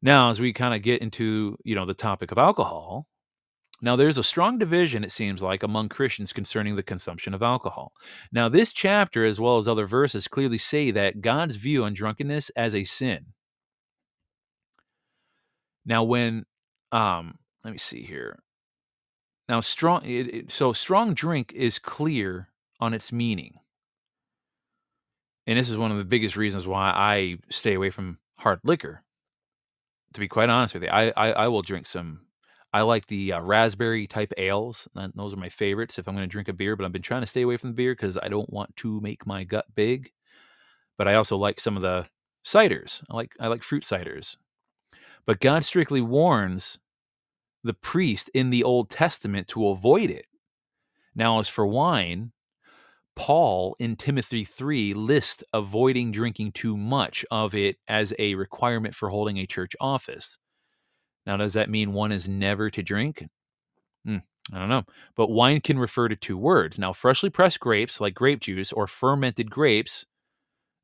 Now, 0.01 0.29
as 0.29 0.39
we 0.39 0.53
kind 0.53 0.73
of 0.73 0.81
get 0.81 1.01
into, 1.01 1.57
you 1.63 1.75
know, 1.75 1.85
the 1.85 1.93
topic 1.93 2.31
of 2.31 2.37
alcohol, 2.37 3.07
Now, 3.81 3.95
there's 3.95 4.19
a 4.19 4.23
strong 4.23 4.59
division, 4.59 5.03
it 5.03 5.11
seems 5.11 5.41
like, 5.41 5.63
among 5.63 5.89
Christians 5.89 6.31
concerning 6.31 6.75
the 6.75 6.83
consumption 6.83 7.33
of 7.33 7.41
alcohol. 7.41 7.93
Now, 8.31 8.47
this 8.47 8.71
chapter, 8.71 9.25
as 9.25 9.39
well 9.39 9.57
as 9.57 9.67
other 9.67 9.87
verses, 9.87 10.27
clearly 10.27 10.59
say 10.59 10.91
that 10.91 11.21
God's 11.21 11.55
view 11.55 11.83
on 11.83 11.93
drunkenness 11.93 12.51
as 12.51 12.75
a 12.75 12.83
sin. 12.83 13.33
Now, 15.83 16.03
when, 16.03 16.45
um, 16.91 17.39
let 17.63 17.71
me 17.71 17.79
see 17.79 18.03
here. 18.03 18.43
Now, 19.49 19.61
strong, 19.61 20.05
it, 20.05 20.27
it- 20.33 20.51
so 20.51 20.73
strong 20.73 21.13
drink 21.13 21.51
is 21.53 21.79
clear 21.79 22.49
on 22.79 22.93
its 22.93 23.11
meaning. 23.11 23.55
And 25.47 25.57
this 25.57 25.69
is 25.71 25.77
one 25.77 25.91
of 25.91 25.97
the 25.97 26.05
biggest 26.05 26.37
reasons 26.37 26.67
why 26.67 26.91
I 26.95 27.37
stay 27.49 27.73
away 27.73 27.89
from 27.89 28.19
hard 28.37 28.59
liquor. 28.63 29.03
To 30.13 30.19
be 30.19 30.27
quite 30.27 30.49
honest 30.49 30.75
with 30.75 30.83
you, 30.83 30.89
I, 30.89 31.11
I, 31.17 31.31
I 31.31 31.47
will 31.47 31.63
drink 31.63 31.87
some. 31.87 32.21
I 32.73 32.83
like 32.83 33.07
the 33.07 33.33
uh, 33.33 33.41
raspberry 33.41 34.07
type 34.07 34.33
ales. 34.37 34.87
Those 35.15 35.33
are 35.33 35.37
my 35.37 35.49
favorites 35.49 35.99
if 35.99 36.07
I'm 36.07 36.15
going 36.15 36.27
to 36.27 36.31
drink 36.31 36.47
a 36.47 36.53
beer, 36.53 36.75
but 36.75 36.85
I've 36.85 36.91
been 36.91 37.01
trying 37.01 37.21
to 37.21 37.27
stay 37.27 37.41
away 37.41 37.57
from 37.57 37.71
the 37.71 37.75
beer 37.75 37.93
because 37.93 38.17
I 38.17 38.29
don't 38.29 38.49
want 38.49 38.75
to 38.77 39.01
make 39.01 39.25
my 39.27 39.43
gut 39.43 39.65
big. 39.75 40.11
But 40.97 41.07
I 41.07 41.15
also 41.15 41.35
like 41.35 41.59
some 41.59 41.75
of 41.75 41.81
the 41.81 42.07
ciders. 42.45 43.03
I 43.09 43.15
like 43.15 43.33
I 43.39 43.47
like 43.47 43.63
fruit 43.63 43.83
ciders. 43.83 44.37
But 45.25 45.41
God 45.41 45.63
strictly 45.65 46.01
warns 46.01 46.79
the 47.63 47.73
priest 47.73 48.29
in 48.33 48.49
the 48.49 48.63
Old 48.63 48.89
Testament 48.89 49.47
to 49.49 49.67
avoid 49.67 50.09
it. 50.09 50.25
Now, 51.13 51.39
as 51.39 51.47
for 51.47 51.65
wine, 51.67 52.31
Paul 53.15 53.75
in 53.79 53.97
Timothy 53.97 54.45
3 54.45 54.93
lists 54.93 55.43
avoiding 55.53 56.11
drinking 56.11 56.53
too 56.53 56.77
much 56.77 57.25
of 57.29 57.53
it 57.53 57.77
as 57.87 58.13
a 58.17 58.35
requirement 58.35 58.95
for 58.95 59.09
holding 59.09 59.37
a 59.37 59.45
church 59.45 59.75
office. 59.79 60.37
Now, 61.25 61.37
does 61.37 61.53
that 61.53 61.69
mean 61.69 61.93
one 61.93 62.11
is 62.11 62.27
never 62.27 62.69
to 62.71 62.83
drink? 62.83 63.27
Hmm, 64.05 64.17
I 64.51 64.59
don't 64.59 64.69
know. 64.69 64.83
But 65.15 65.29
wine 65.31 65.61
can 65.61 65.79
refer 65.79 66.07
to 66.09 66.15
two 66.15 66.37
words. 66.37 66.79
Now, 66.79 66.93
freshly 66.93 67.29
pressed 67.29 67.59
grapes, 67.59 68.01
like 68.01 68.13
grape 68.15 68.39
juice, 68.41 68.71
or 68.71 68.87
fermented 68.87 69.51
grapes, 69.51 70.05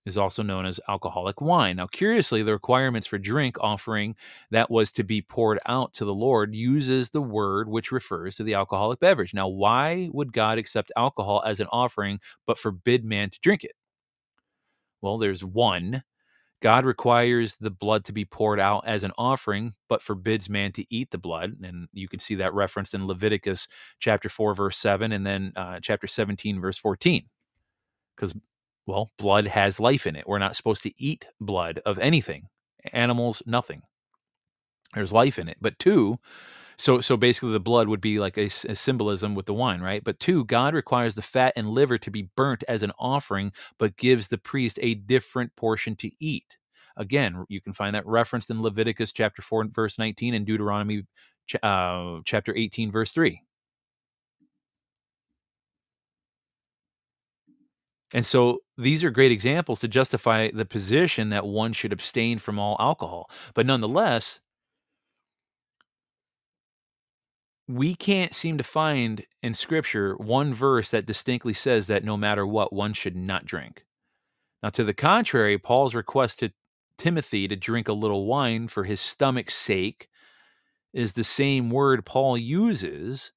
is 0.06 0.18
also 0.18 0.42
known 0.42 0.66
as 0.66 0.80
alcoholic 0.88 1.42
wine. 1.42 1.76
Now, 1.76 1.88
curiously, 1.88 2.42
the 2.42 2.54
requirements 2.54 3.08
for 3.08 3.18
drink 3.18 3.58
offering 3.60 4.16
that 4.52 4.72
was 4.72 4.92
to 4.94 5.04
be 5.04 5.22
poured 5.22 5.60
out 5.66 5.94
to 5.96 6.06
the 6.06 6.14
Lord 6.14 6.56
uses 6.56 7.10
the 7.10 7.22
word 7.22 7.68
which 7.68 7.92
refers 7.92 8.36
to 8.38 8.44
the 8.44 8.54
alcoholic 8.54 9.02
beverage. 9.02 9.34
Now, 9.34 9.50
why 9.50 10.10
would 10.14 10.32
God 10.32 10.58
accept 10.58 10.94
alcohol 10.96 11.44
as 11.46 11.60
an 11.60 11.68
offering 11.74 12.20
but 12.46 12.58
forbid 12.58 13.04
man 13.04 13.30
to 13.32 13.40
drink 13.42 13.66
it? 13.66 13.74
Well, 15.02 15.18
there's 15.18 15.44
one. 15.44 16.04
God 16.62 16.86
requires 16.86 17.58
the 17.58 17.70
blood 17.70 18.06
to 18.06 18.14
be 18.14 18.26
poured 18.26 18.60
out 18.60 18.88
as 18.88 19.04
an 19.04 19.12
offering, 19.18 19.74
but 19.88 20.02
forbids 20.02 20.50
man 20.50 20.72
to 20.74 20.86
eat 20.90 21.12
the 21.12 21.18
blood. 21.20 21.58
And 21.64 21.88
you 21.94 22.08
can 22.08 22.20
see 22.20 22.36
that 22.36 22.54
referenced 22.54 22.94
in 22.94 23.08
Leviticus 23.08 23.68
chapter 24.00 24.30
4, 24.30 24.56
verse 24.56 24.78
7, 24.78 25.12
and 25.12 25.26
then 25.26 25.54
uh, 25.56 25.80
chapter 25.82 26.08
17, 26.08 26.60
verse 26.60 26.78
14. 26.80 27.26
Because 28.16 28.34
well, 28.88 29.12
blood 29.18 29.48
has 29.48 29.80
life 29.80 30.08
in 30.08 30.16
it. 30.16 30.28
We're 30.28 30.40
not 30.40 30.56
supposed 30.56 30.84
to 30.84 30.94
eat 31.04 31.28
blood 31.42 31.82
of 31.86 32.00
anything, 32.00 32.48
animals, 32.94 33.44
nothing. 33.46 33.82
There's 34.96 35.14
life 35.14 35.38
in 35.38 35.50
it. 35.50 35.58
But 35.62 35.78
two, 35.78 36.18
so 36.78 37.02
so 37.02 37.18
basically 37.18 37.52
the 37.52 37.60
blood 37.60 37.88
would 37.88 38.02
be 38.02 38.20
like 38.20 38.38
a 38.38 38.50
symbolism 38.50 39.36
with 39.36 39.46
the 39.48 39.54
wine, 39.54 39.82
right? 39.82 40.04
But 40.04 40.20
two, 40.20 40.46
God 40.46 40.74
requires 40.74 41.16
the 41.16 41.22
fat 41.22 41.54
and 41.56 41.70
liver 41.70 41.98
to 41.98 42.12
be 42.12 42.30
burnt 42.36 42.64
as 42.68 42.84
an 42.84 42.92
offering, 43.00 43.52
but 43.80 43.98
gives 43.98 44.28
the 44.28 44.38
priest 44.38 44.78
a 44.82 44.96
different 44.96 45.56
portion 45.56 45.96
to 45.98 46.12
eat. 46.20 46.58
Again, 46.96 47.46
you 47.50 47.62
can 47.62 47.74
find 47.74 47.96
that 47.96 48.06
referenced 48.06 48.50
in 48.50 48.62
Leviticus 48.62 49.12
chapter 49.12 49.42
4 49.42 49.62
and 49.64 49.74
verse 49.74 49.98
19 50.00 50.34
and 50.34 50.46
Deuteronomy 50.46 51.04
uh, 51.64 52.20
chapter 52.26 52.56
18 52.56 52.92
verse 52.92 53.12
3. 53.14 53.42
And 58.14 58.26
so 58.26 58.60
these 58.78 59.04
are 59.04 59.10
great 59.12 59.32
examples 59.32 59.82
to 59.82 59.88
justify 59.88 60.50
the 60.52 60.66
position 60.66 61.30
that 61.30 61.46
one 61.46 61.74
should 61.74 61.92
abstain 61.92 62.38
from 62.40 62.58
all 62.58 62.78
alcohol. 62.80 63.30
But 63.54 63.66
nonetheless, 63.66 64.40
we 67.68 67.96
can't 67.96 68.34
seem 68.34 68.58
to 68.58 68.64
find 68.64 69.26
in 69.44 69.54
scripture 69.54 70.16
one 70.16 70.54
verse 70.54 70.92
that 70.92 71.06
distinctly 71.06 71.54
says 71.54 71.88
that 71.88 72.04
no 72.04 72.16
matter 72.16 72.48
what, 72.48 72.72
one 72.72 72.94
should 72.94 73.16
not 73.16 73.46
drink. 73.46 73.86
Now, 74.64 74.70
to 74.70 74.84
the 74.84 74.94
contrary, 74.94 75.58
Paul's 75.58 75.94
request 75.94 76.40
to 76.40 76.52
Timothy 76.98 77.48
to 77.48 77.56
drink 77.56 77.88
a 77.88 77.94
little 77.94 78.26
wine 78.26 78.68
for 78.68 78.84
his 78.84 79.00
stomach's 79.00 79.56
sake 79.56 80.08
is 80.94 81.14
the 81.14 81.24
same 81.24 81.70
word 81.70 82.06
Paul 82.06 82.38
uses 82.38 83.32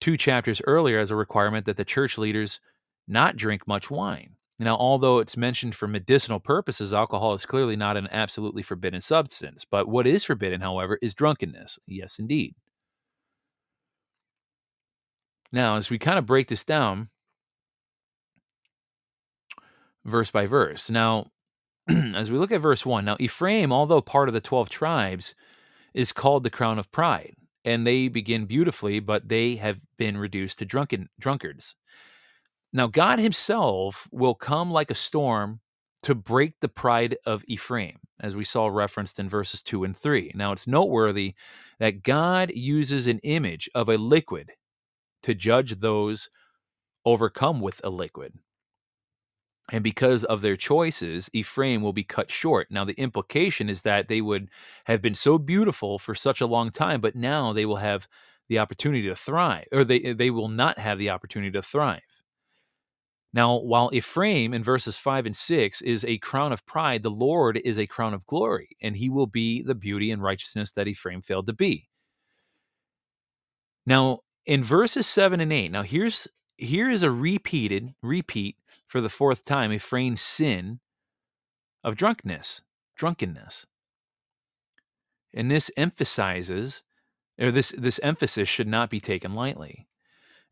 two 0.00 0.16
chapters 0.16 0.60
earlier 0.66 0.98
as 0.98 1.10
a 1.10 1.16
requirement 1.16 1.64
that 1.66 1.76
the 1.76 1.84
church 1.84 2.18
leaders 2.18 2.60
not 3.08 3.36
drink 3.36 3.66
much 3.66 3.90
wine. 3.90 4.36
Now, 4.58 4.76
although 4.76 5.18
it's 5.18 5.36
mentioned 5.36 5.74
for 5.74 5.88
medicinal 5.88 6.40
purposes, 6.40 6.92
alcohol 6.92 7.32
is 7.34 7.46
clearly 7.46 7.76
not 7.76 7.96
an 7.96 8.08
absolutely 8.10 8.62
forbidden 8.62 9.00
substance. 9.00 9.64
But 9.64 9.88
what 9.88 10.06
is 10.06 10.24
forbidden, 10.24 10.60
however, 10.60 10.98
is 11.00 11.14
drunkenness. 11.14 11.78
Yes, 11.86 12.18
indeed. 12.18 12.54
Now, 15.52 15.76
as 15.76 15.90
we 15.90 15.98
kind 15.98 16.18
of 16.18 16.26
break 16.26 16.48
this 16.48 16.64
down 16.64 17.10
verse 20.04 20.30
by 20.30 20.46
verse. 20.46 20.90
Now, 20.90 21.30
as 21.88 22.30
we 22.30 22.38
look 22.38 22.52
at 22.52 22.60
verse 22.60 22.84
1, 22.84 23.04
now 23.04 23.16
Ephraim, 23.20 23.72
although 23.72 24.00
part 24.00 24.28
of 24.28 24.34
the 24.34 24.40
12 24.40 24.68
tribes, 24.68 25.34
is 25.94 26.12
called 26.12 26.44
the 26.44 26.50
crown 26.50 26.78
of 26.78 26.90
pride. 26.90 27.34
And 27.64 27.86
they 27.86 28.08
begin 28.08 28.46
beautifully, 28.46 28.98
but 28.98 29.28
they 29.28 29.56
have 29.56 29.80
been 29.96 30.16
reduced 30.16 30.58
to 30.58 30.64
drunken 30.64 31.08
drunkards. 31.20 31.76
Now, 32.72 32.88
God 32.88 33.18
Himself 33.18 34.08
will 34.10 34.34
come 34.34 34.70
like 34.70 34.90
a 34.90 34.96
storm 34.96 35.60
to 36.02 36.14
break 36.14 36.54
the 36.60 36.68
pride 36.68 37.16
of 37.24 37.44
Ephraim, 37.46 38.00
as 38.18 38.34
we 38.34 38.44
saw 38.44 38.66
referenced 38.66 39.20
in 39.20 39.28
verses 39.28 39.62
2 39.62 39.84
and 39.84 39.96
3. 39.96 40.32
Now, 40.34 40.50
it's 40.50 40.66
noteworthy 40.66 41.34
that 41.78 42.02
God 42.02 42.50
uses 42.50 43.06
an 43.06 43.20
image 43.20 43.70
of 43.74 43.88
a 43.88 43.98
liquid 43.98 44.50
to 45.22 45.34
judge 45.34 45.80
those 45.80 46.28
overcome 47.04 47.60
with 47.60 47.80
a 47.84 47.90
liquid. 47.90 48.34
And 49.70 49.84
because 49.84 50.24
of 50.24 50.42
their 50.42 50.56
choices, 50.56 51.30
Ephraim 51.32 51.82
will 51.82 51.92
be 51.92 52.04
cut 52.04 52.30
short. 52.30 52.68
Now, 52.70 52.84
the 52.84 52.98
implication 53.00 53.68
is 53.68 53.82
that 53.82 54.08
they 54.08 54.20
would 54.20 54.50
have 54.86 55.00
been 55.00 55.14
so 55.14 55.38
beautiful 55.38 55.98
for 55.98 56.14
such 56.14 56.40
a 56.40 56.46
long 56.46 56.70
time, 56.70 57.00
but 57.00 57.14
now 57.14 57.52
they 57.52 57.64
will 57.64 57.76
have 57.76 58.08
the 58.48 58.58
opportunity 58.58 59.06
to 59.08 59.14
thrive, 59.14 59.66
or 59.72 59.84
they, 59.84 60.12
they 60.12 60.30
will 60.30 60.48
not 60.48 60.78
have 60.78 60.98
the 60.98 61.10
opportunity 61.10 61.52
to 61.52 61.62
thrive. 61.62 62.00
Now, 63.32 63.56
while 63.56 63.88
Ephraim 63.94 64.52
in 64.52 64.62
verses 64.62 64.98
5 64.98 65.24
and 65.26 65.36
6 65.36 65.80
is 65.80 66.04
a 66.04 66.18
crown 66.18 66.52
of 66.52 66.66
pride, 66.66 67.02
the 67.02 67.10
Lord 67.10 67.56
is 67.64 67.78
a 67.78 67.86
crown 67.86 68.12
of 68.12 68.26
glory, 68.26 68.76
and 68.82 68.94
he 68.96 69.08
will 69.08 69.26
be 69.26 69.62
the 69.62 69.74
beauty 69.74 70.10
and 70.10 70.22
righteousness 70.22 70.72
that 70.72 70.88
Ephraim 70.88 71.22
failed 71.22 71.46
to 71.46 71.54
be. 71.54 71.88
Now, 73.86 74.20
in 74.46 74.62
verses 74.62 75.06
7 75.06 75.40
and 75.40 75.52
8, 75.52 75.70
now 75.70 75.82
here's 75.82 76.28
here 76.56 76.90
is 76.90 77.02
a 77.02 77.10
repeated 77.10 77.94
repeat 78.02 78.56
for 78.86 79.00
the 79.00 79.08
fourth 79.08 79.44
time 79.44 79.72
Ephraim's 79.72 80.20
sin 80.20 80.80
of 81.82 81.96
drunkenness, 81.96 82.62
drunkenness. 82.96 83.66
And 85.34 85.50
this 85.50 85.70
emphasizes 85.76 86.82
or 87.40 87.50
this 87.50 87.74
this 87.76 87.98
emphasis 88.02 88.48
should 88.48 88.68
not 88.68 88.90
be 88.90 89.00
taken 89.00 89.34
lightly. 89.34 89.88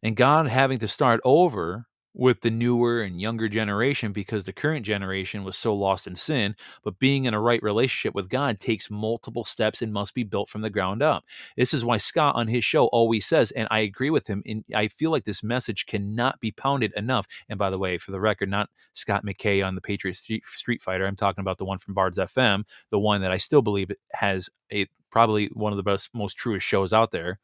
And 0.02 0.16
God 0.16 0.48
having 0.48 0.78
to 0.78 0.88
start 0.88 1.20
over 1.24 1.86
with 2.14 2.40
the 2.40 2.50
newer 2.50 3.02
and 3.02 3.20
younger 3.20 3.48
generation 3.48 4.12
because 4.12 4.44
the 4.44 4.52
current 4.52 4.84
generation 4.84 5.44
was 5.44 5.56
so 5.56 5.74
lost 5.74 6.06
in 6.06 6.14
sin. 6.14 6.56
But 6.82 6.98
being 6.98 7.24
in 7.24 7.34
a 7.34 7.40
right 7.40 7.62
relationship 7.62 8.14
with 8.14 8.28
God 8.28 8.58
takes 8.58 8.90
multiple 8.90 9.44
steps 9.44 9.82
and 9.82 9.92
must 9.92 10.14
be 10.14 10.24
built 10.24 10.48
from 10.48 10.62
the 10.62 10.70
ground 10.70 11.02
up. 11.02 11.24
This 11.56 11.72
is 11.72 11.84
why 11.84 11.98
Scott 11.98 12.34
on 12.34 12.48
his 12.48 12.64
show 12.64 12.86
always 12.86 13.26
says, 13.26 13.50
and 13.52 13.68
I 13.70 13.80
agree 13.80 14.10
with 14.10 14.26
him, 14.26 14.42
and 14.46 14.64
I 14.74 14.88
feel 14.88 15.10
like 15.10 15.24
this 15.24 15.42
message 15.42 15.86
cannot 15.86 16.40
be 16.40 16.50
pounded 16.50 16.92
enough. 16.96 17.26
And 17.48 17.58
by 17.58 17.70
the 17.70 17.78
way, 17.78 17.98
for 17.98 18.10
the 18.10 18.20
record, 18.20 18.50
not 18.50 18.70
Scott 18.92 19.24
McKay 19.24 19.64
on 19.64 19.74
the 19.74 19.80
Patriot 19.80 20.14
Street, 20.14 20.82
Fighter. 20.82 21.06
I'm 21.06 21.16
talking 21.16 21.42
about 21.42 21.58
the 21.58 21.64
one 21.64 21.78
from 21.78 21.94
Bards 21.94 22.18
FM, 22.18 22.64
the 22.90 22.98
one 22.98 23.20
that 23.22 23.30
I 23.30 23.36
still 23.36 23.62
believe 23.62 23.90
has 24.12 24.50
a 24.72 24.86
probably 25.10 25.48
one 25.54 25.72
of 25.72 25.76
the 25.76 25.82
best, 25.82 26.10
most 26.14 26.36
truest 26.36 26.64
shows 26.64 26.92
out 26.92 27.10
there 27.10 27.38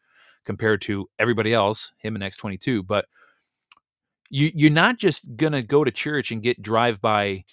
compared 0.45 0.81
to 0.81 1.09
everybody 1.19 1.53
else, 1.53 1.93
him 1.99 2.15
and 2.15 2.25
X22. 2.25 2.87
But 2.87 3.07
you 4.31 4.51
you're 4.55 4.71
not 4.71 4.99
just 4.99 5.37
gonna 5.37 5.63
go 5.63 5.85
to 5.85 5.91
church 5.91 6.31
and 6.31 6.43
get 6.43 6.63
drive 6.63 7.01
by 7.01 7.45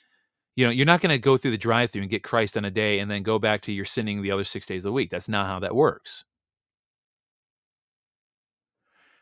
you 0.55 0.65
know 0.65 0.71
you're 0.71 0.85
not 0.85 1.01
gonna 1.01 1.17
go 1.17 1.37
through 1.37 1.51
the 1.51 1.57
drive 1.57 1.91
through 1.91 2.01
and 2.01 2.11
get 2.11 2.23
christ 2.23 2.57
on 2.57 2.65
a 2.65 2.71
day 2.71 2.99
and 2.99 3.09
then 3.09 3.23
go 3.23 3.39
back 3.39 3.61
to 3.61 3.71
your 3.71 3.85
sinning 3.85 4.21
the 4.21 4.31
other 4.31 4.43
six 4.43 4.65
days 4.65 4.85
of 4.85 4.89
the 4.89 4.93
week. 4.93 5.09
That's 5.09 5.29
not 5.29 5.47
how 5.47 5.59
that 5.59 5.75
works. 5.75 6.25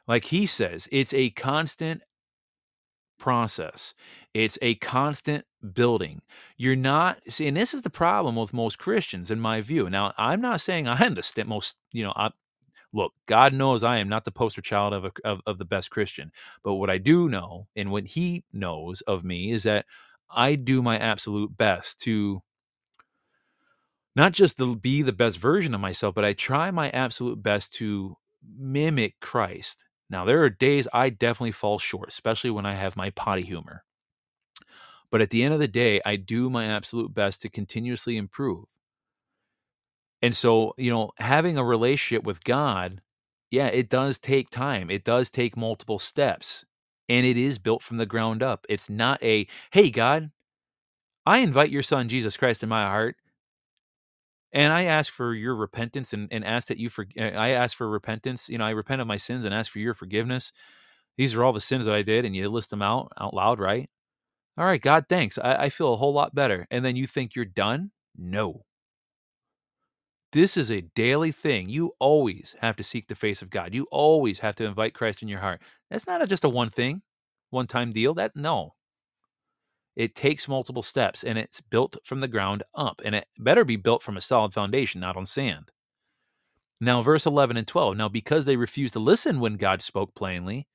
Like 0.08 0.26
he 0.26 0.46
says 0.46 0.88
it's 0.92 1.14
a 1.14 1.30
constant 1.32 2.02
process. 3.20 3.94
It's 4.34 4.58
a 4.62 4.76
constant 4.76 5.46
building. 5.74 6.22
You're 6.58 6.76
not 6.76 7.20
see 7.30 7.48
and 7.48 7.56
this 7.56 7.74
is 7.74 7.84
the 7.84 7.90
problem 7.90 8.36
with 8.36 8.54
most 8.54 8.80
christians 8.80 9.32
in 9.32 9.40
my 9.40 9.62
view. 9.62 9.90
Now 9.90 10.14
i'm 10.18 10.42
not 10.42 10.62
saying 10.62 10.88
i'm 10.90 11.14
the 11.14 11.24
st- 11.24 11.48
most 11.48 11.78
you 11.92 12.04
know 12.04 12.14
I, 12.16 12.32
Look, 12.94 13.14
God 13.26 13.54
knows 13.54 13.84
I 13.84 13.98
am 13.98 14.10
not 14.10 14.26
the 14.26 14.32
poster 14.32 14.62
child 14.62 14.94
of, 14.94 15.06
a, 15.06 15.12
of 15.24 15.42
of 15.46 15.58
the 15.58 15.66
best 15.66 15.90
Christian, 15.90 16.32
but 16.64 16.76
what 16.76 16.90
I 16.90 16.98
do 16.98 17.30
know 17.30 17.68
and 17.76 17.92
what 17.92 18.06
He 18.06 18.44
knows 18.52 19.02
of 19.02 19.24
me 19.24 19.52
is 19.52 19.64
that 19.64 19.86
I 20.30 20.56
do 20.56 20.82
my 20.82 20.98
absolute 20.98 21.58
best 21.58 22.00
to 22.02 22.42
not 24.16 24.34
just 24.34 24.58
to 24.58 24.76
be 24.76 25.02
the 25.02 25.14
best 25.14 25.38
version 25.38 25.74
of 25.74 25.82
myself, 25.82 26.16
but 26.16 26.26
I 26.26 26.34
try 26.34 26.70
my 26.72 26.90
absolute 26.90 27.42
best 27.42 27.74
to 27.76 28.18
mimic 28.58 29.20
Christ. 29.22 29.84
Now, 30.10 30.26
there 30.26 30.44
are 30.44 30.50
days 30.50 30.88
I 30.92 31.10
definitely 31.10 31.54
fall 31.54 31.80
short, 31.80 32.10
especially 32.10 32.50
when 32.50 32.66
I 32.66 32.76
have 32.76 32.98
my 32.98 33.12
potty 33.12 33.44
humor. 33.44 33.86
But 35.10 35.22
at 35.22 35.30
the 35.30 35.44
end 35.44 35.54
of 35.54 35.60
the 35.60 35.68
day, 35.68 36.02
I 36.06 36.18
do 36.18 36.50
my 36.50 36.66
absolute 36.66 37.14
best 37.14 37.42
to 37.42 37.50
continuously 37.50 38.18
improve. 38.18 38.66
And 40.22 40.36
so, 40.36 40.74
you 40.78 40.92
know, 40.92 41.12
having 41.18 41.58
a 41.58 41.64
relationship 41.64 42.24
with 42.24 42.44
God, 42.44 43.02
yeah, 43.50 43.68
it 43.68 43.90
does 43.90 44.20
take 44.20 44.50
time. 44.50 44.90
It 44.90 45.04
does 45.04 45.30
take 45.30 45.58
multiple 45.58 46.00
steps. 46.00 46.66
And 47.10 47.26
it 47.26 47.38
is 47.38 47.60
built 47.60 47.84
from 47.84 47.98
the 47.98 48.06
ground 48.06 48.42
up. 48.42 48.66
It's 48.70 48.90
not 48.90 49.22
a, 49.22 49.48
hey, 49.72 49.90
God, 49.90 50.32
I 51.26 51.40
invite 51.40 51.70
your 51.70 51.84
son, 51.84 52.10
Jesus 52.10 52.38
Christ, 52.38 52.64
in 52.64 52.70
my 52.70 52.84
heart. 52.84 53.16
And 54.54 54.74
I 54.74 54.84
ask 54.84 55.12
for 55.12 55.34
your 55.34 55.56
repentance 55.56 56.14
and, 56.14 56.28
and 56.32 56.44
ask 56.44 56.68
that 56.68 56.78
you 56.78 56.90
for 56.90 57.06
uh, 57.18 57.24
I 57.24 57.50
ask 57.50 57.78
for 57.78 57.90
repentance. 57.90 58.50
You 58.50 58.58
know, 58.58 58.66
I 58.66 58.72
repent 58.72 59.02
of 59.02 59.08
my 59.08 59.18
sins 59.18 59.46
and 59.46 59.54
ask 59.54 59.72
for 59.72 59.80
your 59.80 59.94
forgiveness. 59.94 60.52
These 61.18 61.34
are 61.34 61.44
all 61.44 61.54
the 61.54 61.62
sins 61.62 61.86
that 61.86 61.96
I 61.96 62.02
did, 62.02 62.26
and 62.26 62.36
you 62.36 62.50
list 62.50 62.70
them 62.70 62.82
out 62.82 63.12
out 63.20 63.34
loud, 63.34 63.60
right? 63.60 63.90
All 64.58 64.66
right, 64.66 64.82
God, 64.82 65.06
thanks. 65.10 65.38
I, 65.38 65.56
I 65.66 65.70
feel 65.70 65.94
a 65.94 65.98
whole 65.98 66.14
lot 66.14 66.36
better. 66.36 66.68
And 66.72 66.84
then 66.84 66.96
you 66.96 67.08
think 67.08 67.36
you're 67.36 67.46
done? 67.46 67.92
No. 68.18 68.66
This 70.32 70.56
is 70.56 70.72
a 70.72 70.82
daily 70.82 71.32
thing. 71.32 71.70
You 71.70 71.94
always 72.00 72.56
have 72.62 72.78
to 72.78 72.84
seek 72.84 73.08
the 73.08 73.16
face 73.16 73.42
of 73.42 73.50
God. 73.50 73.74
You 73.74 73.88
always 73.92 74.40
have 74.40 74.56
to 74.56 74.66
invite 74.66 74.94
Christ 74.94 75.22
in 75.22 75.28
your 75.28 75.40
heart. 75.40 75.62
That's 75.90 76.08
not 76.08 76.22
a, 76.22 76.28
just 76.28 76.46
a 76.46 76.50
one 76.50 76.70
thing, 76.70 77.02
one 77.50 77.68
time 77.68 77.92
deal. 77.92 78.14
That 78.14 78.36
no. 78.36 78.76
It 79.96 80.16
takes 80.16 80.48
multiple 80.48 80.84
steps 80.84 81.24
and 81.26 81.38
it's 81.38 81.60
built 81.60 81.98
from 82.06 82.22
the 82.22 82.30
ground 82.30 82.64
up. 82.74 83.02
And 83.04 83.14
it 83.14 83.28
better 83.38 83.66
be 83.66 83.76
built 83.76 84.02
from 84.02 84.16
a 84.16 84.22
solid 84.22 84.54
foundation, 84.54 85.02
not 85.02 85.18
on 85.18 85.26
sand. 85.26 85.70
Now, 86.80 87.02
verse 87.02 87.26
11 87.26 87.58
and 87.58 87.68
12. 87.68 87.98
Now, 87.98 88.08
because 88.08 88.46
they 88.46 88.56
refused 88.56 88.94
to 88.94 89.00
listen 89.00 89.40
when 89.40 89.58
God 89.58 89.82
spoke 89.82 90.16
plainly, 90.16 90.68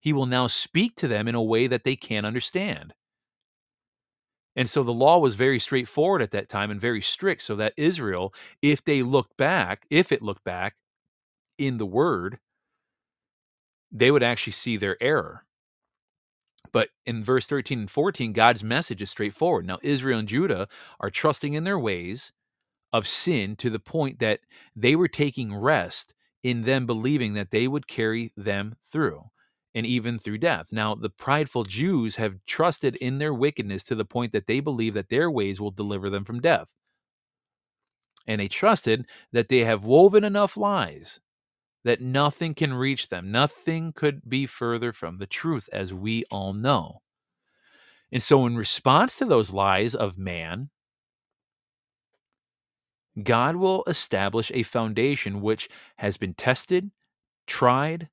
he 0.00 0.12
will 0.12 0.26
now 0.26 0.46
speak 0.46 0.96
to 0.96 1.08
them 1.08 1.28
in 1.28 1.34
a 1.34 1.42
way 1.42 1.66
that 1.66 1.84
they 1.84 1.94
can't 1.94 2.26
understand. 2.26 2.94
And 4.56 4.68
so 4.68 4.82
the 4.82 4.92
law 4.92 5.18
was 5.18 5.34
very 5.34 5.58
straightforward 5.58 6.22
at 6.22 6.30
that 6.30 6.48
time 6.48 6.70
and 6.70 6.80
very 6.80 7.00
strict, 7.00 7.42
so 7.42 7.56
that 7.56 7.74
Israel, 7.76 8.32
if 8.62 8.84
they 8.84 9.02
looked 9.02 9.36
back, 9.36 9.84
if 9.90 10.12
it 10.12 10.22
looked 10.22 10.44
back 10.44 10.76
in 11.58 11.76
the 11.76 11.86
word, 11.86 12.38
they 13.90 14.10
would 14.10 14.22
actually 14.22 14.52
see 14.52 14.76
their 14.76 14.96
error. 15.02 15.44
But 16.72 16.88
in 17.06 17.22
verse 17.22 17.46
13 17.46 17.80
and 17.80 17.90
14, 17.90 18.32
God's 18.32 18.64
message 18.64 19.02
is 19.02 19.10
straightforward. 19.10 19.66
Now, 19.66 19.78
Israel 19.82 20.18
and 20.18 20.28
Judah 20.28 20.68
are 20.98 21.10
trusting 21.10 21.54
in 21.54 21.64
their 21.64 21.78
ways 21.78 22.32
of 22.92 23.06
sin 23.06 23.56
to 23.56 23.70
the 23.70 23.78
point 23.78 24.18
that 24.20 24.40
they 24.74 24.96
were 24.96 25.08
taking 25.08 25.54
rest 25.54 26.14
in 26.42 26.62
them 26.62 26.86
believing 26.86 27.34
that 27.34 27.50
they 27.50 27.68
would 27.68 27.86
carry 27.86 28.32
them 28.36 28.76
through 28.84 29.30
and 29.74 29.84
even 29.86 30.18
through 30.18 30.38
death. 30.38 30.68
Now, 30.70 30.94
the 30.94 31.10
prideful 31.10 31.64
Jews 31.64 32.16
have 32.16 32.44
trusted 32.46 32.96
in 32.96 33.18
their 33.18 33.34
wickedness 33.34 33.82
to 33.84 33.94
the 33.94 34.04
point 34.04 34.32
that 34.32 34.46
they 34.46 34.60
believe 34.60 34.94
that 34.94 35.08
their 35.08 35.30
ways 35.30 35.60
will 35.60 35.70
deliver 35.70 36.10
them 36.10 36.24
from 36.24 36.40
death. 36.40 36.74
And 38.26 38.40
they 38.40 38.48
trusted 38.48 39.08
that 39.32 39.48
they 39.48 39.60
have 39.60 39.84
woven 39.84 40.24
enough 40.24 40.56
lies 40.56 41.20
that 41.84 42.00
nothing 42.00 42.54
can 42.54 42.74
reach 42.74 43.08
them. 43.08 43.30
Nothing 43.30 43.92
could 43.92 44.28
be 44.28 44.46
further 44.46 44.92
from 44.92 45.18
the 45.18 45.26
truth, 45.26 45.68
as 45.72 45.92
we 45.92 46.24
all 46.30 46.54
know. 46.54 47.02
And 48.10 48.22
so, 48.22 48.46
in 48.46 48.56
response 48.56 49.18
to 49.18 49.24
those 49.24 49.52
lies 49.52 49.94
of 49.94 50.16
man, 50.18 50.70
God 53.22 53.56
will 53.56 53.84
establish 53.86 54.50
a 54.54 54.62
foundation 54.62 55.40
which 55.40 55.68
has 55.98 56.16
been 56.16 56.34
tested, 56.34 56.90
tried, 57.46 58.08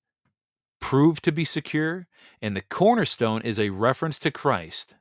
proved 0.81 1.23
to 1.23 1.31
be 1.31 1.45
secure, 1.45 2.07
and 2.41 2.55
the 2.55 2.61
cornerstone 2.61 3.41
is 3.43 3.57
a 3.57 3.69
reference 3.69 4.19
to 4.19 4.31
Christ. 4.31 4.95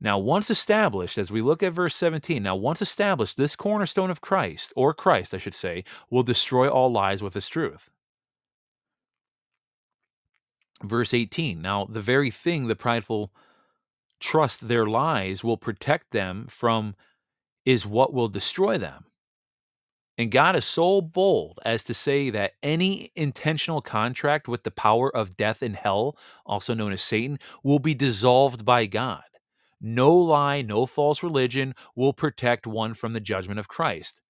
Now, 0.00 0.18
once 0.18 0.50
established, 0.50 1.18
as 1.18 1.30
we 1.30 1.42
look 1.42 1.62
at 1.62 1.72
verse 1.72 1.94
17, 1.96 2.42
now, 2.42 2.56
once 2.56 2.80
established, 2.80 3.36
this 3.36 3.56
cornerstone 3.56 4.10
of 4.10 4.20
Christ, 4.20 4.72
or 4.76 4.92
Christ, 4.92 5.34
I 5.34 5.38
should 5.38 5.54
say, 5.54 5.84
will 6.10 6.22
destroy 6.22 6.68
all 6.68 6.92
lies 6.92 7.22
with 7.22 7.34
his 7.34 7.48
truth. 7.48 7.90
Verse 10.82 11.14
18, 11.14 11.62
now, 11.62 11.86
the 11.86 12.02
very 12.02 12.30
thing 12.30 12.66
the 12.66 12.76
prideful 12.76 13.32
trust 14.20 14.68
their 14.68 14.86
lies 14.86 15.42
will 15.42 15.56
protect 15.56 16.10
them 16.10 16.46
from 16.48 16.94
is 17.64 17.86
what 17.86 18.12
will 18.12 18.28
destroy 18.28 18.76
them. 18.76 19.06
And 20.16 20.30
God 20.30 20.54
is 20.54 20.64
so 20.64 21.00
bold 21.00 21.58
as 21.64 21.82
to 21.84 21.94
say 21.94 22.30
that 22.30 22.52
any 22.62 23.10
intentional 23.16 23.80
contract 23.80 24.46
with 24.46 24.62
the 24.62 24.70
power 24.70 25.14
of 25.14 25.36
death 25.36 25.60
and 25.60 25.74
hell, 25.74 26.16
also 26.46 26.72
known 26.72 26.92
as 26.92 27.02
Satan, 27.02 27.38
will 27.64 27.80
be 27.80 27.94
dissolved 27.94 28.64
by 28.64 28.86
God. 28.86 29.24
No 29.80 30.14
lie, 30.14 30.62
no 30.62 30.86
false 30.86 31.22
religion 31.22 31.74
will 31.96 32.12
protect 32.12 32.66
one 32.66 32.94
from 32.94 33.12
the 33.12 33.20
judgment 33.20 33.58
of 33.58 33.68
Christ. 33.68 34.22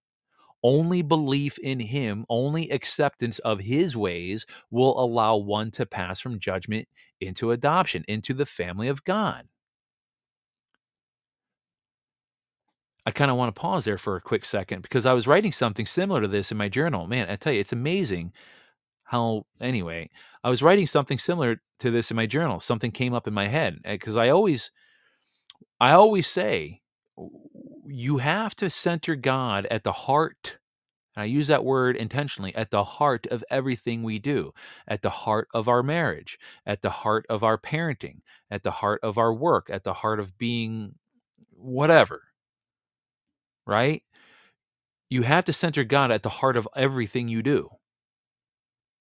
Only 0.62 1.02
belief 1.02 1.58
in 1.58 1.78
Him, 1.78 2.24
only 2.30 2.70
acceptance 2.70 3.38
of 3.40 3.60
His 3.60 3.94
ways 3.94 4.46
will 4.70 4.98
allow 4.98 5.36
one 5.36 5.70
to 5.72 5.84
pass 5.84 6.18
from 6.18 6.38
judgment 6.38 6.88
into 7.20 7.50
adoption, 7.50 8.04
into 8.08 8.32
the 8.32 8.46
family 8.46 8.88
of 8.88 9.04
God. 9.04 9.46
I 13.06 13.10
kind 13.10 13.30
of 13.30 13.36
want 13.36 13.54
to 13.54 13.60
pause 13.60 13.84
there 13.84 13.98
for 13.98 14.16
a 14.16 14.20
quick 14.20 14.44
second 14.44 14.82
because 14.82 15.04
I 15.04 15.12
was 15.12 15.26
writing 15.26 15.52
something 15.52 15.84
similar 15.84 16.22
to 16.22 16.28
this 16.28 16.50
in 16.50 16.56
my 16.56 16.68
journal. 16.68 17.06
Man, 17.06 17.28
I 17.28 17.36
tell 17.36 17.52
you, 17.52 17.60
it's 17.60 17.72
amazing 17.72 18.32
how, 19.04 19.44
anyway, 19.60 20.08
I 20.42 20.48
was 20.48 20.62
writing 20.62 20.86
something 20.86 21.18
similar 21.18 21.60
to 21.80 21.90
this 21.90 22.10
in 22.10 22.16
my 22.16 22.26
journal. 22.26 22.58
Something 22.58 22.90
came 22.90 23.12
up 23.12 23.28
in 23.28 23.34
my 23.34 23.48
head 23.48 23.78
eh, 23.84 23.92
because 23.92 24.16
I 24.16 24.30
always, 24.30 24.70
I 25.80 25.92
always 25.92 26.26
say, 26.26 26.80
you 27.86 28.16
have 28.18 28.54
to 28.56 28.70
center 28.70 29.16
God 29.16 29.66
at 29.66 29.84
the 29.84 29.92
heart. 29.92 30.56
And 31.14 31.22
I 31.22 31.26
use 31.26 31.48
that 31.48 31.64
word 31.64 31.96
intentionally 31.96 32.54
at 32.54 32.70
the 32.70 32.82
heart 32.82 33.26
of 33.26 33.44
everything 33.50 34.02
we 34.02 34.18
do, 34.18 34.52
at 34.88 35.02
the 35.02 35.10
heart 35.10 35.48
of 35.52 35.68
our 35.68 35.82
marriage, 35.82 36.38
at 36.64 36.80
the 36.80 36.90
heart 36.90 37.26
of 37.28 37.44
our 37.44 37.58
parenting, 37.58 38.20
at 38.50 38.62
the 38.62 38.70
heart 38.70 39.00
of 39.02 39.18
our 39.18 39.32
work, 39.32 39.68
at 39.70 39.84
the 39.84 39.92
heart 39.92 40.18
of 40.18 40.38
being 40.38 40.94
whatever 41.50 42.22
right? 43.66 44.02
You 45.10 45.22
have 45.22 45.44
to 45.46 45.52
center 45.52 45.84
God 45.84 46.10
at 46.10 46.22
the 46.22 46.28
heart 46.28 46.56
of 46.56 46.68
everything 46.74 47.28
you 47.28 47.42
do, 47.42 47.68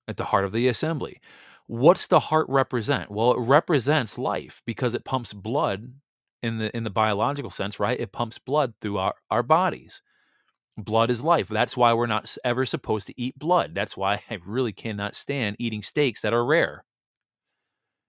at 0.07 0.17
the 0.17 0.25
heart 0.25 0.45
of 0.45 0.51
the 0.51 0.67
assembly. 0.67 1.19
What's 1.67 2.07
the 2.07 2.19
heart 2.19 2.47
represent? 2.49 3.09
Well, 3.09 3.31
it 3.31 3.39
represents 3.39 4.17
life 4.17 4.61
because 4.65 4.93
it 4.93 5.05
pumps 5.05 5.33
blood 5.33 5.93
in 6.41 6.57
the 6.57 6.75
in 6.75 6.83
the 6.83 6.89
biological 6.89 7.49
sense, 7.49 7.79
right? 7.79 7.99
It 7.99 8.11
pumps 8.11 8.37
blood 8.37 8.73
through 8.81 8.97
our, 8.97 9.15
our 9.31 9.43
bodies. 9.43 10.01
Blood 10.77 11.11
is 11.11 11.23
life. 11.23 11.47
That's 11.47 11.77
why 11.77 11.93
we're 11.93 12.07
not 12.07 12.35
ever 12.43 12.65
supposed 12.65 13.07
to 13.07 13.21
eat 13.21 13.37
blood. 13.37 13.75
That's 13.75 13.95
why 13.95 14.21
I 14.29 14.39
really 14.45 14.73
cannot 14.73 15.15
stand 15.15 15.55
eating 15.59 15.83
steaks 15.83 16.21
that 16.21 16.33
are 16.33 16.45
rare. 16.45 16.83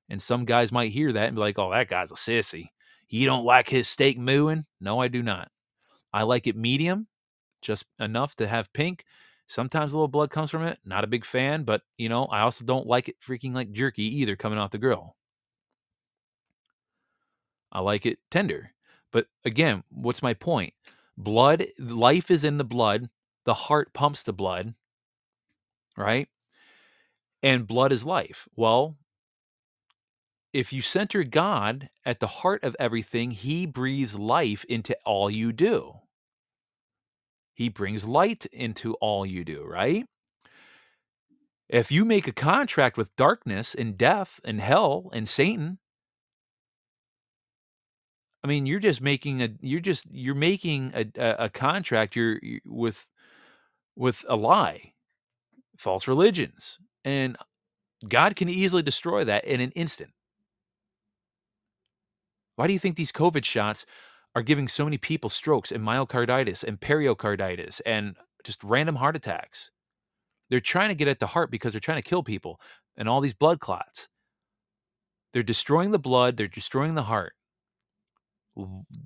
And 0.09 0.21
some 0.21 0.45
guys 0.45 0.73
might 0.73 0.93
hear 0.93 1.13
that 1.13 1.27
and 1.27 1.37
be 1.37 1.41
like, 1.41 1.59
oh, 1.59 1.71
that 1.71 1.89
guy's 1.89 2.11
a 2.11 2.15
sissy. 2.15 2.69
You 3.09 3.27
don't 3.27 3.45
like 3.45 3.69
his 3.69 3.87
steak 3.89 4.19
mooing? 4.19 4.65
No, 4.81 5.01
I 5.01 5.09
do 5.09 5.23
not. 5.23 5.49
I 6.15 6.23
like 6.23 6.47
it 6.47 6.57
medium, 6.57 7.09
just 7.61 7.87
enough 7.99 8.37
to 8.37 8.47
have 8.47 8.73
pink. 8.73 9.05
Sometimes 9.49 9.93
a 9.93 9.97
little 9.97 10.07
blood 10.07 10.31
comes 10.31 10.49
from 10.49 10.63
it. 10.63 10.79
Not 10.85 11.03
a 11.03 11.09
big 11.09 11.25
fan, 11.25 11.65
but 11.65 11.83
you 11.99 12.09
know, 12.09 12.27
I 12.27 12.43
also 12.43 12.65
don't 12.65 12.87
like 12.87 13.09
it 13.09 13.21
freaking 13.21 13.53
like 13.53 13.73
jerky 13.73 14.05
either 14.21 14.37
coming 14.37 14.61
off 14.61 14.71
the 14.71 14.79
grill. 14.79 15.17
I 17.73 17.81
like 17.81 18.07
it 18.07 18.21
tender. 18.31 18.71
But 19.11 19.27
again, 19.45 19.83
what's 19.91 20.23
my 20.23 20.35
point? 20.35 20.73
Blood, 21.19 21.67
life 21.81 22.31
is 22.31 22.45
in 22.45 22.59
the 22.59 22.65
blood. 22.65 23.11
The 23.45 23.55
heart 23.55 23.93
pumps 23.93 24.23
the 24.23 24.33
blood, 24.33 24.75
right? 25.97 26.29
And 27.43 27.67
blood 27.67 27.91
is 27.91 28.07
life. 28.07 28.49
Well, 28.55 28.97
if 30.53 30.73
you 30.73 30.81
center 30.81 31.25
God 31.25 31.91
at 32.07 32.21
the 32.21 32.29
heart 32.29 32.63
of 32.63 32.77
everything, 32.79 33.33
He 33.33 33.67
breathes 33.67 34.17
life 34.17 34.65
into 34.67 34.97
all 35.05 35.29
you 35.29 35.53
do. 35.53 35.97
He 37.55 37.69
brings 37.69 38.05
light 38.05 38.47
into 38.47 38.95
all 38.95 39.25
you 39.25 39.45
do, 39.45 39.65
right? 39.65 40.07
If 41.69 41.91
you 41.91 42.05
make 42.05 42.29
a 42.29 42.33
contract 42.33 42.97
with 42.97 43.17
darkness 43.17 43.75
and 43.75 43.97
death 43.97 44.41
and 44.45 44.61
hell 44.61 45.09
and 45.13 45.29
Satan, 45.29 45.79
I 48.43 48.47
mean, 48.47 48.67
you're 48.67 48.81
just 48.81 49.01
making 49.01 49.41
a 49.43 49.49
you're 49.61 49.81
just 49.81 50.07
you're 50.11 50.35
making 50.35 50.93
a 50.95 51.07
a, 51.45 51.49
contract 51.49 52.15
you're 52.15 52.39
with 52.67 53.09
with 53.97 54.25
a 54.29 54.37
lie, 54.37 54.93
false 55.79 56.07
religions. 56.07 56.79
And 57.05 57.39
God 58.07 58.37
can 58.37 58.51
easily 58.51 58.83
destroy 58.83 59.25
that 59.25 59.45
in 59.45 59.61
an 59.61 59.71
instant. 59.71 60.11
Why 62.57 62.67
do 62.67 62.73
you 62.73 62.79
think 62.79 62.97
these 62.97 63.13
COVID 63.13 63.45
shots 63.45 63.87
are 64.35 64.43
giving 64.43 64.69
so 64.69 64.85
many 64.85 64.99
people 64.99 65.31
strokes 65.31 65.73
and 65.73 65.85
myocarditis 65.85 66.65
and 66.65 66.81
pericarditis 66.81 67.81
and 67.81 68.17
just 68.45 68.63
random 68.65 68.97
heart 68.97 69.17
attacks? 69.17 69.71
They're 70.51 70.61
trying 70.61 70.89
to 70.91 70.95
get 70.95 71.09
at 71.09 71.19
the 71.19 71.27
heart 71.27 71.51
because 71.51 71.73
they're 71.73 71.81
trying 71.81 72.03
to 72.03 72.09
kill 72.09 72.23
people 72.23 72.61
and 72.97 73.09
all 73.09 73.21
these 73.21 73.35
blood 73.35 73.61
clots. 73.61 74.09
They're 75.33 75.43
destroying 75.43 75.91
the 75.91 75.99
blood, 75.99 76.37
they're 76.37 76.47
destroying 76.49 76.95
the 76.95 77.03
heart. 77.03 77.33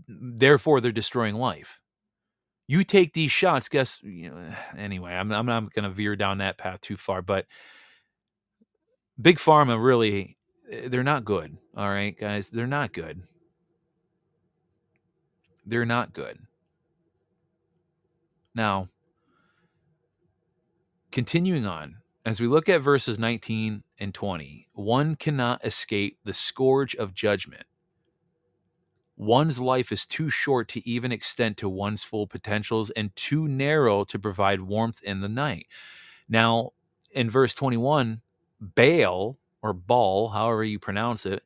Therefore, 0.08 0.80
they're 0.80 0.92
destroying 0.92 1.34
life. 1.34 1.80
You 2.66 2.84
take 2.84 3.14
these 3.14 3.30
shots, 3.30 3.70
guess, 3.70 3.98
you 4.02 4.30
know, 4.30 4.54
anyway, 4.76 5.12
I'm, 5.12 5.32
I'm 5.32 5.46
not 5.46 5.72
going 5.72 5.84
to 5.84 5.90
veer 5.90 6.16
down 6.16 6.38
that 6.38 6.58
path 6.58 6.80
too 6.82 6.96
far, 6.96 7.22
but 7.22 7.46
Big 9.20 9.38
Pharma 9.38 9.82
really, 9.82 10.36
eh, 10.70 10.88
they're 10.88 11.02
not 11.02 11.24
good. 11.24 11.56
All 11.76 11.88
right, 11.88 12.18
guys, 12.18 12.50
they're 12.50 12.66
not 12.66 12.92
good. 12.92 13.22
They're 15.68 15.84
not 15.84 16.14
good. 16.14 16.38
Now, 18.54 18.88
continuing 21.12 21.66
on, 21.66 21.96
as 22.24 22.40
we 22.40 22.46
look 22.46 22.70
at 22.70 22.80
verses 22.80 23.18
19 23.18 23.82
and 23.98 24.14
20, 24.14 24.68
one 24.72 25.14
cannot 25.14 25.62
escape 25.62 26.18
the 26.24 26.32
scourge 26.32 26.96
of 26.96 27.12
judgment. 27.12 27.64
One's 29.18 29.60
life 29.60 29.92
is 29.92 30.06
too 30.06 30.30
short 30.30 30.68
to 30.68 30.88
even 30.88 31.12
extend 31.12 31.58
to 31.58 31.68
one's 31.68 32.02
full 32.02 32.26
potentials 32.26 32.88
and 32.90 33.14
too 33.14 33.46
narrow 33.46 34.04
to 34.04 34.18
provide 34.18 34.62
warmth 34.62 35.02
in 35.02 35.20
the 35.20 35.28
night. 35.28 35.66
Now, 36.30 36.70
in 37.10 37.28
verse 37.28 37.54
21, 37.54 38.22
Baal 38.58 39.38
or 39.60 39.74
Baal, 39.74 40.28
however 40.28 40.64
you 40.64 40.78
pronounce 40.78 41.26
it, 41.26 41.42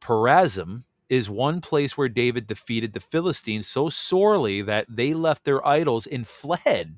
Perazim 0.00 0.84
is 1.08 1.28
one 1.28 1.60
place 1.60 1.96
where 1.96 2.08
David 2.08 2.46
defeated 2.46 2.92
the 2.92 3.00
Philistines 3.00 3.66
so 3.66 3.88
sorely 3.88 4.62
that 4.62 4.86
they 4.88 5.14
left 5.14 5.44
their 5.44 5.66
idols 5.66 6.06
and 6.06 6.26
fled. 6.26 6.96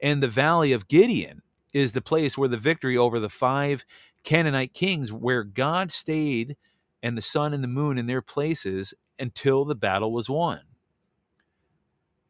And 0.00 0.22
the 0.22 0.28
valley 0.28 0.72
of 0.72 0.88
Gibeon 0.88 1.42
is 1.72 1.92
the 1.92 2.00
place 2.00 2.36
where 2.36 2.48
the 2.48 2.56
victory 2.56 2.96
over 2.96 3.20
the 3.20 3.28
five 3.28 3.84
Canaanite 4.24 4.74
kings, 4.74 5.12
where 5.12 5.44
God 5.44 5.92
stayed 5.92 6.56
and 7.02 7.16
the 7.16 7.22
sun 7.22 7.54
and 7.54 7.62
the 7.62 7.68
moon 7.68 7.98
in 7.98 8.06
their 8.06 8.22
places 8.22 8.94
until 9.18 9.64
the 9.64 9.74
battle 9.74 10.12
was 10.12 10.28
won. 10.28 10.60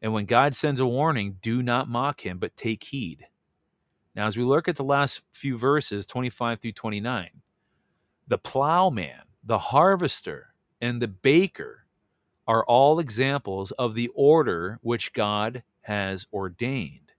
And 0.01 0.13
when 0.13 0.25
God 0.25 0.55
sends 0.55 0.79
a 0.79 0.85
warning, 0.85 1.37
do 1.41 1.61
not 1.61 1.89
mock 1.89 2.25
him, 2.25 2.37
but 2.37 2.55
take 2.55 2.83
heed. 2.85 3.25
Now, 4.15 4.27
as 4.27 4.37
we 4.37 4.43
look 4.43 4.67
at 4.67 4.75
the 4.75 4.83
last 4.83 5.21
few 5.31 5.57
verses, 5.57 6.05
25 6.05 6.59
through 6.59 6.71
29, 6.73 7.29
the 8.27 8.37
plowman, 8.37 9.21
the 9.43 9.57
harvester, 9.57 10.48
and 10.81 11.01
the 11.01 11.07
baker 11.07 11.85
are 12.47 12.65
all 12.65 12.99
examples 12.99 13.71
of 13.71 13.93
the 13.95 14.09
order 14.15 14.79
which 14.81 15.13
God 15.13 15.63
has 15.81 16.25
ordained. 16.33 17.13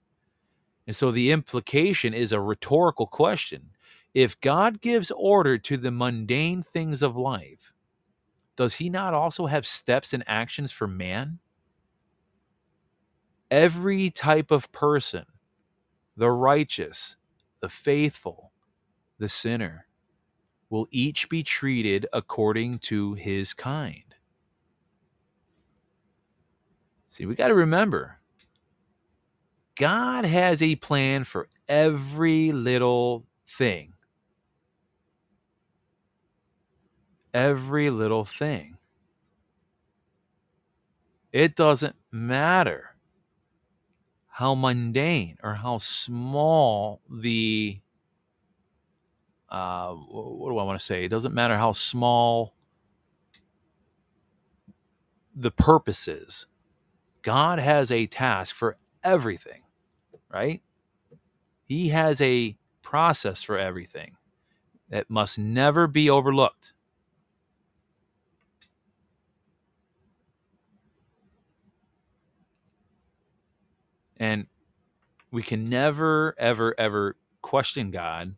And 0.87 0.97
so 0.97 1.11
the 1.11 1.31
implication 1.31 2.15
is 2.15 2.33
a 2.33 2.41
rhetorical 2.41 3.07
question. 3.07 3.71
If 4.13 4.41
God 4.41 4.81
gives 4.81 5.13
order 5.13 5.57
to 5.59 5.77
the 5.77 5.93
mundane 5.93 6.63
things 6.63 7.03
of 7.03 7.17
life, 7.17 7.73
does 8.57 8.75
he 8.75 8.91
not 8.91 9.15
also 9.15 9.47
have 9.47 9.67
steps 9.67 10.13
and 10.13 10.25
actions 10.27 10.73
for 10.73 10.89
man? 10.89 11.39
Every 13.51 14.11
type 14.11 14.51
of 14.51 14.71
person, 14.73 15.27
the 16.17 16.31
righteous, 16.31 17.17
the 17.61 17.69
faithful, 17.69 18.53
the 19.19 19.29
sinner, 19.29 19.87
will 20.71 20.87
each 20.91 21.29
be 21.29 21.43
treated 21.43 22.07
according 22.12 22.79
to 22.79 23.14
his 23.14 23.53
kind. 23.53 24.14
See, 27.11 27.27
we 27.27 27.35
got 27.35 27.49
to 27.49 27.55
remember 27.55 28.21
God 29.75 30.25
has 30.25 30.62
a 30.62 30.77
plan 30.77 31.25
for 31.25 31.49
every 31.68 32.53
little 32.53 33.27
thing. 33.47 33.95
Every 37.35 37.91
little 37.91 38.25
thing. 38.25 38.77
It 41.33 41.55
doesn't 41.55 41.97
matter 42.11 42.97
how 44.27 44.55
mundane 44.55 45.39
or 45.43 45.55
how 45.55 45.79
small 45.79 47.01
the 47.09 47.81
uh, 49.51 49.92
what 49.92 50.51
do 50.51 50.59
I 50.59 50.64
want 50.64 50.78
to 50.78 50.84
say? 50.84 51.05
It 51.05 51.09
doesn't 51.09 51.34
matter 51.34 51.57
how 51.57 51.72
small 51.72 52.55
the 55.34 55.51
purpose 55.51 56.07
is. 56.09 56.46
God 57.22 57.59
has 57.59 57.90
a 57.90 58.07
task 58.07 58.55
for 58.55 58.76
everything, 59.03 59.62
right? 60.32 60.62
He 61.64 61.88
has 61.88 62.20
a 62.20 62.57
process 62.82 63.42
for 63.42 63.59
everything 63.59 64.16
that 64.88 65.09
must 65.11 65.38
never 65.38 65.86
be 65.86 66.11
overlooked. 66.11 66.72
And 74.16 74.46
we 75.30 75.42
can 75.42 75.70
never, 75.70 76.34
ever, 76.38 76.74
ever 76.78 77.16
question 77.40 77.90
God 77.90 78.34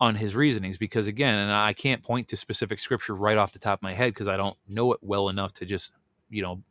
on 0.00 0.14
his 0.14 0.34
reasonings 0.34 0.78
because 0.78 1.06
again 1.06 1.34
and 1.34 1.52
i 1.52 1.72
can't 1.72 2.02
point 2.02 2.26
to 2.28 2.36
specific 2.36 2.80
scripture 2.80 3.14
right 3.14 3.36
off 3.36 3.52
the 3.52 3.58
top 3.58 3.78
of 3.78 3.82
my 3.82 3.92
head 3.92 4.12
because 4.12 4.28
i 4.28 4.36
don't 4.36 4.56
know 4.68 4.92
it 4.92 4.98
well 5.02 5.28
enough 5.28 5.52
to 5.52 5.66
just 5.66 5.92
you 6.30 6.42
know 6.42 6.62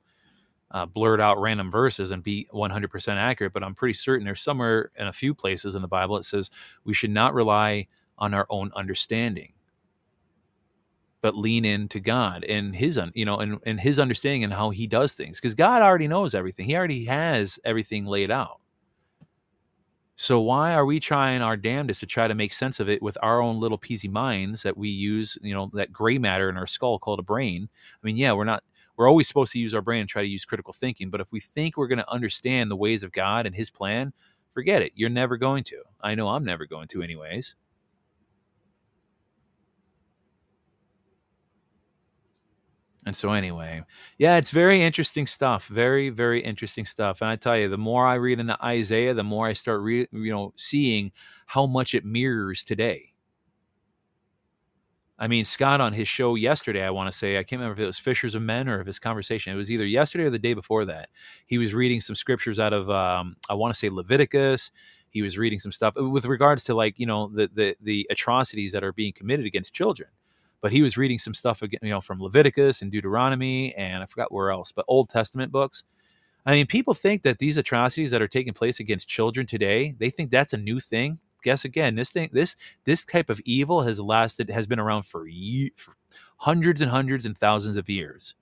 uh, 0.72 0.86
blurt 0.86 1.20
out 1.20 1.40
random 1.40 1.72
verses 1.72 2.12
and 2.12 2.22
be 2.22 2.48
100% 2.54 3.16
accurate 3.16 3.54
but 3.54 3.64
i'm 3.64 3.76
pretty 3.76 3.94
certain 3.94 4.26
there's 4.26 4.42
somewhere 4.42 4.92
in 4.98 5.08
a 5.08 5.14
few 5.14 5.34
places 5.34 5.76
in 5.76 5.82
the 5.82 5.88
bible 5.88 6.18
it 6.18 6.24
says 6.24 6.50
we 6.84 6.94
should 6.94 7.10
not 7.10 7.34
rely 7.34 7.88
on 8.18 8.34
our 8.34 8.46
own 8.50 8.72
understanding 8.76 9.54
but 11.22 11.36
lean 11.36 11.66
into 11.66 12.00
god 12.00 12.44
and 12.44 12.76
his 12.76 13.00
you 13.14 13.26
know 13.26 13.38
and, 13.38 13.58
and 13.66 13.80
his 13.80 14.00
understanding 14.00 14.44
and 14.44 14.54
how 14.54 14.70
he 14.70 14.88
does 14.88 15.14
things 15.14 15.40
because 15.40 15.56
god 15.56 15.82
already 15.82 16.08
knows 16.08 16.36
everything. 16.36 16.66
He 16.66 16.76
already 16.76 17.06
has 17.06 17.60
everything 17.66 18.06
laid 18.06 18.32
out 18.32 18.60
so 20.22 20.42
why 20.42 20.74
are 20.74 20.86
we 20.86 21.00
trying 21.00 21.42
our 21.42 21.56
damnedest 21.56 22.02
to 22.02 22.06
try 22.06 22.28
to 22.28 22.36
make 22.36 22.52
sense 22.52 22.82
of 22.82 22.90
it 22.90 23.02
with 23.02 23.18
our 23.24 23.42
own 23.42 23.58
little 23.58 23.78
peasy 23.80 24.12
minds 24.12 24.64
that 24.64 24.76
we 24.76 24.90
use, 24.90 25.38
you 25.42 25.54
know, 25.54 25.72
that 25.74 25.94
gray 25.94 26.18
matter 26.18 26.50
in 26.50 26.58
our 26.58 26.68
skull 26.68 27.00
called 27.00 27.20
a 27.20 27.24
brain? 27.24 27.70
I 27.72 28.06
mean, 28.06 28.18
yeah, 28.18 28.34
we're 28.34 28.44
not 28.44 28.62
we're 28.98 29.08
always 29.08 29.30
supposed 29.30 29.54
to 29.54 29.60
use 29.60 29.74
our 29.74 29.82
brain 29.82 30.02
and 30.02 30.10
try 30.10 30.22
to 30.22 30.28
use 30.28 30.44
critical 30.44 30.74
thinking, 30.74 31.10
but 31.10 31.22
if 31.22 31.32
we 31.32 31.40
think 31.40 31.78
we're 31.78 31.88
going 31.88 32.00
to 32.00 32.12
understand 32.12 32.70
the 32.70 32.76
ways 32.76 33.02
of 33.02 33.14
God 33.14 33.46
and 33.46 33.56
his 33.56 33.70
plan, 33.70 34.12
forget 34.54 34.82
it. 34.82 34.92
You're 34.94 35.10
never 35.10 35.38
going 35.38 35.64
to. 35.64 35.84
I 36.02 36.16
know 36.16 36.28
I'm 36.28 36.44
never 36.44 36.66
going 36.66 36.90
to 36.90 37.02
anyways. 37.02 37.56
And 43.06 43.16
so, 43.16 43.32
anyway, 43.32 43.82
yeah, 44.18 44.38
it's 44.38 44.52
very 44.52 44.82
interesting 44.82 45.26
stuff. 45.26 45.68
Very, 45.68 46.10
very 46.10 46.42
interesting 46.42 46.86
stuff. 46.86 47.22
And 47.22 47.30
I 47.30 47.38
tell 47.38 47.58
you, 47.58 47.70
the 47.70 47.78
more 47.78 48.06
I 48.06 48.16
read 48.16 48.40
into 48.40 48.62
Isaiah, 48.64 49.14
the 49.14 49.24
more 49.24 49.48
I 49.48 49.54
start, 49.54 49.82
re- 49.82 50.08
you 50.12 50.32
know, 50.32 50.54
seeing 50.58 51.12
how 51.46 51.66
much 51.66 51.96
it 51.96 52.04
mirrors 52.04 52.64
today. 52.64 53.14
I 55.18 55.28
mean, 55.28 55.44
Scott 55.44 55.82
on 55.82 55.92
his 55.94 56.08
show 56.08 56.36
yesterday, 56.36 56.84
I 56.84 56.92
want 56.92 57.12
to 57.12 57.18
say, 57.18 57.38
I 57.38 57.44
can't 57.44 57.60
remember 57.60 57.82
if 57.82 57.84
it 57.84 57.88
was 57.88 58.00
Fishers 58.00 58.36
of 58.36 58.42
Men 58.42 58.70
or 58.70 58.80
if 58.80 58.88
his 58.88 59.00
conversation. 59.00 59.54
It 59.54 59.58
was 59.58 59.70
either 59.70 59.86
yesterday 59.86 60.26
or 60.26 60.30
the 60.30 60.40
day 60.40 60.54
before 60.54 60.86
that. 60.86 61.10
He 61.46 61.58
was 61.58 61.74
reading 61.74 62.00
some 62.00 62.16
scriptures 62.16 62.60
out 62.60 62.72
of, 62.72 62.90
um, 62.90 63.36
I 63.50 63.54
want 63.54 63.74
to 63.74 63.78
say 63.78 63.90
Leviticus. 63.90 64.72
He 65.10 65.22
was 65.22 65.38
reading 65.38 65.60
some 65.60 65.72
stuff 65.72 65.96
with 65.98 66.26
regards 66.26 66.64
to 66.66 66.74
like, 66.74 67.00
you 67.00 67.06
know, 67.06 67.30
the 67.30 67.50
the 67.54 67.76
the 67.82 68.08
atrocities 68.12 68.72
that 68.74 68.84
are 68.84 68.94
being 68.94 69.12
committed 69.12 69.46
against 69.46 69.74
children 69.74 70.10
but 70.62 70.72
he 70.72 70.82
was 70.82 70.98
reading 70.98 71.20
some 71.20 71.34
stuff 71.34 71.62
again, 71.62 71.80
you 71.84 71.90
know, 71.90 72.02
from 72.02 72.22
Leviticus 72.22 72.82
and 72.82 72.92
Deuteronomy 72.92 73.74
and 73.76 74.04
I 74.04 74.06
forgot 74.06 74.32
where 74.32 74.52
else, 74.52 74.72
but 74.72 74.86
Old 74.88 75.10
Testament 75.10 75.52
books. 75.52 75.84
I 76.46 76.54
mean, 76.54 76.68
people 76.68 76.94
think 76.94 77.24
that 77.24 77.40
these 77.40 77.58
atrocities 77.58 78.12
that 78.12 78.22
are 78.22 78.28
taking 78.28 78.54
place 78.54 78.80
against 78.80 79.08
children 79.08 79.46
today, 79.46 79.96
they 80.00 80.10
think 80.10 80.32
that's 80.32 80.54
a 80.54 80.58
new 80.58 80.80
thing. 80.80 81.20
Guess 81.44 81.64
again, 81.64 81.96
this 81.96 82.12
thing, 82.12 82.30
this 82.34 82.56
this 82.84 83.06
type 83.06 83.30
of 83.30 83.40
evil 83.46 83.84
has 83.84 84.00
lasted, 84.00 84.50
has 84.50 84.68
been 84.68 84.80
around 84.80 85.04
for, 85.04 85.28
ye- 85.28 85.72
for 85.76 85.96
hundreds 86.38 86.82
and 86.82 86.92
hundreds 86.92 87.26
and 87.26 87.38
thousands 87.38 87.78
of 87.78 87.90
years. 87.90 88.36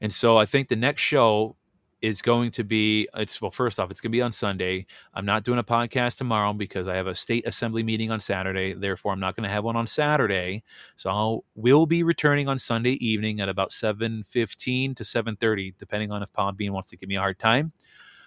And 0.00 0.12
so 0.12 0.36
I 0.36 0.44
think 0.44 0.68
the 0.68 0.76
next 0.76 1.02
show 1.02 1.56
is 2.02 2.20
going 2.20 2.50
to 2.50 2.62
be 2.62 3.08
it's 3.14 3.40
well 3.40 3.50
first 3.50 3.80
off 3.80 3.90
it's 3.90 4.00
going 4.00 4.12
to 4.12 4.16
be 4.16 4.22
on 4.22 4.32
sunday. 4.32 4.86
I'm 5.14 5.24
not 5.24 5.44
doing 5.44 5.58
a 5.58 5.64
podcast 5.64 6.18
tomorrow 6.18 6.52
because 6.52 6.88
i 6.88 6.94
have 6.94 7.06
a 7.06 7.14
state 7.14 7.46
assembly 7.46 7.82
meeting 7.82 8.10
on 8.10 8.20
saturday. 8.20 8.74
Therefore 8.74 9.12
i'm 9.12 9.20
not 9.20 9.34
going 9.36 9.44
to 9.44 9.50
have 9.50 9.64
one 9.64 9.76
on 9.76 9.86
saturday. 9.86 10.62
So 10.96 11.10
i'll 11.10 11.44
will 11.54 11.86
be 11.86 12.02
returning 12.02 12.48
on 12.48 12.58
sunday 12.58 12.92
evening 12.92 13.40
at 13.40 13.48
about 13.48 13.70
7.15 13.70 14.96
to 14.96 15.02
7.30 15.02 15.74
depending 15.78 16.12
on 16.12 16.22
if 16.22 16.30
Bean 16.56 16.72
wants 16.72 16.88
to 16.90 16.96
give 16.96 17.08
me 17.08 17.16
a 17.16 17.20
hard 17.20 17.38
time. 17.38 17.72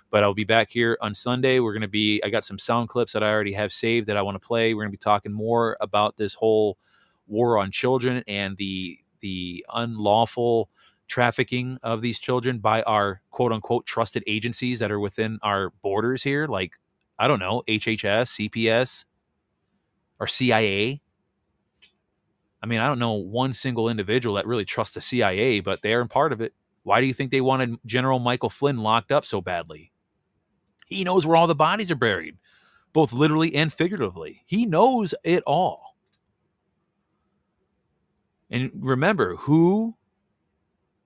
But 0.09 0.23
i'll 0.23 0.33
be 0.33 0.45
back 0.45 0.71
here 0.71 0.97
on 1.01 1.13
sunday. 1.13 1.59
We're 1.59 1.73
going 1.73 1.81
to 1.81 1.87
be 1.87 2.21
i 2.23 2.29
got 2.29 2.45
some 2.45 2.57
sound 2.57 2.89
clips 2.89 3.13
that 3.13 3.23
i 3.23 3.29
already 3.29 3.53
have 3.53 3.71
saved 3.71 4.07
that 4.07 4.17
i 4.17 4.21
want 4.21 4.41
to 4.41 4.45
play. 4.45 4.73
We're 4.73 4.83
going 4.83 4.91
to 4.91 4.97
be 4.97 4.97
talking 4.97 5.31
more 5.31 5.77
about 5.79 6.17
this 6.17 6.33
whole 6.33 6.77
war 7.27 7.59
on 7.59 7.71
children 7.71 8.23
and 8.27 8.57
the 8.57 8.99
the 9.21 9.65
unlawful 9.73 10.69
trafficking 11.09 11.77
of 11.83 12.01
these 12.01 12.19
children 12.19 12.59
by 12.59 12.81
our 12.83 13.21
quote 13.31 13.51
unquote 13.51 13.85
trusted 13.85 14.23
agencies 14.27 14.79
that 14.79 14.91
are 14.91 14.99
within 14.99 15.39
our 15.41 15.71
borders 15.81 16.23
here, 16.23 16.47
like, 16.47 16.73
I 17.17 17.27
don't 17.27 17.39
know, 17.39 17.63
HHS, 17.67 18.49
CPS, 18.49 19.03
or 20.19 20.27
CIA. 20.27 21.01
I 22.61 22.65
mean, 22.65 22.79
I 22.79 22.87
don't 22.87 22.99
know 22.99 23.13
one 23.13 23.53
single 23.53 23.89
individual 23.89 24.35
that 24.35 24.47
really 24.47 24.65
trusts 24.65 24.93
the 24.93 25.01
CIA, 25.01 25.59
but 25.59 25.81
they're 25.81 26.01
in 26.01 26.07
part 26.07 26.31
of 26.31 26.41
it. 26.41 26.53
Why 26.83 27.01
do 27.01 27.07
you 27.07 27.13
think 27.13 27.31
they 27.31 27.41
wanted 27.41 27.77
General 27.85 28.19
Michael 28.19 28.49
Flynn 28.49 28.77
locked 28.77 29.11
up 29.11 29.25
so 29.25 29.41
badly? 29.41 29.91
He 30.87 31.03
knows 31.03 31.25
where 31.25 31.35
all 31.35 31.47
the 31.47 31.55
bodies 31.55 31.91
are 31.91 31.95
buried, 31.95 32.37
both 32.93 33.13
literally 33.13 33.53
and 33.55 33.71
figuratively. 33.71 34.43
He 34.45 34.65
knows 34.65 35.13
it 35.23 35.43
all. 35.45 35.95
And 38.49 38.71
remember, 38.73 39.35
who 39.35 39.95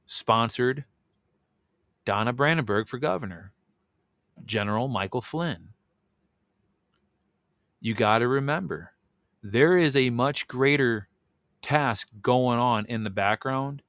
sponsored 0.05 0.85
Donna 2.05 2.33
Brandenburg 2.33 2.87
for 2.87 2.97
governor, 2.97 3.53
General 4.45 4.87
Michael 4.87 5.21
Flynn. 5.21 5.69
You 7.79 7.93
got 7.93 8.19
to 8.19 8.27
remember, 8.27 8.91
there 9.41 9.77
is 9.77 9.95
a 9.95 10.09
much 10.09 10.47
greater 10.47 11.07
task 11.61 12.09
going 12.21 12.59
on 12.59 12.85
in 12.85 13.03
the 13.03 13.09
background. 13.09 13.81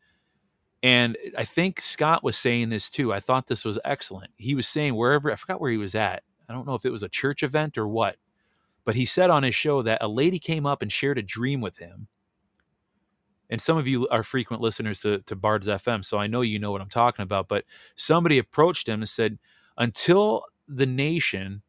And 0.83 1.17
I 1.37 1.45
think 1.45 1.81
Scott 1.81 2.23
was 2.23 2.37
saying 2.37 2.69
this 2.69 2.91
too. 2.91 3.13
I 3.13 3.21
thought 3.21 3.47
this 3.47 3.65
was 3.65 3.79
excellent. 3.85 4.31
He 4.37 4.55
was 4.55 4.69
saying 4.69 4.95
wherever, 4.95 5.33
I 5.33 5.37
forgot 5.37 5.61
where 5.61 5.71
he 5.71 5.77
was 5.77 5.95
at. 5.95 6.23
I 6.49 6.53
don't 6.53 6.67
know 6.67 6.75
if 6.75 6.85
it 6.85 6.91
was 6.91 7.03
a 7.03 7.09
church 7.09 7.43
event 7.43 7.79
or 7.79 7.89
what, 7.89 8.17
but 8.85 8.95
he 8.95 9.07
said 9.07 9.31
on 9.31 9.43
his 9.43 9.55
show 9.55 9.83
that 9.83 10.03
a 10.03 10.09
lady 10.09 10.39
came 10.39 10.67
up 10.67 10.83
and 10.83 10.93
shared 10.93 11.19
a 11.19 11.23
dream 11.23 11.61
with 11.61 11.79
him 11.79 12.09
and 13.51 13.61
some 13.61 13.77
of 13.77 13.87
you 13.87 14.09
are 14.09 14.23
frequent 14.23 14.63
listeners 14.63 15.01
to, 15.01 15.19
to 15.21 15.37
Bards 15.37 15.69
FM, 15.69 16.05
so 16.05 16.19
I 16.19 16.27
know 16.27 16.41
you 16.41 16.59
know 16.59 16.73
what 16.73 16.81
I'm 16.81 16.89
talking 16.89 17.23
about. 17.23 17.49
But 17.49 17.65
somebody 17.95 18.39
approached 18.39 18.89
him 18.89 19.01
and 19.01 19.09
said, 19.09 19.39
until 19.77 20.45
the 20.67 20.87
nation 20.87 21.63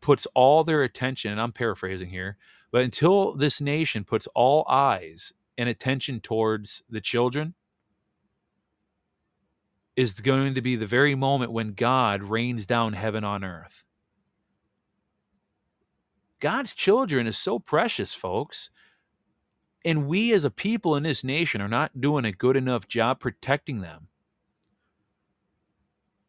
puts 0.00 0.26
all 0.34 0.64
their 0.64 0.82
attention, 0.82 1.30
and 1.30 1.40
I'm 1.40 1.52
paraphrasing 1.52 2.08
here, 2.08 2.36
but 2.70 2.82
until 2.82 3.34
this 3.34 3.60
nation 3.60 4.04
puts 4.04 4.26
all 4.34 4.66
eyes 4.68 5.32
and 5.56 5.68
attention 5.68 6.20
towards 6.20 6.82
the 6.88 7.00
children, 7.00 7.54
is 9.94 10.20
going 10.20 10.54
to 10.54 10.62
be 10.62 10.74
the 10.74 10.86
very 10.86 11.14
moment 11.14 11.52
when 11.52 11.74
God 11.74 12.22
rains 12.22 12.66
down 12.66 12.94
heaven 12.94 13.24
on 13.24 13.44
earth. 13.44 13.84
God's 16.40 16.72
children 16.72 17.26
is 17.26 17.38
so 17.38 17.58
precious, 17.58 18.14
folks. 18.14 18.70
And 19.84 20.06
we 20.06 20.32
as 20.32 20.44
a 20.44 20.50
people 20.50 20.96
in 20.96 21.02
this 21.02 21.24
nation 21.24 21.60
are 21.60 21.68
not 21.68 22.00
doing 22.00 22.24
a 22.24 22.32
good 22.32 22.56
enough 22.56 22.86
job 22.86 23.20
protecting 23.20 23.80
them. 23.80 24.08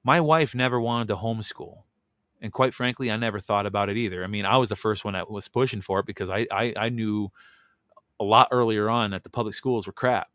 My 0.03 0.19
wife 0.19 0.55
never 0.55 0.79
wanted 0.79 1.07
to 1.09 1.15
homeschool. 1.15 1.83
And 2.41 2.51
quite 2.51 2.73
frankly, 2.73 3.09
I 3.09 3.15
never 3.15 3.39
thought 3.39 3.65
about 3.65 3.89
it 3.89 3.95
either. 3.95 4.23
I 4.23 4.27
mean, 4.27 4.45
I 4.45 4.57
was 4.57 4.69
the 4.69 4.75
first 4.75 5.05
one 5.05 5.13
that 5.13 5.31
was 5.31 5.47
pushing 5.47 5.81
for 5.81 5.99
it 5.99 6.05
because 6.05 6.29
I, 6.29 6.45
I, 6.51 6.73
I 6.75 6.89
knew 6.89 7.29
a 8.19 8.23
lot 8.23 8.49
earlier 8.51 8.89
on 8.89 9.11
that 9.11 9.23
the 9.23 9.29
public 9.29 9.55
schools 9.55 9.87
were 9.87 9.93
crap. 9.93 10.27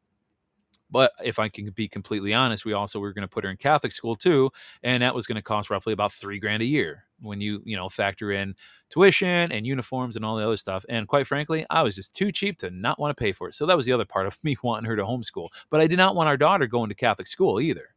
But 0.91 1.13
if 1.23 1.39
I 1.39 1.49
can 1.49 1.71
be 1.71 1.89
completely 1.89 2.33
honest, 2.33 2.65
we 2.65 2.73
also 2.73 2.99
were 2.99 3.13
going 3.13 3.23
to 3.23 3.29
put 3.29 3.45
her 3.45 3.51
in 3.51 3.57
Catholic 3.57 3.93
school 3.93 4.17
too, 4.17 4.51
and 4.83 5.03
that 5.03 5.15
was 5.15 5.27
going 5.27 5.37
to 5.37 5.43
cost 5.43 5.71
roughly 5.71 5.93
about 5.93 6.13
three 6.13 6.39
grand 6.39 6.63
a 6.63 6.67
year 6.67 7.05
when 7.21 7.41
you 7.41 7.61
you 7.65 7.77
know 7.77 7.89
factor 7.89 8.31
in 8.33 8.55
tuition 8.91 9.53
and 9.53 9.67
uniforms 9.67 10.17
and 10.17 10.25
all 10.25 10.37
the 10.37 10.47
other 10.47 10.57
stuff. 10.57 10.85
And 10.89 11.07
quite 11.09 11.27
frankly, 11.27 11.67
I 11.71 11.83
was 11.83 11.95
just 11.95 12.15
too 12.15 12.33
cheap 12.33 12.59
to 12.59 12.71
not 12.71 12.99
want 12.99 13.17
to 13.17 13.21
pay 13.21 13.33
for 13.33 13.49
it. 13.49 13.55
So 13.55 13.67
that 13.67 13.77
was 13.77 13.87
the 13.87 13.93
other 13.93 14.05
part 14.07 14.27
of 14.27 14.39
me 14.45 14.57
wanting 14.63 14.89
her 14.89 14.97
to 14.97 15.05
homeschool. 15.05 15.49
But 15.71 15.81
I 15.81 15.87
did 15.87 15.99
not 15.99 16.15
want 16.15 16.29
our 16.29 16.37
daughter 16.37 16.67
going 16.67 16.89
to 16.89 16.95
Catholic 16.95 17.27
school 17.27 17.61
either. 17.61 17.95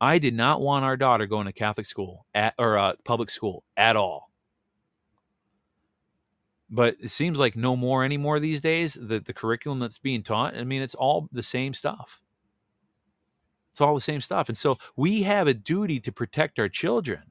I 0.00 0.18
did 0.18 0.34
not 0.34 0.62
want 0.62 0.84
our 0.84 0.96
daughter 0.96 1.26
going 1.26 1.46
to 1.46 1.52
Catholic 1.52 1.84
school 1.84 2.26
at 2.34 2.54
or 2.58 2.78
uh, 2.78 2.94
public 3.04 3.28
school 3.28 3.64
at 3.76 3.96
all 3.96 4.29
but 6.70 6.96
it 7.00 7.10
seems 7.10 7.38
like 7.38 7.56
no 7.56 7.76
more 7.76 8.04
anymore 8.04 8.38
these 8.40 8.60
days. 8.60 8.94
The 8.94 9.20
the 9.20 9.32
curriculum 9.32 9.80
that's 9.80 9.98
being 9.98 10.22
taught, 10.22 10.56
I 10.56 10.64
mean, 10.64 10.82
it's 10.82 10.94
all 10.94 11.28
the 11.32 11.42
same 11.42 11.74
stuff. 11.74 12.22
It's 13.72 13.80
all 13.80 13.94
the 13.94 14.00
same 14.00 14.20
stuff. 14.20 14.48
And 14.48 14.58
so 14.58 14.78
we 14.96 15.22
have 15.22 15.46
a 15.46 15.54
duty 15.54 16.00
to 16.00 16.12
protect 16.12 16.58
our 16.58 16.68
children. 16.68 17.22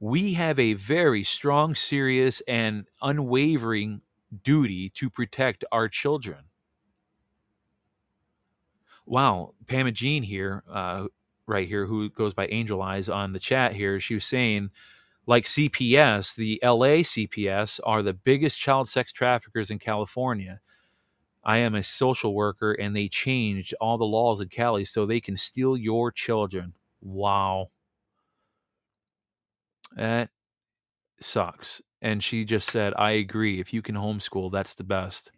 We 0.00 0.32
have 0.34 0.58
a 0.58 0.72
very 0.74 1.22
strong, 1.22 1.74
serious, 1.74 2.42
and 2.48 2.86
unwavering 3.00 4.02
duty 4.42 4.90
to 4.90 5.08
protect 5.08 5.64
our 5.70 5.88
children. 5.88 6.46
Wow, 9.06 9.54
Pam 9.66 9.86
and 9.86 9.96
Jean 9.96 10.22
here, 10.22 10.64
uh, 10.68 11.06
right 11.46 11.68
here, 11.68 11.86
who 11.86 12.08
goes 12.10 12.34
by 12.34 12.46
Angel 12.48 12.82
Eyes 12.82 13.08
on 13.08 13.32
the 13.32 13.38
chat 13.38 13.74
here, 13.74 14.00
she 14.00 14.14
was 14.14 14.24
saying 14.24 14.70
like 15.26 15.44
CPS, 15.44 16.34
the 16.34 16.58
LA 16.62 17.02
CPS 17.02 17.80
are 17.84 18.02
the 18.02 18.12
biggest 18.12 18.58
child 18.58 18.88
sex 18.88 19.12
traffickers 19.12 19.70
in 19.70 19.78
California. 19.78 20.60
I 21.44 21.58
am 21.58 21.74
a 21.74 21.82
social 21.82 22.34
worker 22.34 22.72
and 22.72 22.94
they 22.94 23.08
changed 23.08 23.74
all 23.80 23.98
the 23.98 24.04
laws 24.04 24.40
in 24.40 24.48
Cali 24.48 24.84
so 24.84 25.06
they 25.06 25.20
can 25.20 25.36
steal 25.36 25.76
your 25.76 26.10
children. 26.12 26.74
Wow. 27.00 27.70
That 29.96 30.30
sucks. 31.20 31.82
And 32.00 32.22
she 32.22 32.44
just 32.44 32.70
said, 32.70 32.94
I 32.96 33.12
agree. 33.12 33.60
If 33.60 33.72
you 33.72 33.82
can 33.82 33.94
homeschool, 33.94 34.50
that's 34.50 34.74
the 34.74 34.84
best 34.84 35.30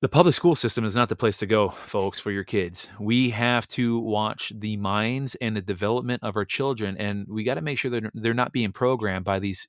the 0.00 0.08
public 0.08 0.34
school 0.34 0.54
system 0.54 0.84
is 0.84 0.94
not 0.94 1.10
the 1.10 1.16
place 1.16 1.36
to 1.38 1.46
go, 1.46 1.68
folks, 1.68 2.18
for 2.18 2.30
your 2.30 2.44
kids. 2.44 2.88
We 2.98 3.30
have 3.30 3.68
to 3.68 3.98
watch 3.98 4.50
the 4.56 4.78
minds 4.78 5.34
and 5.42 5.54
the 5.54 5.60
development 5.60 6.22
of 6.22 6.36
our 6.36 6.46
children, 6.46 6.96
and 6.96 7.26
we 7.28 7.44
got 7.44 7.54
to 7.54 7.60
make 7.60 7.78
sure 7.78 7.90
that 7.90 8.10
they're 8.14 8.32
not 8.32 8.52
being 8.52 8.72
programmed 8.72 9.26
by 9.26 9.38
these 9.40 9.68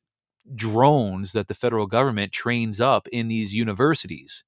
drones 0.56 1.34
that 1.34 1.50
the 1.50 1.54
federal 1.54 1.86
government 1.86 2.32
trains 2.32 2.80
up 2.80 3.10
in 3.10 3.28
these 3.28 3.54
universities. 3.54 4.46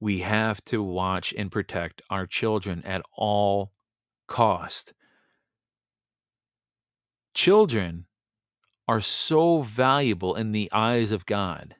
We 0.00 0.20
have 0.20 0.64
to 0.66 0.82
watch 0.82 1.32
and 1.36 1.50
protect 1.50 2.02
our 2.10 2.26
children 2.26 2.82
at 2.84 3.02
all 3.16 3.72
cost. 4.26 4.94
Children 7.34 8.07
are 8.88 9.00
so 9.00 9.60
valuable 9.62 10.34
in 10.34 10.52
the 10.52 10.70
eyes 10.72 11.12
of 11.12 11.26
God. 11.26 11.76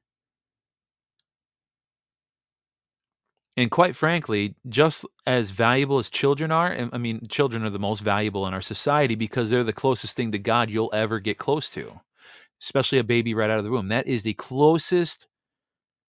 And 3.57 3.73
quite 3.73 3.97
frankly, 3.97 4.55
just 4.69 5.05
as 5.27 5.51
valuable 5.51 5.99
as 5.99 6.09
children 6.09 6.53
are, 6.53 6.89
I 6.93 6.99
mean, 6.99 7.27
children 7.29 7.65
are 7.65 7.71
the 7.71 7.79
most 7.81 8.01
valuable 8.01 8.47
in 8.47 8.55
our 8.55 8.61
society 8.61 9.17
because 9.17 9.51
they're 9.51 9.65
the 9.65 9.73
closest 9.73 10.17
thing 10.17 10.31
to 10.31 10.39
God 10.39 10.71
you'll 10.71 10.95
ever 10.95 11.19
get 11.19 11.39
close 11.39 11.69
to, 11.71 12.01
especially 12.63 12.99
a 12.99 13.05
baby 13.05 13.35
right 13.35 13.51
out 13.51 13.59
of 13.59 13.65
the 13.65 13.71
womb. 13.73 13.89
That 13.89 14.07
is 14.07 14.23
the 14.23 14.35
closest 14.35 15.27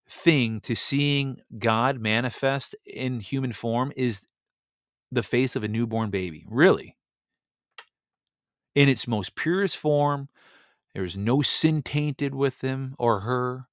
thing 0.08 0.60
to 0.62 0.76
seeing 0.76 1.40
God 1.58 2.00
manifest 2.00 2.76
in 2.86 3.20
human 3.20 3.52
form 3.52 3.94
is 3.96 4.28
the 5.12 5.24
face 5.24 5.56
of 5.56 5.64
a 5.64 5.68
newborn 5.68 6.12
baby, 6.12 6.46
really. 6.48 6.98
In 8.76 8.90
its 8.90 9.08
most 9.08 9.34
purest 9.34 9.76
form, 9.78 10.30
there 10.94 11.04
was 11.04 11.18
no 11.18 11.42
sin 11.42 11.82
tainted 11.82 12.34
with 12.34 12.62
him 12.62 12.96
or 12.98 13.22
her. 13.22 13.68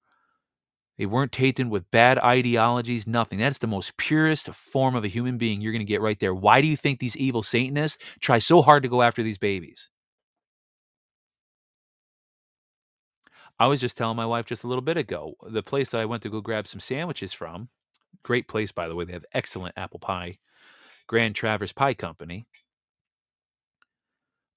They 0.99 1.07
weren't 1.07 1.33
tainted 1.33 1.69
with 1.69 1.91
bad 1.91 2.19
ideologies, 2.19 3.07
nothing. 3.07 3.39
That's 3.39 3.59
the 3.59 3.67
most 3.67 3.97
purest 3.97 4.49
form 4.49 4.95
of 4.97 5.05
a 5.05 5.09
human 5.09 5.37
being 5.37 5.61
you're 5.61 5.73
going 5.73 5.81
to 5.81 5.85
get 5.85 6.01
right 6.01 6.19
there. 6.19 6.35
Why 6.35 6.61
do 6.62 6.69
you 6.69 6.77
think 6.77 7.01
these 7.01 7.17
evil 7.17 7.43
Satanists 7.43 8.03
try 8.21 8.39
so 8.39 8.62
hard 8.62 8.83
to 8.83 8.89
go 8.89 9.03
after 9.03 9.23
these 9.23 9.39
babies? 9.39 9.91
I 13.59 13.67
was 13.67 13.81
just 13.81 13.97
telling 13.97 14.17
my 14.17 14.27
wife 14.27 14.47
just 14.47 14.64
a 14.64 14.69
little 14.69 14.83
bit 14.83 14.97
ago 14.97 15.35
the 15.49 15.62
place 15.62 15.91
that 15.91 16.01
I 16.01 16.05
went 16.05 16.23
to 16.25 16.31
go 16.31 16.41
grab 16.41 16.67
some 16.67 16.81
sandwiches 16.81 17.33
from, 17.33 17.69
great 18.23 18.49
place, 18.49 18.73
by 18.73 18.89
the 18.89 18.95
way. 18.95 19.05
They 19.05 19.14
have 19.14 19.25
excellent 19.33 19.75
apple 19.79 19.99
pie, 20.01 20.39
Grand 21.07 21.35
Traverse 21.35 21.73
Pie 21.73 21.95
Company. 21.95 22.47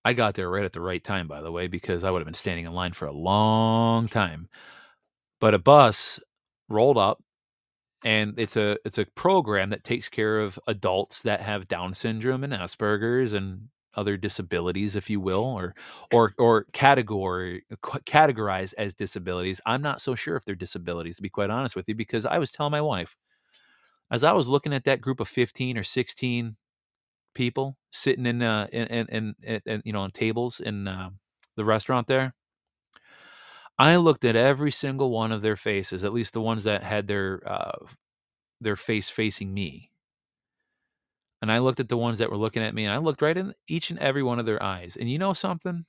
I 0.09 0.13
got 0.13 0.33
there 0.33 0.49
right 0.49 0.65
at 0.65 0.73
the 0.73 0.81
right 0.81 1.03
time, 1.03 1.27
by 1.27 1.41
the 1.41 1.51
way, 1.51 1.67
because 1.67 2.03
I 2.03 2.09
would 2.09 2.19
have 2.19 2.25
been 2.25 2.33
standing 2.33 2.65
in 2.65 2.73
line 2.73 2.93
for 2.93 3.05
a 3.05 3.11
long 3.11 4.07
time. 4.07 4.49
But 5.39 5.53
a 5.53 5.59
bus 5.59 6.19
rolled 6.69 6.97
up 6.97 7.21
and 8.03 8.33
it's 8.39 8.57
a 8.57 8.77
it's 8.85 8.97
a 8.97 9.05
program 9.15 9.69
that 9.71 9.83
takes 9.83 10.09
care 10.09 10.39
of 10.39 10.59
adults 10.67 11.23
that 11.23 11.41
have 11.41 11.67
down 11.67 11.93
syndrome 11.93 12.43
and 12.43 12.53
asperger's 12.53 13.33
and 13.33 13.69
other 13.95 14.17
disabilities 14.17 14.95
if 14.95 15.09
you 15.09 15.19
will 15.19 15.43
or 15.43 15.75
or 16.13 16.33
or 16.39 16.65
category 16.73 17.63
categorized 18.05 18.73
as 18.77 18.93
disabilities 18.93 19.59
i'm 19.65 19.81
not 19.81 20.01
so 20.01 20.15
sure 20.15 20.35
if 20.37 20.45
they're 20.45 20.55
disabilities 20.55 21.17
to 21.17 21.21
be 21.23 21.29
quite 21.29 21.49
honest 21.49 21.75
with 21.75 21.89
you 21.89 21.95
because 21.95 22.25
i 22.25 22.37
was 22.37 22.51
telling 22.51 22.71
my 22.71 22.81
wife 22.81 23.15
as 24.11 24.23
i 24.23 24.31
was 24.31 24.47
looking 24.49 24.73
at 24.73 24.85
that 24.85 25.01
group 25.01 25.19
of 25.19 25.27
15 25.27 25.77
or 25.77 25.83
16 25.83 26.55
people 27.33 27.77
sitting 27.91 28.25
in 28.25 28.41
uh 28.41 28.67
in 28.71 28.87
in, 28.87 29.35
in, 29.43 29.61
in 29.65 29.81
you 29.85 29.93
know 29.93 30.01
on 30.01 30.11
tables 30.11 30.59
in 30.59 30.87
uh, 30.87 31.09
the 31.55 31.65
restaurant 31.65 32.07
there 32.07 32.33
I 33.77 33.95
looked 33.95 34.25
at 34.25 34.35
every 34.35 34.71
single 34.71 35.09
one 35.09 35.31
of 35.31 35.41
their 35.41 35.55
faces, 35.55 36.03
at 36.03 36.13
least 36.13 36.33
the 36.33 36.41
ones 36.41 36.65
that 36.65 36.83
had 36.83 37.07
their 37.07 37.41
uh, 37.49 37.77
their 38.61 38.75
face 38.75 39.09
facing 39.09 39.53
me. 39.53 39.91
And 41.41 41.51
I 41.51 41.59
looked 41.59 41.79
at 41.79 41.87
the 41.87 41.97
ones 41.97 42.17
that 42.17 42.29
were 42.29 42.37
looking 42.37 42.63
at 42.63 42.73
me, 42.75 42.83
and 42.85 42.93
I 42.93 42.97
looked 42.97 43.21
right 43.21 43.37
in 43.37 43.53
each 43.67 43.89
and 43.89 43.99
every 43.99 44.23
one 44.23 44.39
of 44.39 44.45
their 44.45 44.61
eyes. 44.61 44.97
And 44.97 45.09
you 45.09 45.17
know 45.17 45.33
something? 45.33 45.85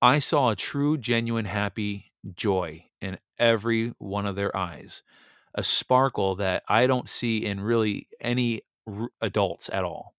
I 0.00 0.18
saw 0.18 0.50
a 0.50 0.56
true, 0.56 0.98
genuine, 0.98 1.44
happy 1.44 2.12
joy 2.34 2.86
in 3.00 3.18
every 3.38 3.94
one 3.98 4.26
of 4.26 4.36
their 4.36 4.54
eyes, 4.56 5.02
a 5.54 5.62
sparkle 5.62 6.36
that 6.36 6.62
I 6.68 6.86
don't 6.86 7.08
see 7.08 7.44
in 7.44 7.60
really 7.60 8.08
any 8.20 8.62
r- 8.86 9.10
adults 9.20 9.70
at 9.72 9.84
all. 9.84 10.14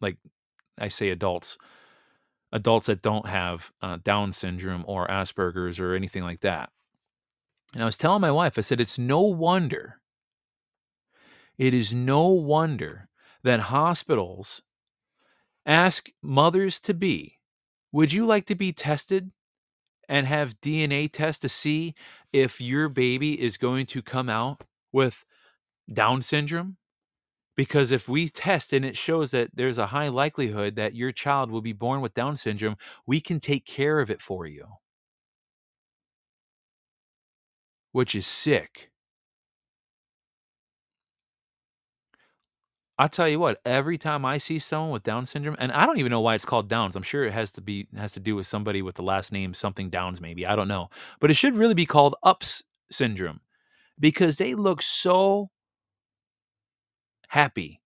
Like 0.00 0.16
I 0.78 0.88
say, 0.88 1.10
adults 1.10 1.58
adults 2.52 2.86
that 2.86 3.02
don't 3.02 3.26
have 3.26 3.72
uh, 3.80 3.98
Down 4.02 4.32
syndrome 4.32 4.84
or 4.86 5.06
Asperger's 5.06 5.78
or 5.78 5.94
anything 5.94 6.22
like 6.22 6.40
that. 6.40 6.70
And 7.74 7.82
I 7.82 7.86
was 7.86 7.96
telling 7.96 8.20
my 8.20 8.32
wife, 8.32 8.58
I 8.58 8.62
said, 8.62 8.80
it's 8.80 8.98
no 8.98 9.20
wonder, 9.20 10.00
it 11.56 11.72
is 11.72 11.94
no 11.94 12.28
wonder 12.28 13.08
that 13.44 13.60
hospitals 13.60 14.62
ask 15.64 16.08
mothers 16.22 16.80
to 16.80 16.94
be, 16.94 17.38
would 17.92 18.12
you 18.12 18.26
like 18.26 18.46
to 18.46 18.54
be 18.54 18.72
tested 18.72 19.30
and 20.08 20.26
have 20.26 20.60
DNA 20.60 21.10
tests 21.10 21.40
to 21.40 21.48
see 21.48 21.94
if 22.32 22.60
your 22.60 22.88
baby 22.88 23.40
is 23.40 23.56
going 23.56 23.86
to 23.86 24.02
come 24.02 24.28
out 24.28 24.64
with 24.92 25.24
Down 25.92 26.22
syndrome? 26.22 26.76
Because 27.56 27.92
if 27.92 28.08
we 28.08 28.28
test 28.28 28.72
and 28.72 28.84
it 28.84 28.96
shows 28.96 29.32
that 29.32 29.50
there's 29.54 29.78
a 29.78 29.86
high 29.86 30.08
likelihood 30.08 30.76
that 30.76 30.94
your 30.94 31.12
child 31.12 31.50
will 31.50 31.60
be 31.60 31.72
born 31.72 32.00
with 32.00 32.14
Down 32.14 32.36
syndrome, 32.36 32.76
we 33.06 33.20
can 33.20 33.40
take 33.40 33.66
care 33.66 34.00
of 34.00 34.10
it 34.10 34.22
for 34.22 34.46
you. 34.46 34.66
Which 37.92 38.14
is 38.16 38.26
sick. 38.26 38.90
I'll 42.98 43.08
tell 43.08 43.28
you 43.28 43.40
what, 43.40 43.60
every 43.64 43.96
time 43.96 44.26
I 44.26 44.36
see 44.36 44.58
someone 44.58 44.90
with 44.90 45.04
Down 45.04 45.24
syndrome, 45.24 45.56
and 45.58 45.72
I 45.72 45.86
don't 45.86 45.98
even 45.98 46.10
know 46.10 46.20
why 46.20 46.34
it's 46.34 46.44
called 46.44 46.68
Downs. 46.68 46.96
I'm 46.96 47.02
sure 47.02 47.24
it 47.24 47.32
has 47.32 47.50
to 47.52 47.62
be 47.62 47.88
has 47.96 48.12
to 48.12 48.20
do 48.20 48.36
with 48.36 48.46
somebody 48.46 48.82
with 48.82 48.94
the 48.94 49.02
last 49.02 49.32
name 49.32 49.54
something 49.54 49.88
Downs, 49.88 50.20
maybe. 50.20 50.46
I 50.46 50.54
don't 50.54 50.68
know. 50.68 50.90
But 51.18 51.30
it 51.30 51.34
should 51.34 51.54
really 51.54 51.72
be 51.74 51.86
called 51.86 52.14
Ups 52.22 52.62
syndrome 52.90 53.40
because 53.98 54.36
they 54.36 54.54
look 54.54 54.82
so 54.82 55.50
happy 57.30 57.80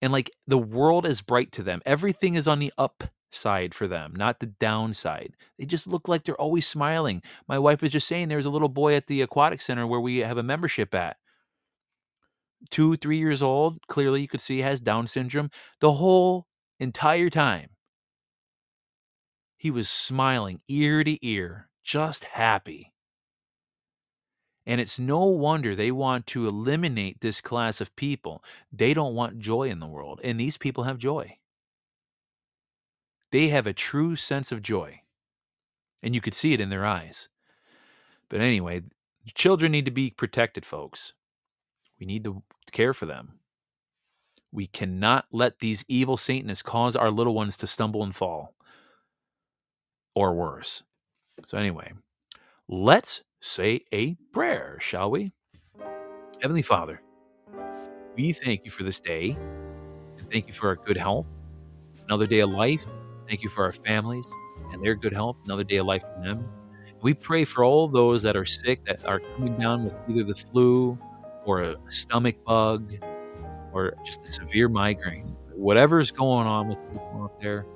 and 0.00 0.12
like 0.12 0.30
the 0.46 0.58
world 0.58 1.06
is 1.06 1.22
bright 1.22 1.50
to 1.52 1.62
them. 1.62 1.80
Everything 1.86 2.34
is 2.34 2.46
on 2.46 2.58
the 2.58 2.72
upside 2.76 3.74
for 3.74 3.86
them, 3.86 4.14
not 4.14 4.40
the 4.40 4.46
downside. 4.46 5.34
They 5.58 5.64
just 5.64 5.86
look 5.86 6.08
like 6.08 6.24
they're 6.24 6.40
always 6.40 6.66
smiling. 6.66 7.22
My 7.48 7.58
wife 7.58 7.82
was 7.82 7.90
just 7.90 8.06
saying 8.06 8.28
there's 8.28 8.44
a 8.44 8.50
little 8.50 8.68
boy 8.68 8.94
at 8.94 9.06
the 9.06 9.22
aquatic 9.22 9.62
center 9.62 9.86
where 9.86 10.00
we 10.00 10.18
have 10.18 10.38
a 10.38 10.42
membership 10.42 10.94
at. 10.94 11.16
Two, 12.70 12.96
three 12.96 13.18
years 13.18 13.42
old, 13.42 13.78
clearly 13.88 14.20
you 14.20 14.28
could 14.28 14.40
see 14.40 14.60
has 14.60 14.80
Down 14.80 15.06
syndrome. 15.06 15.50
The 15.80 15.92
whole 15.92 16.46
entire 16.78 17.30
time, 17.30 17.70
he 19.56 19.70
was 19.70 19.88
smiling 19.88 20.60
ear 20.68 21.04
to 21.04 21.26
ear, 21.26 21.68
just 21.82 22.24
happy. 22.24 22.93
And 24.66 24.80
it's 24.80 24.98
no 24.98 25.24
wonder 25.26 25.74
they 25.74 25.90
want 25.90 26.26
to 26.28 26.46
eliminate 26.46 27.20
this 27.20 27.40
class 27.40 27.80
of 27.80 27.94
people. 27.96 28.42
They 28.72 28.94
don't 28.94 29.14
want 29.14 29.38
joy 29.38 29.68
in 29.68 29.78
the 29.78 29.86
world. 29.86 30.20
And 30.24 30.40
these 30.40 30.56
people 30.56 30.84
have 30.84 30.96
joy. 30.98 31.38
They 33.30 33.48
have 33.48 33.66
a 33.66 33.72
true 33.72 34.16
sense 34.16 34.52
of 34.52 34.62
joy. 34.62 35.02
And 36.02 36.14
you 36.14 36.20
could 36.20 36.34
see 36.34 36.52
it 36.52 36.60
in 36.60 36.70
their 36.70 36.84
eyes. 36.84 37.28
But 38.28 38.40
anyway, 38.40 38.82
children 39.34 39.72
need 39.72 39.84
to 39.84 39.90
be 39.90 40.10
protected, 40.10 40.64
folks. 40.64 41.12
We 41.98 42.06
need 42.06 42.24
to 42.24 42.42
care 42.72 42.94
for 42.94 43.06
them. 43.06 43.34
We 44.52 44.66
cannot 44.66 45.26
let 45.32 45.58
these 45.58 45.84
evil 45.88 46.16
Satanists 46.16 46.62
cause 46.62 46.94
our 46.94 47.10
little 47.10 47.34
ones 47.34 47.56
to 47.58 47.66
stumble 47.66 48.02
and 48.02 48.14
fall 48.14 48.54
or 50.14 50.34
worse. 50.34 50.82
So, 51.44 51.58
anyway, 51.58 51.92
let's 52.68 53.22
say 53.44 53.78
a 53.92 54.14
prayer, 54.32 54.78
shall 54.80 55.10
we? 55.10 55.30
Heavenly 56.40 56.62
Father, 56.62 57.02
we 58.16 58.32
thank 58.32 58.64
you 58.64 58.70
for 58.70 58.84
this 58.84 59.00
day. 59.00 59.36
And 60.16 60.30
thank 60.32 60.48
you 60.48 60.54
for 60.54 60.68
our 60.68 60.76
good 60.76 60.96
health, 60.96 61.26
another 62.06 62.26
day 62.26 62.40
of 62.40 62.50
life. 62.50 62.86
Thank 63.28 63.42
you 63.42 63.50
for 63.50 63.64
our 63.64 63.72
families 63.72 64.24
and 64.72 64.82
their 64.82 64.94
good 64.94 65.12
health, 65.12 65.36
another 65.44 65.62
day 65.62 65.76
of 65.76 65.86
life 65.86 66.02
for 66.02 66.22
them. 66.22 66.48
We 67.02 67.12
pray 67.12 67.44
for 67.44 67.64
all 67.64 67.86
those 67.86 68.22
that 68.22 68.34
are 68.34 68.46
sick, 68.46 68.82
that 68.86 69.04
are 69.04 69.20
coming 69.20 69.58
down 69.58 69.84
with 69.84 69.94
either 70.08 70.24
the 70.24 70.34
flu 70.34 70.98
or 71.44 71.62
a 71.62 71.76
stomach 71.90 72.42
bug 72.46 72.94
or 73.74 73.94
just 74.06 74.24
a 74.24 74.32
severe 74.32 74.70
migraine. 74.70 75.36
Whatever 75.52 76.00
is 76.00 76.10
going 76.10 76.46
on 76.46 76.68
with 76.68 76.78
people 76.90 77.20
out 77.22 77.38
there, 77.42 77.66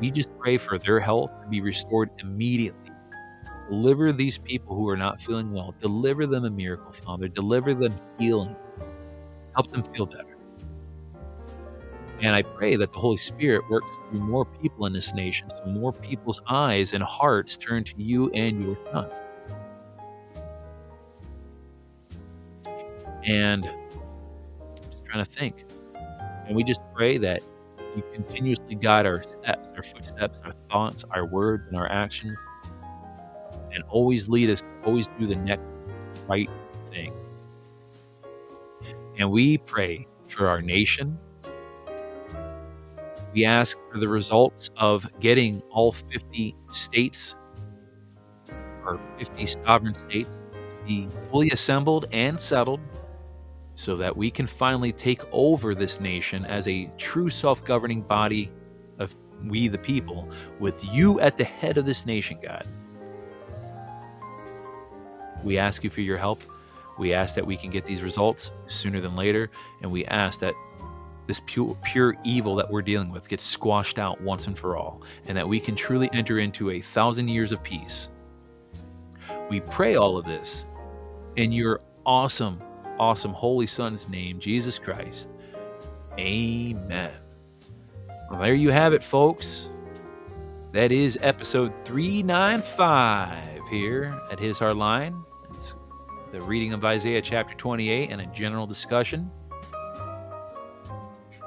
we 0.00 0.10
just 0.10 0.30
pray 0.38 0.56
for 0.56 0.78
their 0.78 0.98
health 0.98 1.30
to 1.42 1.48
be 1.48 1.60
restored 1.60 2.08
immediately 2.20 2.81
Deliver 3.72 4.12
these 4.12 4.36
people 4.36 4.76
who 4.76 4.86
are 4.90 4.98
not 4.98 5.18
feeling 5.18 5.50
well. 5.50 5.74
Deliver 5.80 6.26
them 6.26 6.44
a 6.44 6.50
miracle, 6.50 6.92
Father. 6.92 7.26
Deliver 7.26 7.72
them 7.72 7.98
healing. 8.18 8.54
Help 9.54 9.70
them 9.70 9.82
feel 9.82 10.04
better. 10.04 10.36
And 12.20 12.34
I 12.34 12.42
pray 12.42 12.76
that 12.76 12.92
the 12.92 12.98
Holy 12.98 13.16
Spirit 13.16 13.62
works 13.70 13.90
through 14.10 14.20
more 14.20 14.44
people 14.44 14.84
in 14.84 14.92
this 14.92 15.14
nation 15.14 15.48
so 15.48 15.64
more 15.64 15.90
people's 15.90 16.42
eyes 16.48 16.92
and 16.92 17.02
hearts 17.02 17.56
turn 17.56 17.82
to 17.84 17.94
you 17.96 18.30
and 18.32 18.62
your 18.62 18.76
Son. 18.92 19.08
And 23.24 23.64
I'm 23.64 24.90
just 24.90 25.06
trying 25.06 25.24
to 25.24 25.30
think. 25.30 25.64
And 26.46 26.54
we 26.54 26.62
just 26.62 26.82
pray 26.94 27.16
that 27.16 27.42
you 27.96 28.02
continuously 28.12 28.74
guide 28.74 29.06
our 29.06 29.22
steps, 29.22 29.66
our 29.74 29.82
footsteps, 29.82 30.42
our 30.44 30.52
thoughts, 30.68 31.06
our 31.10 31.24
words, 31.24 31.64
and 31.64 31.78
our 31.78 31.90
actions 31.90 32.36
and 33.72 33.82
always 33.84 34.28
lead 34.28 34.50
us, 34.50 34.62
always 34.84 35.08
do 35.18 35.26
the 35.26 35.36
next 35.36 35.64
right 36.28 36.50
thing. 36.86 37.12
And 39.18 39.30
we 39.30 39.58
pray 39.58 40.06
for 40.28 40.48
our 40.48 40.62
nation. 40.62 41.18
We 43.34 43.44
ask 43.44 43.78
for 43.90 43.98
the 43.98 44.08
results 44.08 44.70
of 44.76 45.06
getting 45.20 45.62
all 45.70 45.92
50 45.92 46.54
states 46.70 47.34
or 48.84 49.00
50 49.18 49.46
sovereign 49.46 49.94
states 49.94 50.40
to 50.58 50.84
be 50.86 51.08
fully 51.30 51.50
assembled 51.50 52.06
and 52.12 52.40
settled 52.40 52.80
so 53.74 53.96
that 53.96 54.16
we 54.16 54.30
can 54.30 54.46
finally 54.46 54.92
take 54.92 55.22
over 55.32 55.74
this 55.74 56.00
nation 56.00 56.44
as 56.46 56.68
a 56.68 56.90
true 56.98 57.30
self 57.30 57.64
governing 57.64 58.02
body 58.02 58.50
of 58.98 59.14
we 59.44 59.68
the 59.68 59.78
people, 59.78 60.28
with 60.60 60.84
you 60.92 61.18
at 61.20 61.36
the 61.36 61.44
head 61.44 61.78
of 61.78 61.86
this 61.86 62.06
nation, 62.06 62.38
God. 62.42 62.66
We 65.44 65.58
ask 65.58 65.84
you 65.84 65.90
for 65.90 66.00
your 66.00 66.18
help. 66.18 66.42
We 66.98 67.14
ask 67.14 67.34
that 67.34 67.46
we 67.46 67.56
can 67.56 67.70
get 67.70 67.84
these 67.84 68.02
results 68.02 68.50
sooner 68.66 69.00
than 69.00 69.16
later. 69.16 69.50
And 69.80 69.90
we 69.90 70.04
ask 70.06 70.40
that 70.40 70.54
this 71.26 71.40
pure, 71.46 71.76
pure 71.82 72.16
evil 72.24 72.54
that 72.56 72.70
we're 72.70 72.82
dealing 72.82 73.10
with 73.10 73.28
gets 73.28 73.44
squashed 73.44 73.98
out 73.98 74.20
once 74.20 74.46
and 74.46 74.58
for 74.58 74.76
all, 74.76 75.02
and 75.26 75.36
that 75.36 75.48
we 75.48 75.60
can 75.60 75.74
truly 75.74 76.10
enter 76.12 76.38
into 76.38 76.70
a 76.70 76.80
thousand 76.80 77.28
years 77.28 77.52
of 77.52 77.62
peace. 77.62 78.08
We 79.48 79.60
pray 79.60 79.94
all 79.94 80.16
of 80.16 80.24
this 80.24 80.64
in 81.36 81.52
your 81.52 81.80
awesome, 82.04 82.60
awesome 82.98 83.32
Holy 83.32 83.66
Son's 83.66 84.08
name, 84.08 84.40
Jesus 84.40 84.78
Christ. 84.78 85.30
Amen. 86.18 87.12
Well, 88.30 88.40
there 88.40 88.54
you 88.54 88.70
have 88.70 88.92
it, 88.92 89.04
folks. 89.04 89.70
That 90.72 90.90
is 90.90 91.18
episode 91.20 91.72
395 91.84 93.68
here 93.68 94.18
at 94.30 94.40
His 94.40 94.58
Hard 94.58 94.76
Line 94.76 95.22
the 96.32 96.40
reading 96.40 96.72
of 96.72 96.82
Isaiah 96.84 97.20
chapter 97.20 97.54
28 97.54 98.10
and 98.10 98.20
a 98.20 98.26
general 98.26 98.66
discussion. 98.66 99.30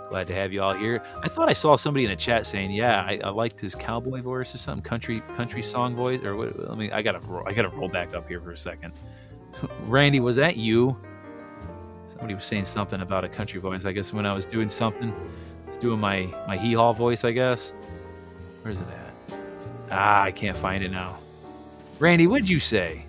Glad 0.10 0.28
to 0.28 0.36
have 0.36 0.54
you 0.54 0.62
all 0.62 0.76
here. 0.76 1.04
I 1.24 1.28
thought 1.28 1.50
I 1.50 1.54
saw 1.54 1.76
somebody 1.76 2.06
in 2.06 2.12
the 2.12 2.16
chat 2.16 2.46
saying, 2.46 2.72
"Yeah, 2.72 3.02
I, 3.02 3.20
I 3.24 3.30
liked 3.30 3.60
his 3.60 3.74
cowboy 3.74 4.22
voice 4.22 4.54
or 4.54 4.60
something, 4.60 4.84
country 4.84 5.22
country 5.36 5.64
song 5.64 5.96
voice." 5.96 6.22
Or 6.22 6.36
what? 6.36 6.58
Let 6.70 6.78
me. 6.78 6.92
I 6.92 7.02
gotta. 7.02 7.20
I 7.48 7.54
gotta 7.54 7.70
roll 7.70 7.90
back 7.90 8.14
up 8.14 8.28
here 8.28 8.40
for 8.40 8.52
a 8.52 8.58
second. 8.58 8.94
Randy, 9.86 10.20
was 10.20 10.36
that 10.36 10.58
you? 10.58 10.98
Somebody 12.08 12.36
was 12.36 12.46
saying 12.46 12.66
something 12.66 13.02
about 13.02 13.26
a 13.26 13.30
country 13.30 13.60
voice. 13.60 13.84
I 13.86 13.92
guess 13.92 14.14
when 14.14 14.28
I 14.28 14.34
was 14.34 14.46
doing 14.46 14.70
something, 14.70 15.12
I 15.12 15.68
was 15.68 15.78
doing 15.78 16.00
my 16.00 16.28
my 16.48 16.56
hee 16.56 16.74
haw 16.74 16.94
voice. 16.94 17.26
I 17.26 17.32
guess. 17.32 17.74
Where's 18.62 18.80
it 18.80 18.88
at? 18.88 19.40
Ah, 19.92 20.22
I 20.22 20.32
can't 20.32 20.56
find 20.56 20.84
it 20.84 20.92
now. 20.92 21.18
Randy, 22.00 22.28
what'd 22.28 22.50
you 22.50 22.60
say? 22.60 23.05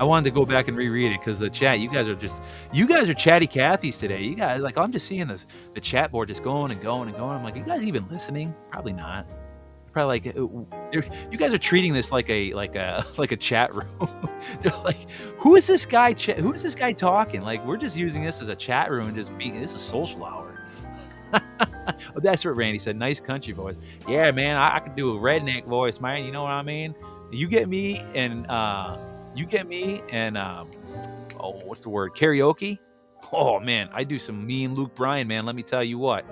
I 0.00 0.04
wanted 0.04 0.30
to 0.30 0.34
go 0.34 0.46
back 0.46 0.66
and 0.66 0.78
reread 0.78 1.12
it 1.12 1.20
because 1.20 1.38
the 1.38 1.50
chat, 1.50 1.78
you 1.78 1.90
guys 1.90 2.08
are 2.08 2.14
just, 2.14 2.42
you 2.72 2.88
guys 2.88 3.10
are 3.10 3.12
chatty 3.12 3.46
Cathy's 3.46 3.98
today. 3.98 4.22
You 4.22 4.34
guys, 4.34 4.62
like, 4.62 4.78
I'm 4.78 4.90
just 4.90 5.06
seeing 5.06 5.26
this, 5.26 5.46
the 5.74 5.80
chat 5.80 6.10
board 6.10 6.28
just 6.28 6.42
going 6.42 6.72
and 6.72 6.80
going 6.80 7.08
and 7.08 7.18
going. 7.18 7.36
I'm 7.36 7.44
like, 7.44 7.54
you 7.54 7.62
guys 7.62 7.84
even 7.84 8.08
listening? 8.08 8.54
Probably 8.70 8.94
not. 8.94 9.28
Probably 9.92 10.20
like, 10.20 10.34
uh, 10.34 10.40
you're- 10.90 11.36
guys 11.36 11.52
are 11.52 11.58
treating 11.58 11.92
this 11.92 12.10
like 12.10 12.30
a, 12.30 12.54
like 12.54 12.76
a, 12.76 13.04
like 13.18 13.32
a 13.32 13.36
chat 13.36 13.74
room. 13.74 13.90
They're 14.60 14.72
like, 14.78 15.10
who 15.36 15.56
is 15.56 15.66
this 15.66 15.84
guy? 15.84 16.14
Ch- 16.14 16.30
who 16.30 16.54
is 16.54 16.62
this 16.62 16.74
guy 16.74 16.92
talking? 16.92 17.42
Like, 17.42 17.62
we're 17.66 17.76
just 17.76 17.94
using 17.94 18.24
this 18.24 18.40
as 18.40 18.48
a 18.48 18.56
chat 18.56 18.90
room 18.90 19.08
and 19.08 19.14
just 19.14 19.36
being, 19.36 19.60
this 19.60 19.74
is 19.74 19.82
social 19.82 20.24
hour. 20.24 20.64
oh, 21.34 22.20
that's 22.22 22.42
what 22.46 22.56
Randy 22.56 22.78
said. 22.78 22.96
Nice 22.96 23.20
country 23.20 23.52
voice. 23.52 23.76
Yeah, 24.08 24.30
man, 24.30 24.56
I, 24.56 24.76
I 24.76 24.80
could 24.80 24.96
do 24.96 25.14
a 25.14 25.20
redneck 25.20 25.66
voice, 25.66 26.00
man. 26.00 26.24
You 26.24 26.32
know 26.32 26.44
what 26.44 26.52
I 26.52 26.62
mean? 26.62 26.94
You 27.30 27.48
get 27.48 27.68
me 27.68 27.98
and 28.14 28.46
uh, 28.48 28.96
you 29.34 29.46
get 29.46 29.66
me 29.66 30.02
and 30.10 30.36
um, 30.36 30.70
oh, 31.38 31.60
what's 31.64 31.80
the 31.80 31.88
word? 31.88 32.14
Karaoke. 32.14 32.78
Oh 33.32 33.60
man, 33.60 33.88
I 33.92 34.04
do 34.04 34.18
some 34.18 34.46
me 34.46 34.64
and 34.64 34.76
Luke 34.76 34.94
Bryan, 34.94 35.28
man. 35.28 35.46
Let 35.46 35.54
me 35.54 35.62
tell 35.62 35.84
you 35.84 35.98
what. 35.98 36.24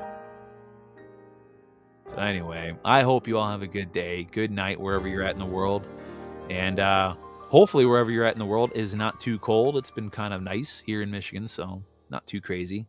So 2.07 2.17
anyway, 2.17 2.75
I 2.85 3.03
hope 3.03 3.29
you 3.29 3.37
all 3.37 3.51
have 3.51 3.63
a 3.63 3.67
good 3.67 3.93
day, 3.93 4.27
good 4.33 4.51
night 4.51 4.81
wherever 4.81 5.07
you're 5.07 5.23
at 5.23 5.33
in 5.35 5.39
the 5.39 5.45
world, 5.45 5.87
and 6.49 6.81
uh, 6.81 7.15
hopefully 7.41 7.85
wherever 7.85 8.11
you're 8.11 8.25
at 8.25 8.35
in 8.35 8.39
the 8.39 8.47
world 8.47 8.73
is 8.75 8.95
not 8.95 9.21
too 9.21 9.39
cold. 9.39 9.77
It's 9.77 9.91
been 9.91 10.09
kind 10.09 10.33
of 10.33 10.43
nice 10.43 10.83
here 10.85 11.03
in 11.03 11.11
Michigan, 11.11 11.47
so 11.47 11.83
not 12.09 12.27
too 12.27 12.41
crazy. 12.41 12.87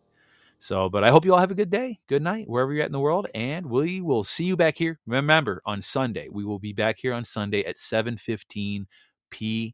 So, 0.57 0.89
but 0.89 1.03
I 1.05 1.09
hope 1.09 1.23
you 1.23 1.33
all 1.33 1.39
have 1.39 1.51
a 1.51 1.55
good 1.55 1.69
day, 1.69 1.99
good 2.07 2.21
night, 2.21 2.49
wherever 2.49 2.73
you're 2.73 2.83
at 2.83 2.87
in 2.87 2.93
the 2.93 2.99
world, 2.99 3.27
and 3.33 3.65
we 3.65 4.01
will 4.01 4.23
see 4.23 4.43
you 4.43 4.57
back 4.57 4.77
here. 4.77 4.99
Remember, 5.07 5.61
on 5.65 5.81
Sunday, 5.81 6.27
we 6.29 6.43
will 6.43 6.59
be 6.59 6.73
back 6.73 6.97
here 6.99 7.13
on 7.13 7.23
Sunday 7.23 7.63
at 7.63 7.77
7:15 7.77 8.85
p.m. 9.29 9.73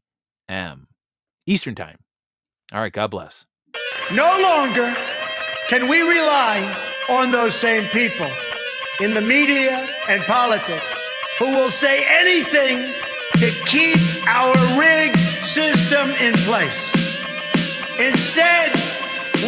Eastern 1.46 1.74
Time. 1.74 1.98
All 2.72 2.80
right, 2.80 2.92
God 2.92 3.10
bless. 3.10 3.46
No 4.12 4.38
longer 4.40 4.94
can 5.68 5.88
we 5.88 6.00
rely 6.00 6.76
on 7.08 7.30
those 7.30 7.54
same 7.54 7.84
people 7.90 8.30
in 9.00 9.14
the 9.14 9.20
media 9.20 9.86
and 10.08 10.22
politics 10.22 10.86
who 11.38 11.46
will 11.52 11.70
say 11.70 12.04
anything 12.08 12.92
to 13.34 13.50
keep 13.66 13.98
our 14.26 14.54
rigged 14.78 15.18
system 15.18 16.10
in 16.12 16.32
place. 16.48 16.92
Instead, 17.98 18.72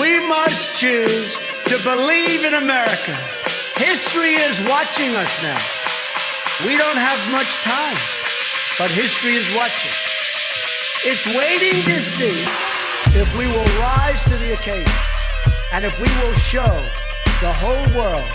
we 0.01 0.20
must 0.28 0.78
choose 0.78 1.36
to 1.64 1.78
believe 1.84 2.44
in 2.44 2.55
America. 2.55 3.14
History 3.76 4.34
is 4.34 4.59
watching 4.68 5.14
us 5.16 5.42
now. 5.42 5.61
We 6.66 6.76
don't 6.76 6.96
have 6.96 7.32
much 7.32 7.49
time, 7.62 7.99
but 8.78 8.90
history 8.90 9.32
is 9.32 9.55
watching. 9.57 10.18
It's 11.05 11.26
waiting 11.28 11.80
to 11.84 12.01
see 12.01 12.44
if 13.18 13.38
we 13.38 13.46
will 13.46 13.64
rise 13.78 14.22
to 14.24 14.36
the 14.36 14.53
occasion 14.53 14.92
and 15.72 15.84
if 15.84 15.96
we 16.01 16.09
will 16.20 16.34
show 16.34 16.84
the 17.40 17.53
whole 17.53 17.86
world 17.96 18.26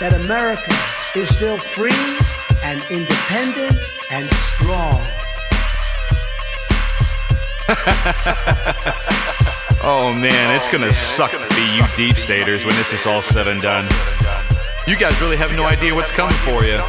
that 0.00 0.12
America 0.14 0.74
is 1.14 1.32
still 1.34 1.58
free 1.58 2.18
and 2.64 2.84
independent 2.90 3.78
and 4.10 4.28
strong. 4.34 5.00
Oh 9.84 10.12
man, 10.12 10.54
it's 10.54 10.68
gonna 10.68 10.86
oh, 10.86 10.92
suck 10.92 11.32
to 11.32 11.48
be 11.56 11.74
you 11.74 11.82
deep 11.96 12.16
staters 12.16 12.64
when 12.64 12.76
this 12.76 12.92
is 12.92 13.04
all 13.04 13.20
said 13.20 13.48
and 13.48 13.60
done. 13.60 13.84
You 14.86 14.96
guys 14.96 15.20
really 15.20 15.36
have 15.36 15.50
no 15.56 15.64
idea 15.64 15.92
what's 15.92 16.12
coming 16.12 16.36
for 16.36 16.62
you. 16.62 16.76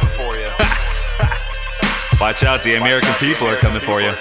Watch 2.20 2.44
out, 2.44 2.62
the 2.62 2.76
American 2.76 3.12
people 3.14 3.48
are 3.48 3.56
coming 3.56 3.80
for 3.80 4.00
you. 4.00 4.14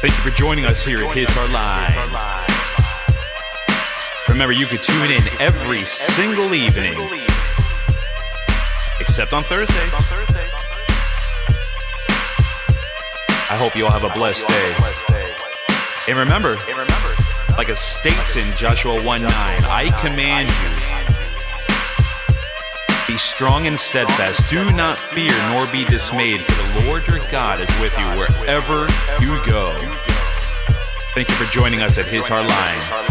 Thank 0.00 0.16
you 0.16 0.30
for 0.30 0.34
joining 0.34 0.64
us 0.64 0.82
here 0.82 1.04
at 1.04 1.14
His 1.14 1.28
Hard 1.32 1.50
Line. 1.50 1.92
Remember, 4.30 4.54
you 4.54 4.64
could 4.64 4.82
tune 4.82 5.10
in 5.10 5.22
every 5.38 5.80
single 5.80 6.54
evening, 6.54 6.96
except 8.98 9.34
on 9.34 9.42
Thursdays. 9.42 9.92
I 13.50 13.58
hope 13.60 13.76
you 13.76 13.84
all 13.84 13.92
have 13.92 14.04
a 14.04 14.14
blessed 14.16 14.48
day. 14.48 14.74
And 16.08 16.16
remember, 16.16 16.56
like 17.58 17.68
it 17.68 17.76
states 17.76 18.36
in 18.36 18.56
Joshua 18.56 19.04
1 19.04 19.04
9, 19.04 19.30
I 19.30 19.90
command 20.00 20.48
you, 20.48 20.79
be 23.10 23.18
strong 23.18 23.66
and 23.66 23.76
steadfast. 23.76 24.48
Do 24.48 24.70
not 24.70 24.96
fear 24.96 25.32
nor 25.48 25.66
be 25.72 25.84
dismayed, 25.84 26.42
for 26.42 26.78
the 26.78 26.86
Lord 26.86 27.08
your 27.08 27.18
God 27.28 27.60
is 27.60 27.68
with 27.80 27.92
you 27.98 28.04
wherever 28.16 28.82
you 29.20 29.44
go. 29.44 29.76
Thank 31.12 31.28
you 31.28 31.34
for 31.34 31.50
joining 31.50 31.82
us 31.82 31.98
at 31.98 32.06
His 32.06 32.28
Hard 32.28 32.46
Line. 32.46 33.09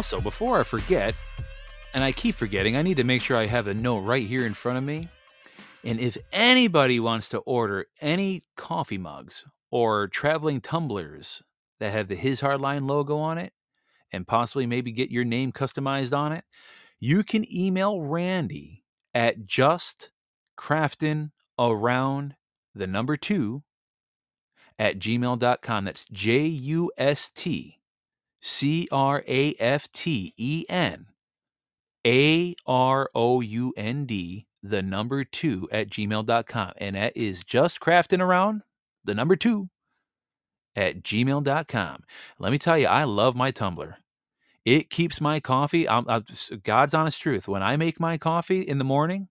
Also, 0.00 0.18
before 0.18 0.58
I 0.58 0.62
forget, 0.62 1.14
and 1.92 2.02
I 2.02 2.12
keep 2.12 2.34
forgetting, 2.34 2.74
I 2.74 2.80
need 2.80 2.96
to 2.96 3.04
make 3.04 3.20
sure 3.20 3.36
I 3.36 3.44
have 3.44 3.66
the 3.66 3.74
note 3.74 3.98
right 3.98 4.26
here 4.26 4.46
in 4.46 4.54
front 4.54 4.78
of 4.78 4.84
me. 4.84 5.10
And 5.84 6.00
if 6.00 6.16
anybody 6.32 6.98
wants 6.98 7.28
to 7.28 7.40
order 7.40 7.84
any 8.00 8.44
coffee 8.56 8.96
mugs 8.96 9.44
or 9.70 10.08
traveling 10.08 10.62
tumblers 10.62 11.42
that 11.80 11.92
have 11.92 12.08
the 12.08 12.14
His 12.14 12.40
Hardline 12.40 12.88
logo 12.88 13.18
on 13.18 13.36
it, 13.36 13.52
and 14.10 14.26
possibly 14.26 14.64
maybe 14.64 14.90
get 14.90 15.10
your 15.10 15.26
name 15.26 15.52
customized 15.52 16.16
on 16.16 16.32
it, 16.32 16.44
you 16.98 17.22
can 17.22 17.44
email 17.54 18.00
Randy 18.00 18.84
at 19.12 19.44
just 19.44 20.12
crafting 20.58 21.30
around 21.58 22.36
the 22.74 22.86
number 22.86 23.18
two 23.18 23.64
at 24.78 24.98
gmail.com. 24.98 25.84
That's 25.84 26.06
J 26.10 26.46
U 26.46 26.90
S 26.96 27.30
T 27.30 27.79
C 28.40 28.88
R 28.90 29.22
A 29.26 29.54
F 29.54 29.90
T 29.92 30.34
E 30.36 30.64
N 30.68 31.06
A 32.06 32.54
R 32.66 33.10
O 33.14 33.40
U 33.40 33.72
N 33.76 34.06
D, 34.06 34.46
the 34.62 34.82
number 34.82 35.24
two 35.24 35.68
at 35.70 35.90
gmail.com. 35.90 36.72
And 36.78 36.96
that 36.96 37.16
is 37.16 37.44
just 37.44 37.80
crafting 37.80 38.20
around 38.20 38.62
the 39.04 39.14
number 39.14 39.36
two 39.36 39.68
at 40.76 41.02
gmail.com. 41.02 42.02
Let 42.38 42.52
me 42.52 42.58
tell 42.58 42.78
you, 42.78 42.86
I 42.86 43.04
love 43.04 43.36
my 43.36 43.50
tumbler. 43.50 43.98
It 44.64 44.90
keeps 44.90 45.20
my 45.20 45.40
coffee. 45.40 45.88
I'm, 45.88 46.04
I'm, 46.08 46.24
God's 46.62 46.94
honest 46.94 47.20
truth. 47.20 47.48
When 47.48 47.62
I 47.62 47.76
make 47.76 47.98
my 47.98 48.18
coffee 48.18 48.60
in 48.60 48.78
the 48.78 48.84
morning, 48.84 49.28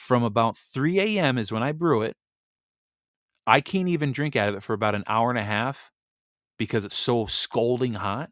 from 0.00 0.22
about 0.22 0.56
3 0.56 0.98
a.m. 0.98 1.36
is 1.36 1.52
when 1.52 1.62
I 1.62 1.72
brew 1.72 2.00
it. 2.02 2.16
I 3.46 3.60
can't 3.60 3.88
even 3.88 4.12
drink 4.12 4.34
out 4.34 4.48
of 4.48 4.54
it 4.54 4.62
for 4.62 4.72
about 4.72 4.94
an 4.94 5.04
hour 5.06 5.28
and 5.28 5.38
a 5.38 5.44
half 5.44 5.90
because 6.60 6.84
it's 6.84 6.96
so 6.96 7.24
scalding 7.24 7.94
hot. 7.94 8.28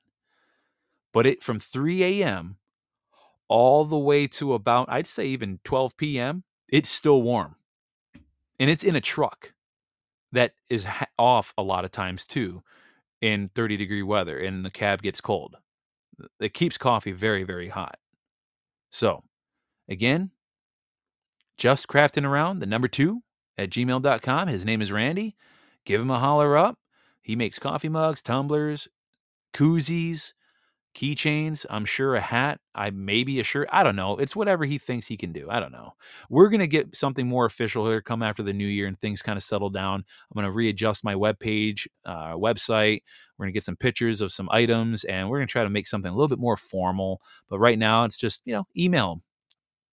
But 1.15 1.27
it 1.27 1.43
from 1.43 1.59
3 1.59 2.05
a.m. 2.05 2.59
all 3.49 3.87
the 3.87 3.99
way 3.99 4.27
to 4.27 4.53
about, 4.53 4.91
I'd 4.91 5.07
say 5.07 5.29
even 5.29 5.61
12 5.65 5.97
p.m., 5.97 6.45
it's 6.71 6.91
still 6.91 7.23
warm. 7.23 7.57
And 8.61 8.69
it's 8.69 8.85
in 8.85 8.95
a 8.95 9.01
truck 9.01 9.55
that 10.33 10.53
is 10.69 10.87
off 11.19 11.55
a 11.57 11.63
lot 11.63 11.87
of 11.87 11.91
times 11.91 12.27
too 12.27 12.63
in 13.23 13.49
30 13.55 13.79
degree 13.79 14.03
weather 14.03 14.39
and 14.39 14.63
the 14.63 14.71
cab 14.71 15.01
gets 15.01 15.23
cold. 15.23 15.57
It 16.39 16.53
keeps 16.53 16.77
coffee 16.77 17.13
very, 17.13 17.45
very 17.45 17.69
hot. 17.69 17.97
So, 18.91 19.25
again, 19.89 20.33
just 21.57 21.89
crafting 21.89 22.29
around 22.29 22.59
the 22.59 22.67
number 22.67 22.89
two 22.89 23.23
at 23.57 23.71
gmail.com. 23.71 24.49
His 24.49 24.67
name 24.67 24.83
is 24.83 24.93
Randy. 24.93 25.35
Give 25.87 26.03
him 26.03 26.11
a 26.11 26.19
holler 26.19 26.59
up. 26.59 26.79
He 27.29 27.37
makes 27.37 27.59
coffee 27.59 27.91
mugs, 27.91 28.23
tumblers, 28.23 28.89
koozies, 29.53 30.33
keychains. 30.95 31.67
I'm 31.69 31.85
sure 31.85 32.15
a 32.15 32.23
hat. 32.23 32.59
I 32.75 32.89
maybe 32.89 33.39
a 33.39 33.45
shirt. 33.45 33.69
I 33.71 33.83
don't 33.83 33.97
know. 33.97 34.17
It's 34.17 34.35
whatever 34.35 34.65
he 34.65 34.79
thinks 34.79 35.07
he 35.07 35.19
can 35.19 35.35
do. 35.35 35.47
I 35.51 35.61
don't 35.61 35.71
know. 35.71 35.93
We're 36.31 36.49
gonna 36.49 36.67
get 36.67 36.97
something 36.97 37.29
more 37.29 37.45
official 37.45 37.87
here 37.87 38.01
come 38.01 38.23
after 38.23 38.43
the 38.43 38.55
new 38.55 38.67
year 38.67 38.87
and 38.87 38.99
things 38.99 39.21
kind 39.21 39.37
of 39.37 39.43
settle 39.43 39.69
down. 39.69 39.97
I'm 40.01 40.35
gonna 40.35 40.51
readjust 40.51 41.05
my 41.05 41.15
webpage, 41.17 41.87
uh, 42.07 42.33
website. 42.33 43.03
We're 43.37 43.45
gonna 43.45 43.53
get 43.53 43.63
some 43.63 43.77
pictures 43.77 44.23
of 44.23 44.33
some 44.33 44.49
items, 44.51 45.05
and 45.05 45.29
we're 45.29 45.37
gonna 45.37 45.49
try 45.49 45.65
to 45.65 45.71
make 45.71 45.87
something 45.87 46.11
a 46.11 46.15
little 46.15 46.29
bit 46.29 46.39
more 46.39 46.57
formal. 46.57 47.21
But 47.51 47.59
right 47.59 47.79
now, 47.79 48.07
it's 48.07 48.17
just 48.17 48.41
you 48.47 48.55
know 48.55 48.67
email 48.75 49.13
him. 49.13 49.23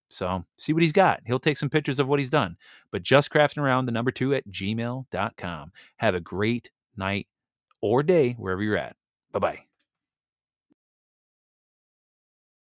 So 0.07 0.45
see 0.57 0.71
what 0.71 0.83
he's 0.83 0.93
got. 0.93 1.19
He'll 1.25 1.37
take 1.37 1.57
some 1.57 1.69
pictures 1.69 1.99
of 1.99 2.07
what 2.07 2.19
he's 2.19 2.29
done. 2.29 2.55
But 2.93 3.03
just 3.03 3.29
crafting 3.29 3.61
around 3.61 3.87
the 3.87 3.91
number 3.91 4.11
two 4.11 4.33
at 4.33 4.47
gmail.com. 4.47 5.71
Have 5.97 6.15
a 6.15 6.21
great 6.21 6.71
night 6.97 7.27
or 7.81 8.03
day 8.03 8.33
wherever 8.33 8.63
you're 8.63 8.77
at. 8.77 8.95
Bye 9.31 9.39
bye. 9.39 9.74